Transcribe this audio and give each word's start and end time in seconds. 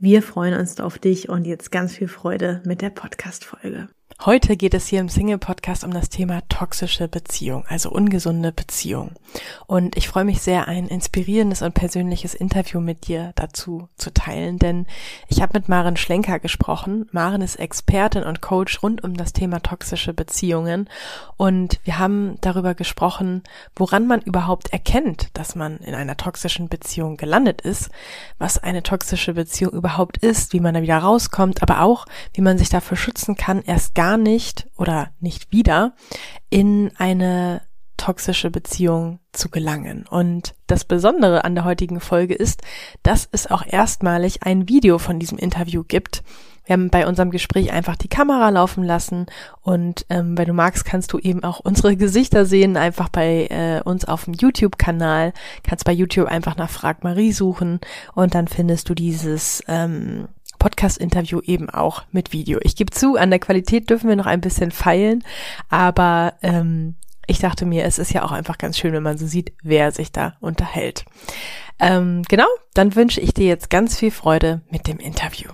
Wir 0.00 0.22
freuen 0.22 0.54
uns 0.54 0.78
auf 0.78 0.98
dich 0.98 1.28
und 1.28 1.44
jetzt 1.44 1.72
ganz 1.72 1.96
viel 1.96 2.06
Freude 2.06 2.62
mit 2.64 2.82
der 2.82 2.90
Podcast-Folge. 2.90 3.88
Heute 4.24 4.56
geht 4.56 4.74
es 4.74 4.88
hier 4.88 4.98
im 4.98 5.08
Single-Podcast 5.08 5.84
um 5.84 5.92
das 5.92 6.08
Thema 6.08 6.42
toxische 6.48 7.06
Beziehung, 7.06 7.64
also 7.68 7.88
ungesunde 7.90 8.50
Beziehung. 8.50 9.12
Und 9.66 9.96
ich 9.96 10.08
freue 10.08 10.24
mich 10.24 10.42
sehr, 10.42 10.66
ein 10.66 10.88
inspirierendes 10.88 11.62
und 11.62 11.74
persönliches 11.74 12.34
Interview 12.34 12.80
mit 12.80 13.06
dir 13.06 13.32
dazu 13.36 13.88
zu 13.96 14.12
teilen, 14.12 14.58
denn 14.58 14.86
ich 15.28 15.40
habe 15.40 15.56
mit 15.56 15.68
Maren 15.68 15.96
Schlenker 15.96 16.40
gesprochen. 16.40 17.08
Maren 17.12 17.42
ist 17.42 17.56
Expertin 17.56 18.24
und 18.24 18.40
Coach 18.40 18.82
rund 18.82 19.04
um 19.04 19.16
das 19.16 19.32
Thema 19.32 19.60
toxische 19.60 20.12
Beziehungen 20.12 20.88
und 21.36 21.78
wir 21.84 22.00
haben 22.00 22.38
darüber 22.40 22.74
gesprochen, 22.74 23.44
woran 23.76 24.08
man 24.08 24.20
überhaupt 24.20 24.72
erkennt, 24.72 25.28
dass 25.34 25.54
man 25.54 25.78
in 25.78 25.94
einer 25.94 26.16
toxischen 26.16 26.68
Beziehung 26.68 27.18
gelandet 27.18 27.60
ist, 27.60 27.90
was 28.38 28.58
eine 28.58 28.82
toxische 28.82 29.34
Beziehung 29.34 29.72
überhaupt 29.72 30.16
ist, 30.18 30.52
wie 30.54 30.60
man 30.60 30.74
da 30.74 30.82
wieder 30.82 30.98
rauskommt, 30.98 31.62
aber 31.62 31.82
auch, 31.82 32.06
wie 32.34 32.40
man 32.40 32.58
sich 32.58 32.68
dafür 32.68 32.96
schützen 32.96 33.36
kann, 33.36 33.62
erst 33.62 33.94
gar 33.98 34.16
nicht 34.16 34.68
oder 34.76 35.10
nicht 35.18 35.50
wieder 35.50 35.92
in 36.50 36.92
eine 36.98 37.62
toxische 37.96 38.48
Beziehung 38.48 39.18
zu 39.32 39.48
gelangen. 39.48 40.06
Und 40.08 40.54
das 40.68 40.84
Besondere 40.84 41.44
an 41.44 41.56
der 41.56 41.64
heutigen 41.64 41.98
Folge 41.98 42.34
ist, 42.34 42.62
dass 43.02 43.28
es 43.32 43.50
auch 43.50 43.66
erstmalig 43.66 44.44
ein 44.44 44.68
Video 44.68 44.98
von 44.98 45.18
diesem 45.18 45.36
Interview 45.36 45.82
gibt. 45.82 46.22
Wir 46.64 46.74
haben 46.74 46.90
bei 46.90 47.08
unserem 47.08 47.32
Gespräch 47.32 47.72
einfach 47.72 47.96
die 47.96 48.06
Kamera 48.06 48.50
laufen 48.50 48.84
lassen 48.84 49.26
und 49.62 50.06
ähm, 50.10 50.38
wenn 50.38 50.46
du 50.46 50.52
magst, 50.52 50.84
kannst 50.84 51.12
du 51.12 51.18
eben 51.18 51.42
auch 51.42 51.58
unsere 51.58 51.96
Gesichter 51.96 52.46
sehen, 52.46 52.76
einfach 52.76 53.08
bei 53.08 53.48
äh, 53.50 53.80
uns 53.82 54.04
auf 54.04 54.26
dem 54.26 54.34
YouTube-Kanal. 54.34 55.32
Kannst 55.64 55.84
bei 55.84 55.92
YouTube 55.92 56.28
einfach 56.28 56.56
nach 56.56 56.70
Frag 56.70 57.02
Marie 57.02 57.32
suchen 57.32 57.80
und 58.14 58.36
dann 58.36 58.46
findest 58.46 58.88
du 58.90 58.94
dieses 58.94 59.60
ähm, 59.66 60.28
Podcast-Interview 60.58 61.40
eben 61.40 61.70
auch 61.70 62.02
mit 62.12 62.32
Video. 62.32 62.58
Ich 62.62 62.76
gebe 62.76 62.90
zu, 62.90 63.16
an 63.16 63.30
der 63.30 63.38
Qualität 63.38 63.90
dürfen 63.90 64.08
wir 64.08 64.16
noch 64.16 64.26
ein 64.26 64.40
bisschen 64.40 64.70
feilen, 64.70 65.24
aber 65.68 66.34
ähm, 66.42 66.96
ich 67.26 67.38
dachte 67.38 67.66
mir, 67.66 67.84
es 67.84 67.98
ist 67.98 68.12
ja 68.12 68.24
auch 68.24 68.32
einfach 68.32 68.58
ganz 68.58 68.78
schön, 68.78 68.92
wenn 68.92 69.02
man 69.02 69.18
so 69.18 69.26
sieht, 69.26 69.52
wer 69.62 69.92
sich 69.92 70.12
da 70.12 70.36
unterhält. 70.40 71.04
Ähm, 71.78 72.22
genau, 72.28 72.48
dann 72.74 72.94
wünsche 72.96 73.20
ich 73.20 73.34
dir 73.34 73.46
jetzt 73.46 73.70
ganz 73.70 73.98
viel 73.98 74.10
Freude 74.10 74.62
mit 74.70 74.86
dem 74.88 74.98
Interview. 74.98 75.50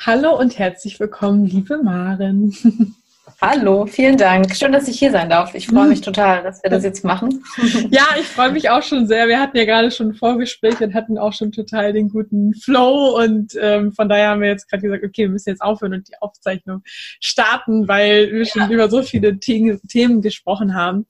Hallo 0.00 0.36
und 0.38 0.58
herzlich 0.58 0.98
willkommen, 0.98 1.46
liebe 1.46 1.82
Maren. 1.82 2.54
Hallo, 3.44 3.86
vielen 3.86 4.16
Dank. 4.16 4.54
Schön, 4.54 4.70
dass 4.70 4.86
ich 4.86 5.00
hier 5.00 5.10
sein 5.10 5.28
darf. 5.28 5.52
Ich 5.56 5.66
freue 5.66 5.88
mich 5.88 6.00
total, 6.00 6.44
dass 6.44 6.62
wir 6.62 6.70
das 6.70 6.84
jetzt 6.84 7.04
machen. 7.04 7.42
Ja, 7.90 8.04
ich 8.16 8.26
freue 8.26 8.52
mich 8.52 8.70
auch 8.70 8.84
schon 8.84 9.08
sehr. 9.08 9.26
Wir 9.26 9.40
hatten 9.40 9.56
ja 9.56 9.64
gerade 9.64 9.90
schon 9.90 10.10
ein 10.10 10.14
Vorgespräch 10.14 10.80
und 10.80 10.94
hatten 10.94 11.18
auch 11.18 11.32
schon 11.32 11.50
total 11.50 11.92
den 11.92 12.08
guten 12.08 12.54
Flow 12.54 13.18
und 13.20 13.54
ähm, 13.60 13.90
von 13.90 14.08
daher 14.08 14.28
haben 14.28 14.42
wir 14.42 14.48
jetzt 14.48 14.70
gerade 14.70 14.84
gesagt, 14.84 15.02
okay, 15.02 15.22
wir 15.22 15.30
müssen 15.30 15.48
jetzt 15.48 15.60
aufhören 15.60 15.94
und 15.94 16.08
die 16.08 16.14
Aufzeichnung 16.20 16.82
starten, 16.84 17.88
weil 17.88 18.30
wir 18.30 18.44
ja. 18.44 18.44
schon 18.44 18.70
über 18.70 18.88
so 18.88 19.02
viele 19.02 19.36
The 19.40 19.80
Themen 19.88 20.22
gesprochen 20.22 20.76
haben. 20.76 21.06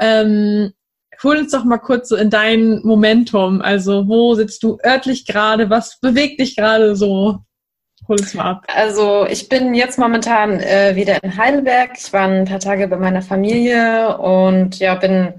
Ähm, 0.00 0.72
hol 1.22 1.36
uns 1.36 1.52
doch 1.52 1.64
mal 1.64 1.76
kurz 1.76 2.08
so 2.08 2.16
in 2.16 2.30
dein 2.30 2.80
Momentum. 2.84 3.60
Also 3.60 4.08
wo 4.08 4.34
sitzt 4.34 4.62
du 4.62 4.78
örtlich 4.82 5.26
gerade? 5.26 5.68
Was 5.68 6.00
bewegt 6.00 6.40
dich 6.40 6.56
gerade 6.56 6.96
so? 6.96 7.40
Hol 8.08 8.20
uns 8.20 8.34
mal 8.34 8.44
ab. 8.44 8.66
Also 8.68 9.26
ich 9.26 9.48
bin 9.48 9.74
jetzt 9.74 9.98
momentan 9.98 10.60
äh, 10.60 10.94
wieder 10.94 11.22
in 11.24 11.36
Heidelberg. 11.36 11.92
Ich 11.96 12.12
war 12.12 12.28
ein 12.28 12.44
paar 12.44 12.60
Tage 12.60 12.86
bei 12.86 12.96
meiner 12.96 13.22
Familie 13.22 14.16
und 14.18 14.78
ja, 14.78 14.94
bin 14.94 15.34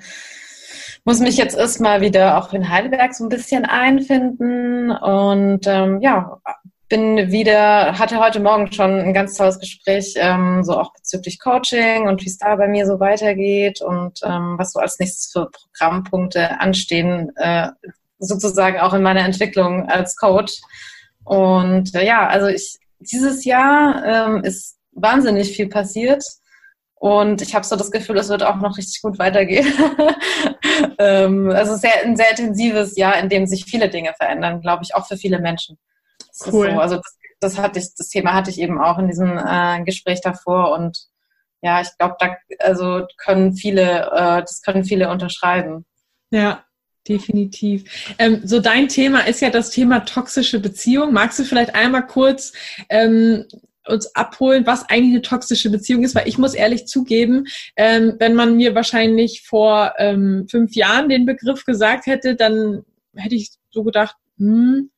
muss 1.08 1.20
mich 1.20 1.38
jetzt 1.38 1.56
erstmal 1.56 2.02
wieder 2.02 2.38
auch 2.38 2.52
in 2.52 2.70
Heidelberg 2.70 3.16
so 3.16 3.24
ein 3.24 3.30
bisschen 3.30 3.64
einfinden 3.64 4.92
und 4.92 5.66
ähm, 5.66 6.02
ja, 6.02 6.38
bin 6.90 7.32
wieder, 7.32 7.98
hatte 7.98 8.20
heute 8.20 8.42
Morgen 8.42 8.74
schon 8.74 9.00
ein 9.00 9.14
ganz 9.14 9.38
tolles 9.38 9.58
Gespräch, 9.58 10.16
ähm, 10.18 10.66
so 10.66 10.78
auch 10.78 10.94
bezüglich 10.94 11.40
Coaching 11.40 12.10
und 12.10 12.22
wie 12.22 12.28
es 12.28 12.38
da 12.38 12.58
bei 12.58 12.68
mir 12.68 12.86
so 12.86 13.00
weitergeht 13.00 13.82
und 13.82 14.20
ähm, 14.24 14.56
was 14.58 14.74
so 14.74 14.80
als 14.80 15.00
nächstes 15.00 15.32
für 15.32 15.50
Programmpunkte 15.50 16.60
anstehen, 16.60 17.32
äh, 17.38 17.70
sozusagen 18.20 18.80
auch 18.80 18.94
in 18.94 19.02
meiner 19.02 19.24
Entwicklung 19.24 19.88
als 19.88 20.18
Coach. 20.18 20.60
Und 21.28 21.94
äh, 21.94 22.06
ja, 22.06 22.26
also 22.26 22.48
ich, 22.48 22.78
dieses 23.00 23.44
Jahr 23.44 24.04
ähm, 24.06 24.44
ist 24.44 24.78
wahnsinnig 24.94 25.56
viel 25.56 25.68
passiert. 25.68 26.24
Und 26.96 27.42
ich 27.42 27.54
habe 27.54 27.66
so 27.66 27.76
das 27.76 27.92
Gefühl, 27.92 28.18
es 28.18 28.30
wird 28.30 28.44
auch 28.44 28.56
noch 28.56 28.78
richtig 28.78 29.02
gut 29.02 29.20
weitergehen. 29.20 29.68
ähm, 30.98 31.52
also 31.52 31.76
sehr, 31.76 32.04
ein 32.04 32.16
sehr 32.16 32.32
intensives 32.32 32.96
Jahr, 32.96 33.20
in 33.20 33.30
dem 33.30 33.46
sich 33.46 33.66
viele 33.66 33.90
Dinge 33.90 34.14
verändern, 34.18 34.62
glaube 34.62 34.84
ich, 34.84 34.96
auch 34.96 35.06
für 35.06 35.18
viele 35.18 35.40
Menschen. 35.40 35.78
Das 36.18 36.52
cool. 36.52 36.72
So. 36.72 36.80
Also 36.80 36.96
das, 36.96 37.18
das, 37.40 37.58
hatte 37.60 37.80
ich, 37.80 37.94
das 37.96 38.08
Thema 38.08 38.34
hatte 38.34 38.50
ich 38.50 38.60
eben 38.60 38.82
auch 38.82 38.98
in 38.98 39.08
diesem 39.08 39.38
äh, 39.38 39.84
Gespräch 39.84 40.22
davor. 40.22 40.72
Und 40.72 40.98
ja, 41.62 41.82
ich 41.82 41.90
glaube, 41.98 42.16
da 42.20 42.38
also 42.60 43.06
können 43.18 43.54
viele, 43.54 44.10
äh, 44.12 44.42
das 44.42 44.62
können 44.62 44.86
viele 44.86 45.12
unterschreiben. 45.12 45.86
Ja, 46.32 46.64
Definitiv. 47.08 48.16
Ähm, 48.20 48.42
so 48.44 48.60
dein 48.60 48.88
Thema 48.90 49.22
ist 49.22 49.42
ja 49.42 49.50
das 49.50 49.70
Thema 49.70 50.02
toxische 50.02 50.60
Beziehung. 50.60 51.14
Magst 51.14 51.40
du 51.40 51.44
vielleicht 51.44 51.74
einmal 51.74 52.06
kurz 52.06 52.54
ähm, 52.90 53.46
uns 53.88 54.14
abholen, 54.16 54.66
was 54.66 54.90
eigentlich 54.90 55.14
eine 55.14 55.22
toxische 55.22 55.70
Beziehung 55.70 56.04
ist? 56.04 56.16
Weil 56.16 56.28
ich 56.28 56.38
muss 56.38 56.54
ehrlich 56.54 56.88
zugeben, 56.88 57.46
ähm, 57.78 58.16
wenn 58.20 58.36
man 58.36 58.58
mir 58.58 58.76
wahrscheinlich 58.76 59.44
vor 59.44 59.94
ähm, 59.98 60.48
fünf 60.50 60.76
Jahren 60.76 61.08
den 61.08 61.26
Begriff 61.26 61.64
gesagt 61.66 62.08
hätte, 62.08 62.36
dann 62.36 62.84
hätte 63.16 63.36
ich 63.36 63.52
so 63.70 63.84
gedacht, 63.84 64.16
hm, 64.38 64.90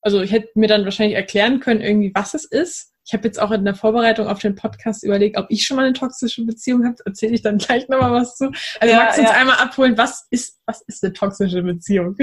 also 0.00 0.20
ich 0.20 0.32
hätte 0.32 0.48
mir 0.54 0.68
dann 0.68 0.84
wahrscheinlich 0.84 1.16
erklären 1.16 1.60
können, 1.60 1.80
irgendwie, 1.80 2.12
was 2.14 2.34
es 2.34 2.44
ist. 2.44 2.93
Ich 3.06 3.12
habe 3.12 3.24
jetzt 3.24 3.40
auch 3.40 3.50
in 3.50 3.64
der 3.64 3.74
Vorbereitung 3.74 4.28
auf 4.28 4.38
den 4.38 4.54
Podcast 4.54 5.04
überlegt, 5.04 5.36
ob 5.36 5.46
ich 5.50 5.66
schon 5.66 5.76
mal 5.76 5.84
eine 5.84 5.92
toxische 5.92 6.44
Beziehung 6.44 6.84
habe. 6.86 6.96
Erzähle 7.04 7.34
ich 7.34 7.42
dann 7.42 7.58
gleich 7.58 7.88
nochmal 7.88 8.12
was 8.12 8.36
zu. 8.36 8.50
Also 8.80 8.94
ja, 8.94 9.04
magst 9.04 9.18
du 9.18 9.22
uns 9.22 9.30
einmal 9.30 9.56
abholen, 9.58 9.98
was 9.98 10.26
ist, 10.30 10.58
was 10.66 10.80
ist 10.82 11.04
eine 11.04 11.12
toxische 11.12 11.62
Beziehung? 11.62 12.16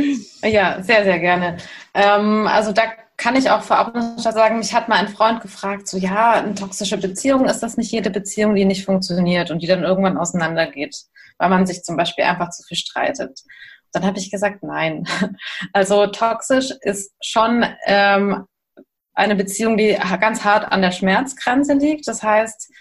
Ja, 0.44 0.82
sehr, 0.82 1.04
sehr 1.04 1.20
gerne. 1.20 1.58
Ähm, 1.94 2.48
also 2.48 2.72
da 2.72 2.84
kann 3.22 3.36
ich 3.36 3.52
auch 3.52 3.62
vorab 3.62 3.94
noch 3.94 4.18
sagen, 4.18 4.58
mich 4.58 4.74
hat 4.74 4.90
mal 4.90 4.96
ein 4.96 5.08
Freund 5.08 5.42
gefragt, 5.42 5.88
so 5.88 5.98
ja, 5.98 6.32
eine 6.32 6.56
toxische 6.56 6.98
Beziehung, 6.98 7.46
ist 7.46 7.60
das 7.60 7.78
nicht 7.78 7.92
jede 7.92 8.10
Beziehung, 8.10 8.56
die 8.56 8.66
nicht 8.66 8.84
funktioniert 8.84 9.52
und 9.52 9.62
die 9.62 9.68
dann 9.68 9.84
irgendwann 9.84 10.18
auseinandergeht, 10.18 10.96
weil 11.38 11.50
man 11.50 11.68
sich 11.68 11.84
zum 11.84 11.98
Beispiel 11.98 12.24
einfach 12.24 12.50
zu 12.50 12.64
viel 12.64 12.78
streitet. 12.78 13.42
Dann 13.92 14.06
habe 14.06 14.18
ich 14.18 14.32
gesagt, 14.32 14.64
nein. 14.64 15.06
Also 15.74 16.08
toxisch 16.08 16.72
ist 16.82 17.14
schon 17.22 17.64
ähm, 17.86 18.46
eine 19.14 19.36
Beziehung, 19.36 19.78
die 19.78 19.98
ganz 20.20 20.44
hart 20.44 20.72
an 20.72 20.82
der 20.82 20.92
Schmerzgrenze 20.92 21.74
liegt. 21.74 22.08
Das 22.08 22.24
heißt, 22.24 22.72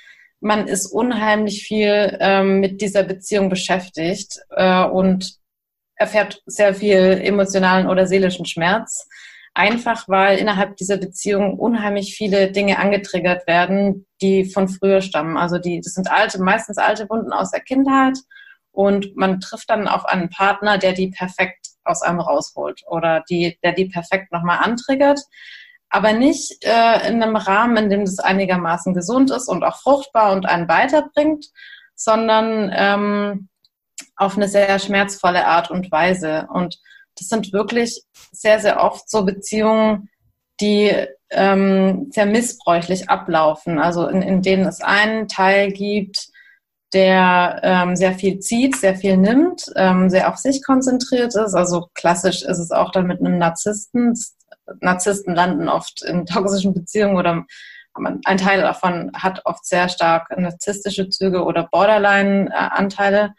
man 0.40 0.66
ist 0.68 0.86
unheimlich 0.86 1.64
viel 1.64 2.16
ähm, 2.20 2.60
mit 2.60 2.80
dieser 2.80 3.02
Beziehung 3.02 3.50
beschäftigt 3.50 4.38
äh, 4.50 4.84
und 4.84 5.34
erfährt 5.96 6.42
sehr 6.46 6.74
viel 6.74 7.20
emotionalen 7.22 7.86
oder 7.86 8.06
seelischen 8.06 8.46
Schmerz. 8.46 9.06
Einfach 9.52 10.08
weil 10.08 10.38
innerhalb 10.38 10.76
dieser 10.76 10.96
Beziehung 10.96 11.58
unheimlich 11.58 12.14
viele 12.14 12.52
Dinge 12.52 12.78
angetriggert 12.78 13.46
werden, 13.46 14.06
die 14.22 14.44
von 14.44 14.68
früher 14.68 15.02
stammen. 15.02 15.36
Also 15.36 15.58
die, 15.58 15.80
das 15.80 15.94
sind 15.94 16.10
alte, 16.10 16.40
meistens 16.40 16.78
alte 16.78 17.08
Wunden 17.10 17.32
aus 17.32 17.50
der 17.50 17.60
Kindheit. 17.60 18.16
Und 18.72 19.16
man 19.16 19.40
trifft 19.40 19.68
dann 19.68 19.88
auf 19.88 20.06
einen 20.06 20.30
Partner, 20.30 20.78
der 20.78 20.92
die 20.92 21.08
perfekt 21.08 21.66
aus 21.84 22.02
einem 22.02 22.20
rausholt 22.20 22.82
oder 22.86 23.24
die, 23.28 23.58
der 23.64 23.72
die 23.72 23.86
perfekt 23.86 24.32
nochmal 24.32 24.58
antriggert. 24.62 25.20
Aber 25.90 26.12
nicht 26.12 26.64
äh, 26.64 27.08
in 27.08 27.22
einem 27.22 27.36
Rahmen, 27.36 27.76
in 27.76 27.90
dem 27.90 28.04
das 28.04 28.20
einigermaßen 28.20 28.94
gesund 28.94 29.30
ist 29.30 29.48
und 29.48 29.64
auch 29.64 29.76
fruchtbar 29.76 30.32
und 30.32 30.46
einen 30.46 30.68
weiterbringt, 30.68 31.46
sondern 31.96 32.70
ähm, 32.74 33.48
auf 34.16 34.36
eine 34.36 34.48
sehr 34.48 34.78
schmerzvolle 34.78 35.46
Art 35.46 35.70
und 35.70 35.90
Weise. 35.90 36.46
Und 36.52 36.78
das 37.18 37.28
sind 37.28 37.52
wirklich 37.52 38.02
sehr, 38.32 38.60
sehr 38.60 38.82
oft 38.82 39.10
so 39.10 39.24
Beziehungen, 39.24 40.08
die 40.60 40.92
ähm, 41.30 42.08
sehr 42.10 42.26
missbräuchlich 42.26 43.08
ablaufen, 43.08 43.78
also 43.78 44.06
in, 44.06 44.22
in 44.22 44.42
denen 44.42 44.66
es 44.66 44.80
einen 44.80 45.28
Teil 45.28 45.72
gibt, 45.72 46.28
der 46.92 47.60
ähm, 47.62 47.96
sehr 47.96 48.14
viel 48.14 48.40
zieht, 48.40 48.76
sehr 48.76 48.96
viel 48.96 49.16
nimmt, 49.16 49.66
ähm, 49.76 50.10
sehr 50.10 50.28
auf 50.28 50.36
sich 50.36 50.64
konzentriert 50.64 51.34
ist. 51.36 51.54
Also 51.54 51.88
klassisch 51.94 52.42
ist 52.42 52.58
es 52.58 52.70
auch 52.72 52.90
dann 52.90 53.06
mit 53.06 53.20
einem 53.20 53.38
Narzissten. 53.38 54.14
Narzissten 54.80 55.34
landen 55.34 55.68
oft 55.68 56.02
in 56.02 56.26
toxischen 56.26 56.74
Beziehungen 56.74 57.16
oder 57.16 57.44
ein 58.24 58.38
Teil 58.38 58.60
davon 58.60 59.10
hat 59.14 59.42
oft 59.44 59.66
sehr 59.66 59.88
stark 59.88 60.36
narzisstische 60.38 61.08
Züge 61.08 61.44
oder 61.44 61.68
Borderline-Anteile. 61.70 63.34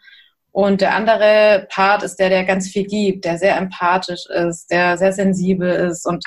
Und 0.50 0.82
der 0.82 0.94
andere 0.94 1.66
Part 1.70 2.02
ist 2.02 2.16
der, 2.16 2.28
der 2.28 2.44
ganz 2.44 2.68
viel 2.68 2.84
gibt, 2.84 3.24
der 3.24 3.38
sehr 3.38 3.56
empathisch 3.56 4.26
ist, 4.26 4.70
der 4.70 4.98
sehr 4.98 5.14
sensibel 5.14 5.70
ist 5.70 6.06
und 6.06 6.22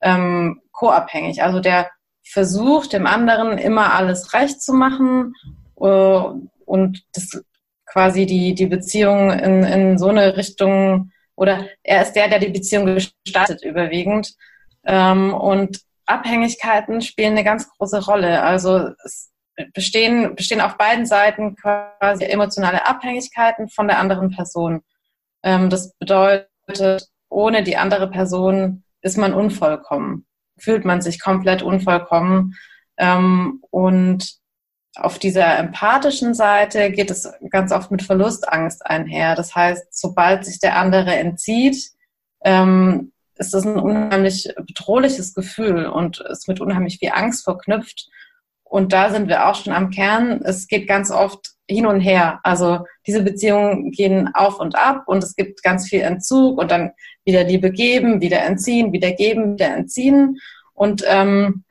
ähm, 0.00 0.62
co-abhängig. 0.72 1.42
Also 1.42 1.60
der 1.60 1.90
versucht, 2.24 2.94
dem 2.94 3.06
anderen 3.06 3.58
immer 3.58 3.94
alles 3.94 4.32
recht 4.32 4.62
zu 4.62 4.72
machen 4.72 5.34
äh, 5.78 6.20
und 6.64 7.02
das 7.12 7.42
quasi 7.84 8.26
die, 8.26 8.54
die 8.54 8.66
Beziehung 8.66 9.30
in, 9.30 9.62
in 9.62 9.98
so 9.98 10.08
eine 10.08 10.36
Richtung 10.36 11.10
oder 11.36 11.68
er 11.82 12.02
ist 12.02 12.14
der, 12.14 12.28
der 12.28 12.38
die 12.38 12.48
Beziehung 12.48 12.86
gestaltet 12.86 13.62
überwiegend. 13.62 14.34
Ähm, 14.84 15.34
und 15.34 15.80
Abhängigkeiten 16.06 17.00
spielen 17.02 17.32
eine 17.32 17.44
ganz 17.44 17.68
große 17.68 18.04
Rolle. 18.04 18.42
Also 18.42 18.90
es 19.04 19.30
bestehen, 19.72 20.34
bestehen 20.34 20.60
auf 20.60 20.76
beiden 20.76 21.06
Seiten 21.06 21.56
quasi 21.56 22.24
emotionale 22.24 22.86
Abhängigkeiten 22.86 23.68
von 23.68 23.88
der 23.88 23.98
anderen 23.98 24.30
Person. 24.30 24.82
Ähm, 25.42 25.70
das 25.70 25.94
bedeutet, 25.98 27.08
ohne 27.28 27.62
die 27.62 27.76
andere 27.76 28.10
Person 28.10 28.84
ist 29.00 29.16
man 29.16 29.34
unvollkommen, 29.34 30.26
fühlt 30.58 30.84
man 30.84 31.00
sich 31.00 31.20
komplett 31.20 31.62
unvollkommen. 31.62 32.54
Ähm, 32.98 33.62
und 33.70 34.36
auf 34.96 35.18
dieser 35.18 35.58
empathischen 35.58 36.34
Seite 36.34 36.90
geht 36.90 37.10
es 37.10 37.30
ganz 37.50 37.72
oft 37.72 37.90
mit 37.90 38.02
Verlustangst 38.02 38.84
einher. 38.86 39.34
Das 39.34 39.54
heißt, 39.54 39.86
sobald 39.90 40.44
sich 40.44 40.58
der 40.58 40.78
andere 40.78 41.14
entzieht, 41.14 41.90
ähm, 42.42 43.12
ist 43.36 43.52
das 43.52 43.66
ein 43.66 43.78
unheimlich 43.78 44.48
bedrohliches 44.56 45.34
Gefühl 45.34 45.86
und 45.86 46.20
ist 46.20 46.48
mit 46.48 46.60
unheimlich 46.60 46.98
viel 46.98 47.10
Angst 47.12 47.44
verknüpft. 47.44 48.08
Und 48.64 48.92
da 48.92 49.10
sind 49.10 49.28
wir 49.28 49.46
auch 49.46 49.54
schon 49.54 49.72
am 49.72 49.90
Kern. 49.90 50.40
Es 50.42 50.66
geht 50.66 50.88
ganz 50.88 51.10
oft 51.10 51.56
hin 51.68 51.86
und 51.86 52.00
her. 52.00 52.40
Also 52.42 52.84
diese 53.06 53.22
Beziehungen 53.22 53.90
gehen 53.90 54.30
auf 54.34 54.58
und 54.58 54.76
ab 54.76 55.04
und 55.06 55.22
es 55.22 55.36
gibt 55.36 55.62
ganz 55.62 55.88
viel 55.88 56.00
Entzug 56.00 56.58
und 56.58 56.70
dann 56.70 56.92
wieder 57.24 57.44
Liebe 57.44 57.70
geben, 57.70 58.20
wieder 58.20 58.42
entziehen, 58.42 58.92
wieder 58.92 59.12
geben, 59.12 59.54
wieder 59.54 59.74
entziehen. 59.74 60.38
Und 60.72 61.04
ähm, 61.06 61.64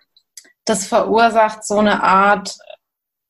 das 0.66 0.88
verursacht 0.88 1.64
so 1.64 1.80
eine 1.80 2.04
Art, 2.04 2.58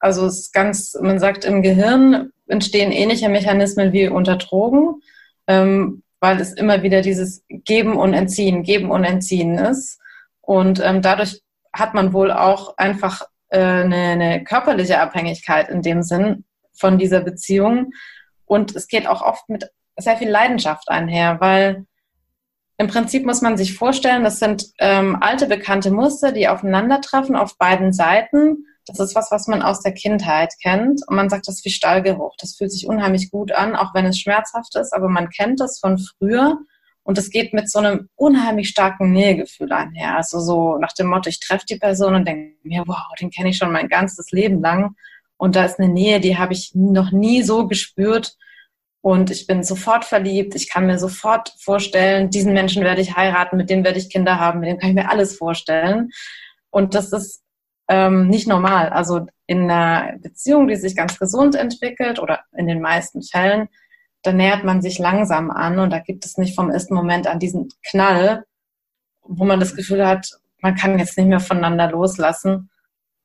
also 0.06 0.28
es 0.28 0.38
ist 0.38 0.54
ganz, 0.54 0.96
man 1.02 1.18
sagt, 1.18 1.46
im 1.46 1.64
Gehirn 1.64 2.32
entstehen 2.46 2.92
ähnliche 2.92 3.28
Mechanismen 3.28 3.92
wie 3.92 4.08
unter 4.08 4.36
Drogen, 4.38 5.02
ähm, 5.48 6.04
weil 6.20 6.40
es 6.40 6.54
immer 6.54 6.84
wieder 6.84 7.02
dieses 7.02 7.44
Geben 7.50 7.98
und 7.98 8.14
Entziehen, 8.14 8.62
Geben 8.62 8.92
und 8.92 9.04
Entziehen 9.04 9.58
ist. 9.58 10.00
Und 10.42 10.80
ähm, 10.80 11.02
dadurch 11.02 11.42
hat 11.74 11.96
man 11.96 12.14
wohl 12.14 12.32
auch 12.32 12.78
einfach 12.78 13.24
äh, 13.50 13.58
eine, 13.58 13.96
eine 13.96 14.44
körperliche 14.44 15.00
Abhängigkeit 15.00 15.70
in 15.70 15.82
dem 15.82 16.04
Sinn 16.04 16.46
von 16.72 17.00
dieser 17.00 17.22
Beziehung. 17.22 17.92
Und 18.46 18.76
es 18.76 18.88
geht 18.88 19.08
auch 19.08 19.24
oft 19.24 19.50
mit 19.50 19.72
sehr 19.98 20.18
viel 20.18 20.30
Leidenschaft 20.30 20.88
einher, 20.88 21.38
weil 21.40 21.88
im 22.78 22.86
Prinzip 22.86 23.26
muss 23.26 23.42
man 23.42 23.58
sich 23.58 23.76
vorstellen, 23.76 24.24
das 24.24 24.38
sind 24.38 24.68
ähm, 24.78 25.18
alte 25.20 25.48
bekannte 25.48 25.90
Muster, 25.90 26.32
die 26.32 26.48
aufeinandertreffen 26.48 27.36
auf 27.36 27.58
beiden 27.58 27.92
Seiten. 27.92 28.68
Das 28.86 29.00
ist 29.00 29.16
was, 29.16 29.32
was 29.32 29.48
man 29.48 29.62
aus 29.62 29.82
der 29.82 29.94
Kindheit 29.94 30.54
kennt. 30.62 31.02
Und 31.08 31.16
man 31.16 31.30
sagt, 31.30 31.48
das 31.48 31.56
ist 31.56 31.66
wie 31.66 31.72
Stallgeruch. 31.72 32.36
Das 32.40 32.56
fühlt 32.56 32.72
sich 32.72 32.88
unheimlich 32.88 33.32
gut 33.32 33.52
an, 33.52 33.76
auch 33.76 33.94
wenn 33.94 34.06
es 34.06 34.20
schmerzhaft 34.20 34.76
ist, 34.76 34.94
aber 34.94 35.10
man 35.10 35.30
kennt 35.30 35.60
das 35.60 35.80
von 35.80 35.98
früher. 35.98 36.60
Und 37.04 37.20
es 37.20 37.30
geht 37.30 37.54
mit 37.54 37.70
so 37.70 37.80
einem 37.80 38.10
unheimlich 38.16 38.70
starken 38.70 39.12
Nähegefühl 39.12 39.72
einher. 39.72 40.16
Also 40.16 40.40
so 40.40 40.78
nach 40.78 40.94
dem 40.94 41.08
Motto, 41.08 41.30
ich 41.30 41.40
treffe 41.40 41.66
die 41.70 41.78
Person 41.78 42.16
und 42.16 42.28
denke 42.28 42.56
mir, 42.64 42.84
wow, 42.88 43.14
den 43.20 43.30
kenne 43.30 43.50
ich 43.50 43.58
schon 43.58 43.72
mein 43.72 43.90
ganzes 43.90 44.32
Leben 44.32 44.60
lang. 44.60 44.96
Und 45.38 45.56
da 45.56 45.66
ist 45.66 45.80
eine 45.80 45.92
Nähe, 45.92 46.20
die 46.20 46.38
habe 46.38 46.54
ich 46.54 46.72
noch 46.74 47.12
nie 47.12 47.44
so 47.44 47.68
gespürt. 47.68 48.36
Und 49.02 49.30
ich 49.30 49.46
bin 49.46 49.62
sofort 49.64 50.04
verliebt. 50.04 50.56
Ich 50.56 50.68
kann 50.68 50.88
mir 50.88 50.98
sofort 50.98 51.54
vorstellen, 51.60 52.32
diesen 52.32 52.54
Menschen 52.54 52.84
werde 52.84 53.02
ich 53.02 53.16
heiraten, 53.16 53.58
mit 53.58 53.70
dem 53.70 53.84
werde 53.84 54.00
ich 54.00 54.10
Kinder 54.10 54.40
haben, 54.40 54.62
mit 54.62 54.70
dem 54.70 54.80
kann 54.80 54.90
ich 54.90 54.96
mir 54.96 55.12
alles 55.12 55.38
vorstellen. 55.38 56.10
Und 56.72 56.96
das 56.96 57.14
ist 57.14 57.45
ähm, 57.88 58.28
nicht 58.28 58.48
normal. 58.48 58.90
Also 58.90 59.28
in 59.48 59.70
einer 59.70 60.18
Beziehung, 60.20 60.68
die 60.68 60.76
sich 60.76 60.96
ganz 60.96 61.20
gesund 61.20 61.56
entwickelt 61.56 62.20
oder 62.20 62.42
in 62.56 62.68
den 62.68 62.82
meisten 62.82 63.22
Fällen, 63.22 63.70
da 64.24 64.32
nähert 64.32 64.64
man 64.64 64.82
sich 64.82 64.98
langsam 64.98 65.52
an 65.52 65.80
und 65.80 65.92
da 65.92 66.00
gibt 66.00 66.26
es 66.26 66.38
nicht 66.38 66.56
vom 66.56 66.72
ersten 66.72 66.96
Moment 66.96 67.28
an 67.28 67.40
diesen 67.40 67.70
Knall, 67.90 68.44
wo 69.22 69.46
man 69.46 69.60
das 69.60 69.76
Gefühl 69.76 70.06
hat, 70.06 70.32
man 70.62 70.76
kann 70.76 70.98
jetzt 70.98 71.18
nicht 71.18 71.28
mehr 71.28 71.40
voneinander 71.40 71.92
loslassen. 71.92 72.70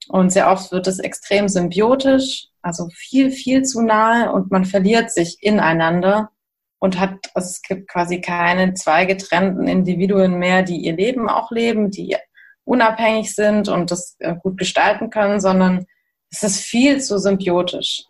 Und 0.09 0.31
sehr 0.31 0.51
oft 0.51 0.73
wird 0.73 0.87
es 0.87 0.99
extrem 0.99 1.49
symbiotisch, 1.49 2.49
also 2.63 2.89
viel, 2.95 3.31
viel 3.31 3.63
zu 3.63 3.81
nahe 3.83 4.33
und 4.33 4.51
man 4.51 4.65
verliert 4.65 5.11
sich 5.11 5.39
ineinander 5.41 6.31
und 6.79 6.99
hat, 6.99 7.31
also 7.35 7.47
es 7.47 7.63
gibt 7.63 7.89
quasi 7.89 8.21
keine 8.21 8.75
zwei 8.75 9.05
getrennten 9.05 9.69
Individuen 9.69 10.39
mehr, 10.39 10.63
die 10.63 10.79
ihr 10.79 10.97
Leben 10.97 11.29
auch 11.29 11.51
leben, 11.51 11.91
die 11.91 12.17
unabhängig 12.71 13.35
sind 13.35 13.69
und 13.69 13.91
das 13.91 14.15
äh, 14.21 14.37
gut 14.37 14.57
gestalten 14.57 15.11
können, 15.11 15.41
sondern 15.41 15.87
es 16.31 16.45
ist 16.45 16.61
viel 16.61 17.01
zu 17.01 17.19
symbiotisch. 17.19 18.05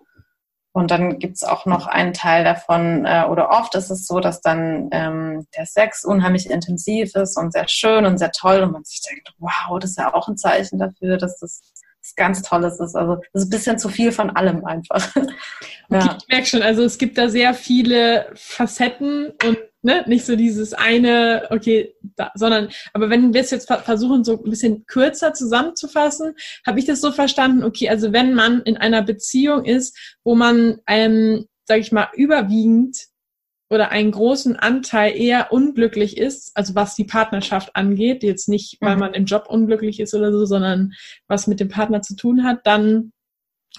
Und 0.72 0.90
dann 0.90 1.18
gibt's 1.18 1.42
auch 1.42 1.66
noch 1.66 1.86
einen 1.86 2.12
Teil 2.12 2.44
davon, 2.44 3.04
äh, 3.06 3.24
oder 3.28 3.50
oft 3.50 3.74
ist 3.74 3.90
es 3.90 4.06
so, 4.06 4.20
dass 4.20 4.42
dann 4.42 4.88
ähm, 4.92 5.46
der 5.56 5.64
Sex 5.66 6.04
unheimlich 6.04 6.48
intensiv 6.48 7.16
ist 7.16 7.36
und 7.38 7.52
sehr 7.52 7.66
schön 7.68 8.04
und 8.04 8.18
sehr 8.18 8.30
toll 8.32 8.60
und 8.60 8.72
man 8.72 8.84
sich 8.84 9.00
denkt, 9.08 9.32
wow, 9.38 9.78
das 9.80 9.90
ist 9.90 9.98
ja 9.98 10.12
auch 10.14 10.28
ein 10.28 10.36
Zeichen 10.36 10.78
dafür, 10.78 11.16
dass 11.16 11.40
das 11.40 11.62
was 12.02 12.14
ganz 12.14 12.42
Tolles 12.42 12.80
ist. 12.80 12.94
Also 12.94 13.16
das 13.32 13.42
ist 13.42 13.48
ein 13.48 13.50
bisschen 13.50 13.78
zu 13.78 13.88
viel 13.88 14.12
von 14.12 14.30
allem 14.30 14.64
einfach. 14.64 15.14
ja. 15.90 16.16
Ich 16.20 16.28
merke 16.28 16.46
schon, 16.46 16.62
also 16.62 16.82
es 16.82 16.98
gibt 16.98 17.18
da 17.18 17.28
sehr 17.28 17.54
viele 17.54 18.30
Facetten 18.34 19.32
und 19.44 19.58
ne, 19.82 20.04
nicht 20.06 20.24
so 20.24 20.36
dieses 20.36 20.72
eine, 20.74 21.46
okay, 21.50 21.94
da, 22.16 22.30
sondern, 22.34 22.68
aber 22.92 23.10
wenn 23.10 23.32
wir 23.32 23.40
es 23.40 23.50
jetzt 23.50 23.68
versuchen, 23.68 24.24
so 24.24 24.42
ein 24.42 24.50
bisschen 24.50 24.86
kürzer 24.86 25.34
zusammenzufassen, 25.34 26.34
habe 26.66 26.78
ich 26.78 26.86
das 26.86 27.00
so 27.00 27.12
verstanden, 27.12 27.64
okay, 27.64 27.88
also 27.88 28.12
wenn 28.12 28.34
man 28.34 28.62
in 28.62 28.76
einer 28.76 29.02
Beziehung 29.02 29.64
ist, 29.64 29.96
wo 30.24 30.34
man, 30.34 30.78
ähm, 30.86 31.46
sage 31.64 31.80
ich 31.80 31.92
mal, 31.92 32.08
überwiegend 32.14 33.09
oder 33.70 33.90
einen 33.90 34.10
großen 34.10 34.56
Anteil 34.56 35.16
eher 35.16 35.52
unglücklich 35.52 36.18
ist, 36.18 36.50
also 36.56 36.74
was 36.74 36.96
die 36.96 37.04
Partnerschaft 37.04 37.76
angeht, 37.76 38.24
jetzt 38.24 38.48
nicht, 38.48 38.78
weil 38.80 38.94
mhm. 38.94 39.00
man 39.00 39.14
im 39.14 39.24
Job 39.24 39.46
unglücklich 39.48 40.00
ist 40.00 40.12
oder 40.12 40.32
so, 40.32 40.44
sondern 40.44 40.92
was 41.28 41.46
mit 41.46 41.60
dem 41.60 41.68
Partner 41.68 42.02
zu 42.02 42.16
tun 42.16 42.44
hat, 42.44 42.66
dann 42.66 43.12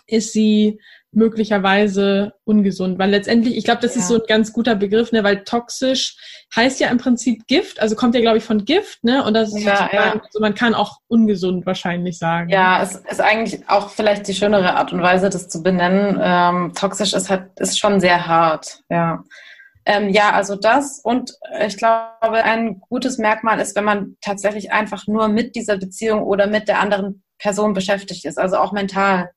ist 0.07 0.31
sie 0.31 0.79
möglicherweise 1.13 2.33
ungesund. 2.45 2.97
Weil 2.97 3.09
letztendlich, 3.09 3.57
ich 3.57 3.65
glaube, 3.65 3.81
das 3.81 3.95
ja. 3.95 4.01
ist 4.01 4.07
so 4.07 4.15
ein 4.15 4.21
ganz 4.27 4.53
guter 4.53 4.75
Begriff, 4.75 5.11
ne, 5.11 5.25
weil 5.25 5.43
toxisch 5.43 6.15
heißt 6.55 6.79
ja 6.79 6.87
im 6.87 6.97
Prinzip 6.97 7.47
Gift, 7.47 7.81
also 7.81 7.95
kommt 7.95 8.15
ja, 8.15 8.21
glaube 8.21 8.37
ich, 8.37 8.45
von 8.45 8.63
Gift, 8.63 9.03
ne? 9.03 9.23
Und 9.25 9.33
das 9.33 9.53
ist 9.53 9.63
ja, 9.63 9.89
ja. 9.91 10.13
also 10.13 10.39
man 10.39 10.55
kann 10.55 10.73
auch 10.73 10.99
ungesund 11.07 11.65
wahrscheinlich 11.65 12.17
sagen. 12.17 12.49
Ja, 12.49 12.81
es 12.81 12.95
ist 12.95 13.19
eigentlich 13.19 13.67
auch 13.67 13.89
vielleicht 13.89 14.27
die 14.29 14.33
schönere 14.33 14.75
Art 14.75 14.93
und 14.93 15.01
Weise, 15.01 15.29
das 15.29 15.49
zu 15.49 15.61
benennen. 15.61 16.17
Ähm, 16.21 16.71
toxisch 16.75 17.13
ist 17.13 17.29
halt, 17.29 17.59
ist 17.59 17.77
schon 17.77 17.99
sehr 17.99 18.25
hart, 18.27 18.81
ja. 18.89 19.23
Ähm, 19.85 20.09
ja, 20.09 20.31
also 20.31 20.55
das 20.55 20.99
und 21.03 21.33
ich 21.65 21.77
glaube, 21.77 22.43
ein 22.43 22.81
gutes 22.81 23.17
Merkmal 23.17 23.59
ist, 23.59 23.75
wenn 23.75 23.83
man 23.83 24.17
tatsächlich 24.21 24.71
einfach 24.71 25.07
nur 25.07 25.27
mit 25.27 25.55
dieser 25.55 25.77
Beziehung 25.77 26.23
oder 26.23 26.47
mit 26.47 26.67
der 26.67 26.79
anderen 26.79 27.23
Person 27.39 27.73
beschäftigt 27.73 28.25
ist, 28.25 28.37
also 28.37 28.57
auch 28.57 28.71
mental. 28.71 29.31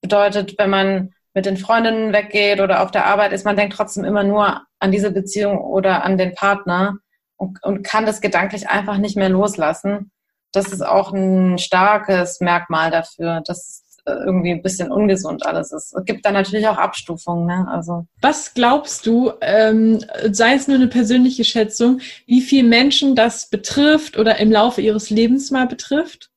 Bedeutet, 0.00 0.58
wenn 0.58 0.70
man 0.70 1.14
mit 1.34 1.46
den 1.46 1.56
Freundinnen 1.56 2.12
weggeht 2.12 2.60
oder 2.60 2.82
auf 2.82 2.90
der 2.90 3.06
Arbeit 3.06 3.32
ist, 3.32 3.44
man 3.44 3.56
denkt 3.56 3.76
trotzdem 3.76 4.04
immer 4.04 4.24
nur 4.24 4.62
an 4.78 4.90
diese 4.90 5.10
Beziehung 5.10 5.58
oder 5.58 6.04
an 6.04 6.18
den 6.18 6.34
Partner 6.34 6.96
und, 7.36 7.62
und 7.62 7.82
kann 7.82 8.06
das 8.06 8.20
gedanklich 8.20 8.68
einfach 8.68 8.98
nicht 8.98 9.16
mehr 9.16 9.28
loslassen. 9.28 10.10
Das 10.52 10.72
ist 10.72 10.84
auch 10.84 11.12
ein 11.12 11.58
starkes 11.58 12.40
Merkmal 12.40 12.90
dafür, 12.90 13.42
dass 13.44 13.84
irgendwie 14.06 14.52
ein 14.52 14.62
bisschen 14.62 14.90
ungesund 14.90 15.44
alles 15.44 15.72
ist. 15.72 15.94
Es 15.94 16.04
gibt 16.04 16.24
da 16.24 16.30
natürlich 16.30 16.66
auch 16.68 16.78
Abstufungen. 16.78 17.46
Ne? 17.46 17.66
Also 17.70 18.06
Was 18.20 18.54
glaubst 18.54 19.06
du, 19.06 19.32
ähm, 19.40 20.04
sei 20.30 20.54
es 20.54 20.68
nur 20.68 20.76
eine 20.76 20.88
persönliche 20.88 21.44
Schätzung, 21.44 22.00
wie 22.26 22.40
viele 22.40 22.68
Menschen 22.68 23.16
das 23.16 23.50
betrifft 23.50 24.16
oder 24.18 24.38
im 24.38 24.52
Laufe 24.52 24.80
ihres 24.80 25.10
Lebens 25.10 25.50
mal 25.50 25.66
betrifft? 25.66 26.30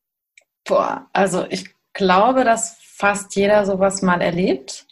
Boah, 0.66 1.08
also 1.14 1.46
ich 1.50 1.74
glaube, 1.94 2.44
dass 2.44 2.78
fast 2.82 3.36
jeder 3.36 3.66
sowas 3.66 4.02
mal 4.02 4.22
erlebt. 4.22 4.86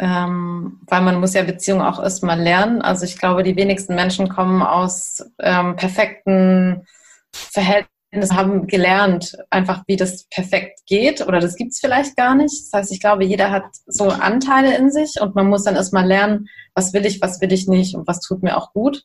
Ähm, 0.00 0.80
weil 0.86 1.02
man 1.02 1.18
muss 1.18 1.34
ja 1.34 1.42
Beziehungen 1.42 1.82
auch 1.82 2.00
erstmal 2.00 2.40
lernen. 2.40 2.82
Also 2.82 3.04
ich 3.04 3.18
glaube, 3.18 3.42
die 3.42 3.56
wenigsten 3.56 3.96
Menschen 3.96 4.28
kommen 4.28 4.62
aus 4.62 5.28
ähm, 5.40 5.74
perfekten 5.74 6.86
Verhältnissen 7.32 7.97
haben 8.12 8.66
gelernt, 8.66 9.36
einfach 9.50 9.84
wie 9.86 9.96
das 9.96 10.24
perfekt 10.28 10.80
geht 10.86 11.26
oder 11.26 11.40
das 11.40 11.56
gibt's 11.56 11.78
vielleicht 11.78 12.16
gar 12.16 12.34
nicht. 12.34 12.66
Das 12.66 12.72
heißt, 12.72 12.92
ich 12.92 13.00
glaube, 13.00 13.24
jeder 13.24 13.50
hat 13.50 13.64
so 13.86 14.08
Anteile 14.08 14.76
in 14.76 14.90
sich 14.90 15.20
und 15.20 15.34
man 15.34 15.48
muss 15.48 15.64
dann 15.64 15.76
erstmal 15.76 16.06
lernen, 16.06 16.48
was 16.74 16.92
will 16.92 17.04
ich, 17.04 17.20
was 17.20 17.40
will 17.40 17.52
ich 17.52 17.68
nicht 17.68 17.94
und 17.94 18.06
was 18.06 18.20
tut 18.20 18.42
mir 18.42 18.56
auch 18.56 18.72
gut. 18.72 19.04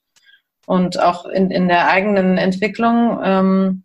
Und 0.66 1.00
auch 1.00 1.26
in, 1.26 1.52
in 1.52 1.68
der 1.68 1.90
eigenen 1.90 2.38
Entwicklung. 2.38 3.20
Ähm, 3.22 3.84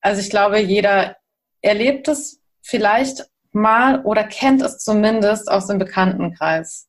also 0.00 0.20
ich 0.20 0.30
glaube, 0.30 0.60
jeder 0.60 1.16
erlebt 1.60 2.06
es 2.06 2.40
vielleicht 2.60 3.26
mal 3.50 4.02
oder 4.02 4.24
kennt 4.24 4.62
es 4.62 4.78
zumindest 4.78 5.50
aus 5.50 5.66
dem 5.66 5.78
Bekanntenkreis. 5.78 6.88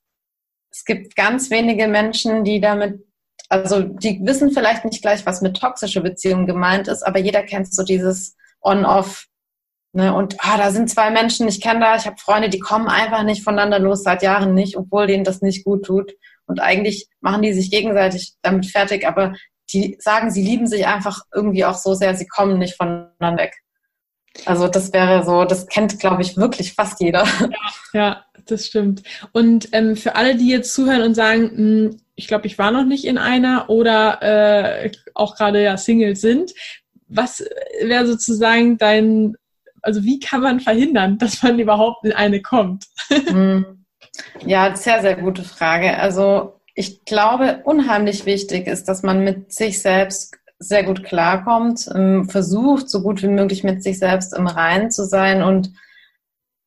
Es 0.71 0.85
gibt 0.85 1.15
ganz 1.15 1.49
wenige 1.49 1.87
Menschen, 1.87 2.43
die 2.43 2.61
damit 2.61 3.03
also 3.53 3.81
die 3.83 4.19
wissen 4.23 4.51
vielleicht 4.51 4.83
nicht 4.83 5.01
gleich, 5.01 5.25
was 5.25 5.41
mit 5.41 5.57
toxischer 5.57 6.01
Beziehung 6.01 6.47
gemeint 6.47 6.87
ist, 6.87 7.03
aber 7.03 7.19
jeder 7.19 7.43
kennt 7.43 7.73
so 7.73 7.83
dieses 7.83 8.35
On-Off. 8.61 9.27
Ne? 9.93 10.13
Und 10.13 10.35
ah, 10.39 10.57
da 10.57 10.71
sind 10.71 10.89
zwei 10.89 11.11
Menschen, 11.11 11.47
ich 11.47 11.61
kenne 11.61 11.81
da, 11.81 11.95
ich 11.95 12.05
habe 12.07 12.17
Freunde, 12.17 12.49
die 12.49 12.59
kommen 12.59 12.87
einfach 12.87 13.23
nicht 13.23 13.43
voneinander 13.43 13.79
los, 13.79 14.03
seit 14.03 14.23
Jahren 14.23 14.55
nicht, 14.55 14.75
obwohl 14.75 15.07
denen 15.07 15.23
das 15.23 15.41
nicht 15.41 15.63
gut 15.63 15.85
tut. 15.85 16.13
Und 16.45 16.59
eigentlich 16.61 17.07
machen 17.21 17.43
die 17.43 17.53
sich 17.53 17.69
gegenseitig 17.69 18.33
damit 18.41 18.65
fertig, 18.65 19.07
aber 19.07 19.35
die 19.71 19.97
sagen, 19.99 20.31
sie 20.31 20.43
lieben 20.43 20.67
sich 20.67 20.87
einfach 20.87 21.21
irgendwie 21.33 21.63
auch 21.65 21.75
so 21.75 21.93
sehr, 21.93 22.15
sie 22.15 22.27
kommen 22.27 22.57
nicht 22.57 22.75
voneinander 22.75 23.43
weg. 23.43 23.62
Also 24.45 24.67
das 24.67 24.91
wäre 24.93 25.23
so, 25.23 25.45
das 25.45 25.67
kennt, 25.67 25.99
glaube 25.99 26.21
ich, 26.21 26.37
wirklich 26.37 26.73
fast 26.73 26.99
jeder. 26.99 27.25
Ja, 27.39 27.49
ja 27.93 28.25
das 28.45 28.67
stimmt. 28.67 29.03
Und 29.31 29.69
ähm, 29.71 29.95
für 29.95 30.15
alle, 30.15 30.35
die 30.35 30.49
jetzt 30.49 30.73
zuhören 30.73 31.03
und 31.03 31.15
sagen, 31.15 31.43
mh, 31.43 31.57
hm, 31.57 31.97
ich 32.15 32.27
glaube, 32.27 32.47
ich 32.47 32.57
war 32.59 32.71
noch 32.71 32.85
nicht 32.85 33.05
in 33.05 33.17
einer 33.17 33.69
oder 33.69 34.21
äh, 34.21 34.91
auch 35.15 35.35
gerade 35.35 35.63
ja 35.63 35.77
Single 35.77 36.15
sind. 36.15 36.51
Was 37.07 37.43
wäre 37.81 38.05
sozusagen 38.05 38.77
dein, 38.77 39.35
also 39.81 40.03
wie 40.03 40.19
kann 40.19 40.41
man 40.41 40.59
verhindern, 40.59 41.17
dass 41.17 41.41
man 41.41 41.59
überhaupt 41.59 42.05
in 42.05 42.13
eine 42.13 42.41
kommt? 42.41 42.85
Hm. 43.09 43.85
Ja, 44.45 44.75
sehr, 44.75 45.01
sehr 45.01 45.15
gute 45.15 45.43
Frage. 45.43 45.97
Also 45.97 46.59
ich 46.75 47.05
glaube, 47.05 47.61
unheimlich 47.63 48.25
wichtig 48.25 48.67
ist, 48.67 48.85
dass 48.85 49.03
man 49.03 49.23
mit 49.23 49.51
sich 49.51 49.81
selbst 49.81 50.37
sehr 50.67 50.83
gut 50.83 51.03
klarkommt, 51.03 51.89
ähm, 51.93 52.29
versucht, 52.29 52.89
so 52.89 53.01
gut 53.01 53.21
wie 53.21 53.27
möglich 53.27 53.63
mit 53.63 53.83
sich 53.83 53.99
selbst 53.99 54.33
im 54.33 54.47
Reinen 54.47 54.91
zu 54.91 55.05
sein 55.05 55.43
und 55.43 55.73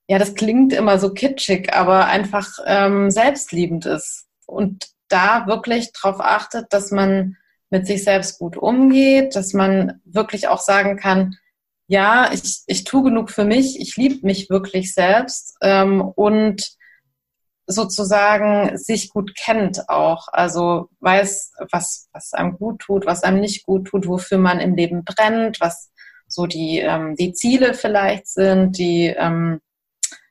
ja, 0.09 0.19
das 0.19 0.35
klingt 0.35 0.73
immer 0.73 0.99
so 0.99 1.12
kitschig, 1.12 1.75
aber 1.75 2.07
einfach 2.07 2.59
ähm, 2.65 3.11
selbstliebend 3.11 3.87
ist. 3.87 4.26
Und 4.47 4.87
da 5.09 5.47
wirklich 5.47 5.93
darauf 5.93 6.21
achtet, 6.21 6.73
dass 6.73 6.91
man 6.93 7.37
mit 7.71 7.87
sich 7.87 8.05
selbst 8.05 8.38
gut 8.38 8.57
umgeht, 8.57 9.35
dass 9.35 9.53
man 9.53 10.00
wirklich 10.05 10.49
auch 10.49 10.61
sagen 10.61 10.97
kann, 10.97 11.37
ja, 11.88 12.33
ich, 12.33 12.62
ich 12.67 12.85
tue 12.85 13.05
genug 13.05 13.31
für 13.31 13.45
mich, 13.45 13.81
ich 13.81 13.97
liebe 13.97 14.25
mich 14.26 14.50
wirklich 14.50 14.95
selbst 14.95 15.57
ähm, 15.62 16.00
und 16.00 16.76
sozusagen 17.67 18.77
sich 18.79 19.11
gut 19.11 19.35
kennt 19.35 19.89
auch, 19.89 20.29
also 20.33 20.89
weiß, 21.01 21.53
was, 21.73 22.09
was 22.13 22.33
einem 22.33 22.57
gut 22.57 22.81
tut, 22.81 23.07
was 23.07 23.23
einem 23.23 23.41
nicht 23.41 23.67
gut 23.67 23.89
tut, 23.89 24.07
wofür 24.07 24.39
man 24.39 24.61
im 24.61 24.77
Leben 24.77 25.05
brennt, 25.05 25.61
was 25.61 25.91
so 26.29 26.47
die, 26.47 26.79
ähm, 26.79 27.17
die 27.17 27.33
Ziele 27.33 27.75
vielleicht 27.75 28.29
sind, 28.29 28.79
die 28.79 29.07
ähm, 29.07 29.61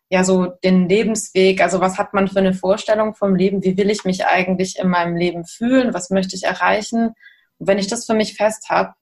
ja 0.09 0.23
so 0.23 0.45
den 0.63 0.87
Lebensweg, 0.87 1.61
also 1.61 1.81
was 1.81 1.97
hat 1.97 2.13
man 2.13 2.27
für 2.27 2.39
eine 2.39 2.53
Vorstellung 2.53 3.15
vom 3.15 3.35
Leben, 3.35 3.63
wie 3.63 3.77
will 3.77 3.89
ich 3.89 4.05
mich 4.05 4.25
eigentlich 4.25 4.79
in 4.79 4.89
meinem 4.89 5.15
Leben 5.15 5.45
fühlen, 5.45 5.93
was 5.93 6.09
möchte 6.09 6.35
ich 6.35 6.43
erreichen. 6.43 7.13
Und 7.57 7.67
wenn 7.67 7.79
ich 7.79 7.87
das 7.87 8.05
für 8.05 8.13
mich 8.13 8.35
fest 8.35 8.69
habe, 8.69 8.93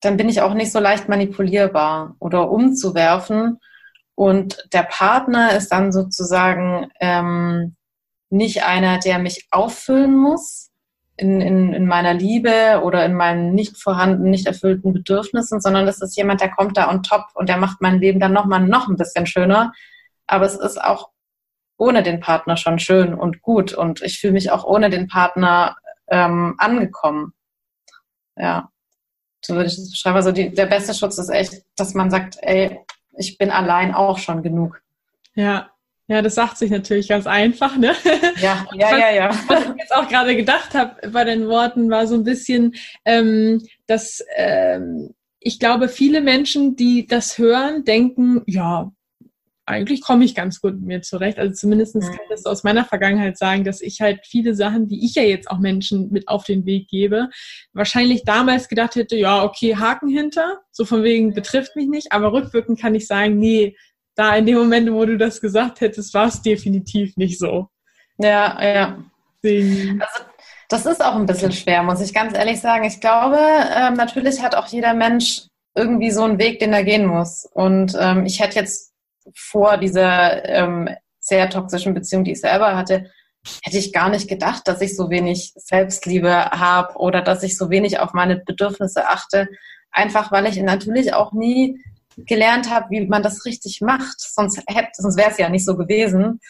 dann 0.00 0.16
bin 0.16 0.28
ich 0.28 0.40
auch 0.40 0.54
nicht 0.54 0.72
so 0.72 0.80
leicht 0.80 1.08
manipulierbar 1.08 2.16
oder 2.18 2.50
umzuwerfen. 2.50 3.58
Und 4.14 4.68
der 4.72 4.82
Partner 4.82 5.56
ist 5.56 5.70
dann 5.72 5.92
sozusagen 5.92 6.90
ähm, 7.00 7.76
nicht 8.30 8.64
einer, 8.64 8.98
der 8.98 9.18
mich 9.18 9.46
auffüllen 9.50 10.16
muss 10.16 10.70
in, 11.16 11.40
in, 11.40 11.72
in 11.72 11.86
meiner 11.86 12.14
Liebe 12.14 12.80
oder 12.82 13.04
in 13.04 13.14
meinen 13.14 13.54
nicht 13.54 13.76
vorhandenen, 13.76 14.30
nicht 14.30 14.46
erfüllten 14.46 14.92
Bedürfnissen, 14.92 15.60
sondern 15.60 15.86
das 15.86 16.00
ist 16.00 16.16
jemand, 16.16 16.40
der 16.40 16.50
kommt 16.50 16.76
da 16.76 16.90
on 16.90 17.02
top 17.02 17.26
und 17.34 17.48
der 17.48 17.58
macht 17.58 17.80
mein 17.80 17.98
Leben 17.98 18.20
dann 18.20 18.32
nochmal 18.32 18.60
noch 18.60 18.88
ein 18.88 18.96
bisschen 18.96 19.26
schöner, 19.26 19.72
aber 20.26 20.46
es 20.46 20.56
ist 20.56 20.82
auch 20.82 21.10
ohne 21.76 22.02
den 22.02 22.20
Partner 22.20 22.56
schon 22.56 22.78
schön 22.78 23.14
und 23.14 23.42
gut 23.42 23.74
und 23.74 24.02
ich 24.02 24.20
fühle 24.20 24.34
mich 24.34 24.50
auch 24.50 24.64
ohne 24.64 24.88
den 24.88 25.08
Partner 25.08 25.76
ähm, 26.08 26.54
angekommen. 26.58 27.32
Ja, 28.36 28.70
so 29.44 29.54
würde 29.54 29.66
ich 29.66 29.76
das 29.76 29.90
beschreiben. 29.90 30.16
Also 30.16 30.32
die, 30.32 30.54
der 30.54 30.66
beste 30.66 30.94
Schutz 30.94 31.18
ist 31.18 31.28
echt, 31.28 31.62
dass 31.76 31.94
man 31.94 32.10
sagt, 32.10 32.38
ey, 32.40 32.80
ich 33.16 33.38
bin 33.38 33.50
allein 33.50 33.94
auch 33.94 34.18
schon 34.18 34.42
genug. 34.42 34.82
Ja, 35.34 35.70
ja, 36.08 36.20
das 36.20 36.34
sagt 36.34 36.58
sich 36.58 36.70
natürlich 36.70 37.08
ganz 37.08 37.26
einfach, 37.26 37.76
ne? 37.76 37.94
Ja, 38.40 38.66
ja, 38.74 38.90
was, 38.90 39.00
ja, 39.00 39.10
ja. 39.12 39.30
Was 39.46 39.64
ich 39.64 39.76
jetzt 39.78 39.94
auch 39.94 40.08
gerade 40.08 40.36
gedacht 40.36 40.74
habe 40.74 41.08
bei 41.08 41.24
den 41.24 41.48
Worten, 41.48 41.90
war 41.90 42.06
so 42.06 42.16
ein 42.16 42.24
bisschen, 42.24 42.74
ähm, 43.04 43.62
dass 43.86 44.22
ähm, 44.36 45.14
ich 45.38 45.58
glaube, 45.58 45.88
viele 45.88 46.20
Menschen, 46.20 46.76
die 46.76 47.06
das 47.06 47.38
hören, 47.38 47.84
denken, 47.84 48.42
ja, 48.46 48.92
eigentlich 49.64 50.00
komme 50.00 50.24
ich 50.24 50.34
ganz 50.34 50.60
gut 50.60 50.74
mit 50.74 50.82
mir 50.82 51.02
zurecht. 51.02 51.38
Also 51.38 51.54
zumindest 51.54 51.94
kann 51.94 52.12
ich 52.12 52.28
das 52.30 52.46
aus 52.46 52.64
meiner 52.64 52.84
Vergangenheit 52.84 53.38
sagen, 53.38 53.64
dass 53.64 53.80
ich 53.80 54.00
halt 54.00 54.20
viele 54.26 54.54
Sachen, 54.54 54.88
die 54.88 55.04
ich 55.04 55.14
ja 55.14 55.22
jetzt 55.22 55.50
auch 55.50 55.58
Menschen 55.58 56.10
mit 56.10 56.28
auf 56.28 56.44
den 56.44 56.66
Weg 56.66 56.88
gebe, 56.88 57.28
wahrscheinlich 57.72 58.24
damals 58.24 58.68
gedacht 58.68 58.96
hätte, 58.96 59.16
ja, 59.16 59.44
okay, 59.44 59.76
Haken 59.76 60.08
hinter, 60.08 60.60
so 60.70 60.84
von 60.84 61.02
wegen 61.02 61.32
betrifft 61.32 61.76
mich 61.76 61.88
nicht, 61.88 62.12
aber 62.12 62.32
rückwirkend 62.32 62.80
kann 62.80 62.94
ich 62.94 63.06
sagen, 63.06 63.38
nee, 63.38 63.76
da 64.14 64.34
in 64.36 64.46
dem 64.46 64.58
Moment, 64.58 64.92
wo 64.92 65.04
du 65.04 65.16
das 65.16 65.40
gesagt 65.40 65.80
hättest, 65.80 66.12
war 66.12 66.26
es 66.26 66.42
definitiv 66.42 67.16
nicht 67.16 67.38
so. 67.38 67.68
Ja, 68.18 68.62
ja. 68.62 69.04
Also 69.44 70.24
das 70.68 70.86
ist 70.86 71.04
auch 71.04 71.16
ein 71.16 71.26
bisschen 71.26 71.52
schwer, 71.52 71.82
muss 71.82 72.00
ich 72.00 72.14
ganz 72.14 72.36
ehrlich 72.36 72.60
sagen. 72.60 72.84
Ich 72.84 73.00
glaube, 73.00 73.38
ähm, 73.74 73.94
natürlich 73.94 74.42
hat 74.42 74.54
auch 74.54 74.66
jeder 74.68 74.94
Mensch 74.94 75.46
irgendwie 75.74 76.10
so 76.10 76.22
einen 76.22 76.38
Weg, 76.38 76.60
den 76.60 76.72
er 76.72 76.84
gehen 76.84 77.06
muss. 77.06 77.48
Und 77.52 77.96
ähm, 77.98 78.26
ich 78.26 78.40
hätte 78.40 78.58
jetzt 78.58 78.91
vor 79.34 79.76
dieser 79.78 80.44
ähm, 80.44 80.88
sehr 81.18 81.48
toxischen 81.50 81.94
Beziehung, 81.94 82.24
die 82.24 82.32
ich 82.32 82.40
selber 82.40 82.76
hatte, 82.76 83.10
hätte 83.62 83.78
ich 83.78 83.92
gar 83.92 84.08
nicht 84.08 84.28
gedacht, 84.28 84.66
dass 84.66 84.80
ich 84.80 84.96
so 84.96 85.10
wenig 85.10 85.52
Selbstliebe 85.56 86.32
habe 86.32 86.96
oder 86.96 87.22
dass 87.22 87.42
ich 87.42 87.56
so 87.56 87.70
wenig 87.70 87.98
auf 87.98 88.12
meine 88.12 88.36
Bedürfnisse 88.36 89.08
achte. 89.08 89.48
Einfach 89.90 90.30
weil 90.32 90.46
ich 90.46 90.60
natürlich 90.62 91.14
auch 91.14 91.32
nie 91.32 91.80
gelernt 92.16 92.70
habe, 92.70 92.90
wie 92.90 93.06
man 93.06 93.22
das 93.22 93.44
richtig 93.44 93.80
macht. 93.80 94.20
Sonst, 94.20 94.62
sonst 94.94 95.16
wäre 95.16 95.30
es 95.30 95.38
ja 95.38 95.48
nicht 95.48 95.64
so 95.64 95.76
gewesen. 95.76 96.40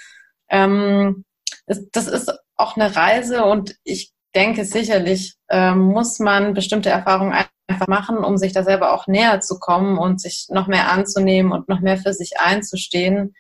Ähm, 0.49 1.25
das, 1.67 1.89
das, 1.93 2.09
ist 2.09 2.33
auch 2.57 2.77
eine 2.77 2.95
Reise 2.95 3.45
und 3.45 3.77
ich 3.85 4.13
denke 4.35 4.65
sicherlich 4.65 5.37
ähm, 5.49 5.79
muss 5.79 6.19
man 6.19 6.55
bestimmte 6.55 6.91
Erfahrungen 6.91 7.33
einfach 7.73 7.89
machen, 7.89 8.19
um 8.19 8.37
sich 8.37 8.53
da 8.53 8.63
selber 8.63 8.93
auch 8.93 9.07
näher 9.07 9.41
zu 9.41 9.59
kommen 9.59 9.99
und 9.99 10.21
sich 10.21 10.47
noch 10.51 10.67
mehr 10.67 10.91
anzunehmen 10.91 11.53
und 11.53 11.69
noch 11.69 11.81
mehr 11.81 11.97
für 11.97 12.13
sich 12.13 12.39
einzustehen. 12.39 13.35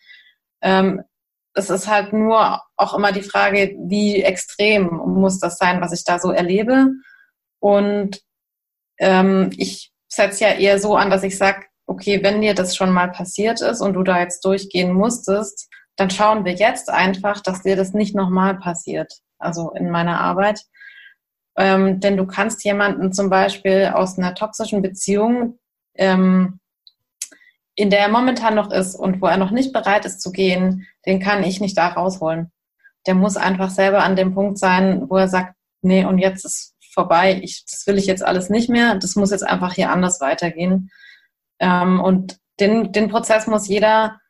Ähm, 0.63 1.03
es 1.55 1.71
ist 1.71 1.89
halt 1.89 2.13
nur 2.13 2.63
auch 2.77 2.95
immer 2.95 3.13
die 3.13 3.23
Frage, 3.23 3.75
wie 3.79 4.23
extrem 4.23 4.87
muss 4.87 5.39
das 5.39 5.59
sein, 5.59 5.81
was 5.81 5.93
ich 5.93 6.05
da 6.05 6.19
so 6.19 6.31
erlebe. 6.31 6.89
Und 7.61 8.21
ähm, 8.99 9.51
ich 9.57 9.93
setze 10.09 10.45
ja 10.45 10.51
eher 10.53 10.79
so 10.79 10.97
an, 10.97 11.11
dass 11.11 11.23
ich 11.23 11.37
sage, 11.37 11.67
okay, 11.87 12.23
wenn 12.23 12.41
dir 12.41 12.55
das 12.55 12.75
schon 12.75 12.91
mal 12.91 13.11
passiert 13.11 13.61
ist 13.61 13.81
und 13.81 13.95
du 13.95 14.03
da 14.03 14.21
jetzt 14.21 14.45
durchgehen 14.45 14.93
musstest, 14.93 15.69
dann 15.97 16.11
schauen 16.11 16.45
wir 16.45 16.55
jetzt 16.55 16.89
einfach, 16.89 17.41
dass 17.41 17.63
dir 17.63 17.77
das 17.77 17.93
nicht 17.93 18.15
nochmal 18.15 18.59
passiert. 18.59 19.13
Also 19.39 19.73
in 19.73 19.91
meiner 19.91 20.21
Arbeit. 20.21 20.63
Ähm, 21.57 22.01
denn 22.01 22.17
du 22.17 22.27
kannst 22.27 22.65
jemanden 22.65 23.13
zum 23.13 23.29
Beispiel 23.29 23.93
aus 23.95 24.19
einer 24.19 24.35
toxischen 24.35 24.83
Beziehung, 24.83 25.59
ähm, 25.95 26.61
in 27.75 27.91
der 27.91 28.01
er 28.01 28.09
momentan 28.09 28.55
noch 28.55 28.71
ist 28.71 28.95
und 28.95 29.21
wo 29.21 29.27
er 29.27 29.37
noch 29.37 29.51
nicht 29.51 29.73
bereit 29.73 30.05
ist 30.05 30.21
zu 30.21 30.31
gehen, 30.31 30.87
den 31.07 31.21
kann 31.21 31.43
ich 31.43 31.61
nicht 31.61 31.77
da 31.77 31.89
rausholen. 31.89 32.51
Der 33.07 33.15
muss 33.15 33.37
einfach 33.37 33.71
selber 33.71 34.05
an 34.05 34.17
dem 34.17 34.35
Punkt 34.35 34.59
sein, 34.59 35.09
wo 35.09 35.17
er 35.17 35.29
sagt, 35.29 35.55
nee, 35.81 36.05
und 36.05 36.19
jetzt 36.19 36.45
ist 36.45 36.75
vorbei, 36.93 37.41
ich, 37.43 37.65
das 37.71 37.87
will 37.87 37.99
ich 37.99 38.07
jetzt 38.07 38.25
alles 38.25 38.51
nicht 38.51 38.69
mehr, 38.69 38.95
das 38.97 39.17
muss 39.17 39.31
jetzt 39.31 39.47
einfach 39.47 39.75
hier 39.75 39.91
anders 39.91 40.21
weitergehen. 40.21 40.91
Ähm, 41.59 42.01
und 42.01 42.39
den, 42.61 42.93
den 42.93 43.09
Prozess 43.09 43.47
muss 43.47 43.69
jeder 43.69 44.21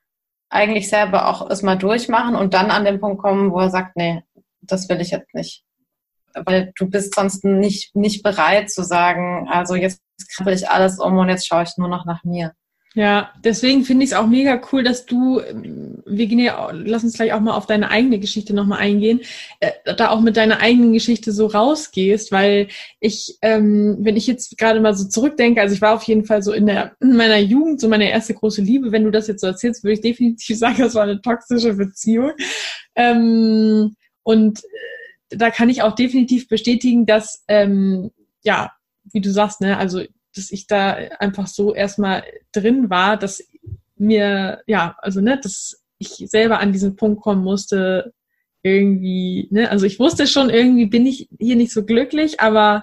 eigentlich 0.48 0.88
selber 0.88 1.28
auch 1.28 1.48
erstmal 1.48 1.78
durchmachen 1.78 2.36
und 2.36 2.54
dann 2.54 2.70
an 2.70 2.84
den 2.84 3.00
Punkt 3.00 3.20
kommen, 3.20 3.52
wo 3.52 3.60
er 3.60 3.70
sagt, 3.70 3.96
nee, 3.96 4.22
das 4.60 4.88
will 4.88 5.00
ich 5.00 5.10
jetzt 5.10 5.34
nicht. 5.34 5.64
Weil 6.34 6.72
du 6.76 6.88
bist 6.88 7.14
sonst 7.14 7.44
nicht, 7.44 7.94
nicht 7.94 8.22
bereit 8.22 8.70
zu 8.70 8.82
sagen, 8.82 9.48
also 9.50 9.74
jetzt 9.74 10.00
krempel 10.34 10.54
ich 10.54 10.68
alles 10.68 10.98
um 10.98 11.18
und 11.18 11.28
jetzt 11.28 11.46
schaue 11.46 11.64
ich 11.64 11.76
nur 11.76 11.88
noch 11.88 12.04
nach 12.04 12.24
mir. 12.24 12.52
Ja, 12.94 13.30
deswegen 13.42 13.84
finde 13.84 14.04
ich 14.04 14.10
es 14.10 14.16
auch 14.16 14.26
mega 14.26 14.60
cool, 14.70 14.82
dass 14.82 15.06
du, 15.06 15.40
ähm, 15.40 16.02
Virginia, 16.04 16.70
lass 16.72 17.02
uns 17.02 17.14
gleich 17.14 17.32
auch 17.32 17.40
mal 17.40 17.54
auf 17.56 17.64
deine 17.64 17.90
eigene 17.90 18.18
Geschichte 18.18 18.52
nochmal 18.52 18.80
eingehen, 18.80 19.20
äh, 19.60 19.70
da 19.96 20.10
auch 20.10 20.20
mit 20.20 20.36
deiner 20.36 20.60
eigenen 20.60 20.92
Geschichte 20.92 21.32
so 21.32 21.46
rausgehst, 21.46 22.32
weil 22.32 22.68
ich, 23.00 23.38
ähm, 23.40 23.96
wenn 24.00 24.18
ich 24.18 24.26
jetzt 24.26 24.58
gerade 24.58 24.80
mal 24.80 24.94
so 24.94 25.08
zurückdenke, 25.08 25.62
also 25.62 25.74
ich 25.74 25.80
war 25.80 25.94
auf 25.94 26.02
jeden 26.02 26.26
Fall 26.26 26.42
so 26.42 26.52
in 26.52 26.66
der 26.66 26.94
in 27.00 27.16
meiner 27.16 27.38
Jugend, 27.38 27.80
so 27.80 27.88
meine 27.88 28.10
erste 28.10 28.34
große 28.34 28.60
Liebe, 28.60 28.92
wenn 28.92 29.04
du 29.04 29.10
das 29.10 29.26
jetzt 29.26 29.40
so 29.40 29.46
erzählst, 29.46 29.84
würde 29.84 29.94
ich 29.94 30.02
definitiv 30.02 30.58
sagen, 30.58 30.76
das 30.78 30.94
war 30.94 31.04
eine 31.04 31.22
toxische 31.22 31.72
Beziehung. 31.72 32.32
Ähm, 32.94 33.96
und 34.22 34.58
äh, 34.58 34.68
da 35.36 35.50
kann 35.50 35.68
ich 35.68 35.82
auch 35.82 35.94
definitiv 35.94 36.48
bestätigen, 36.48 37.06
dass, 37.06 37.44
ähm, 37.48 38.10
ja, 38.42 38.72
wie 39.12 39.20
du 39.20 39.30
sagst, 39.30 39.60
ne, 39.60 39.76
also 39.76 40.02
dass 40.34 40.50
ich 40.50 40.66
da 40.66 40.92
einfach 41.18 41.46
so 41.46 41.74
erstmal 41.74 42.24
drin 42.52 42.88
war, 42.90 43.16
dass 43.16 43.42
mir, 43.96 44.62
ja, 44.66 44.96
also 44.98 45.20
ne, 45.20 45.38
dass 45.38 45.82
ich 45.98 46.24
selber 46.30 46.60
an 46.60 46.72
diesen 46.72 46.96
Punkt 46.96 47.22
kommen 47.22 47.42
musste, 47.42 48.12
irgendwie, 48.62 49.48
ne, 49.50 49.70
also 49.70 49.86
ich 49.86 49.98
wusste 49.98 50.26
schon, 50.26 50.50
irgendwie 50.50 50.86
bin 50.86 51.06
ich 51.06 51.28
hier 51.38 51.56
nicht 51.56 51.72
so 51.72 51.84
glücklich, 51.84 52.40
aber 52.40 52.82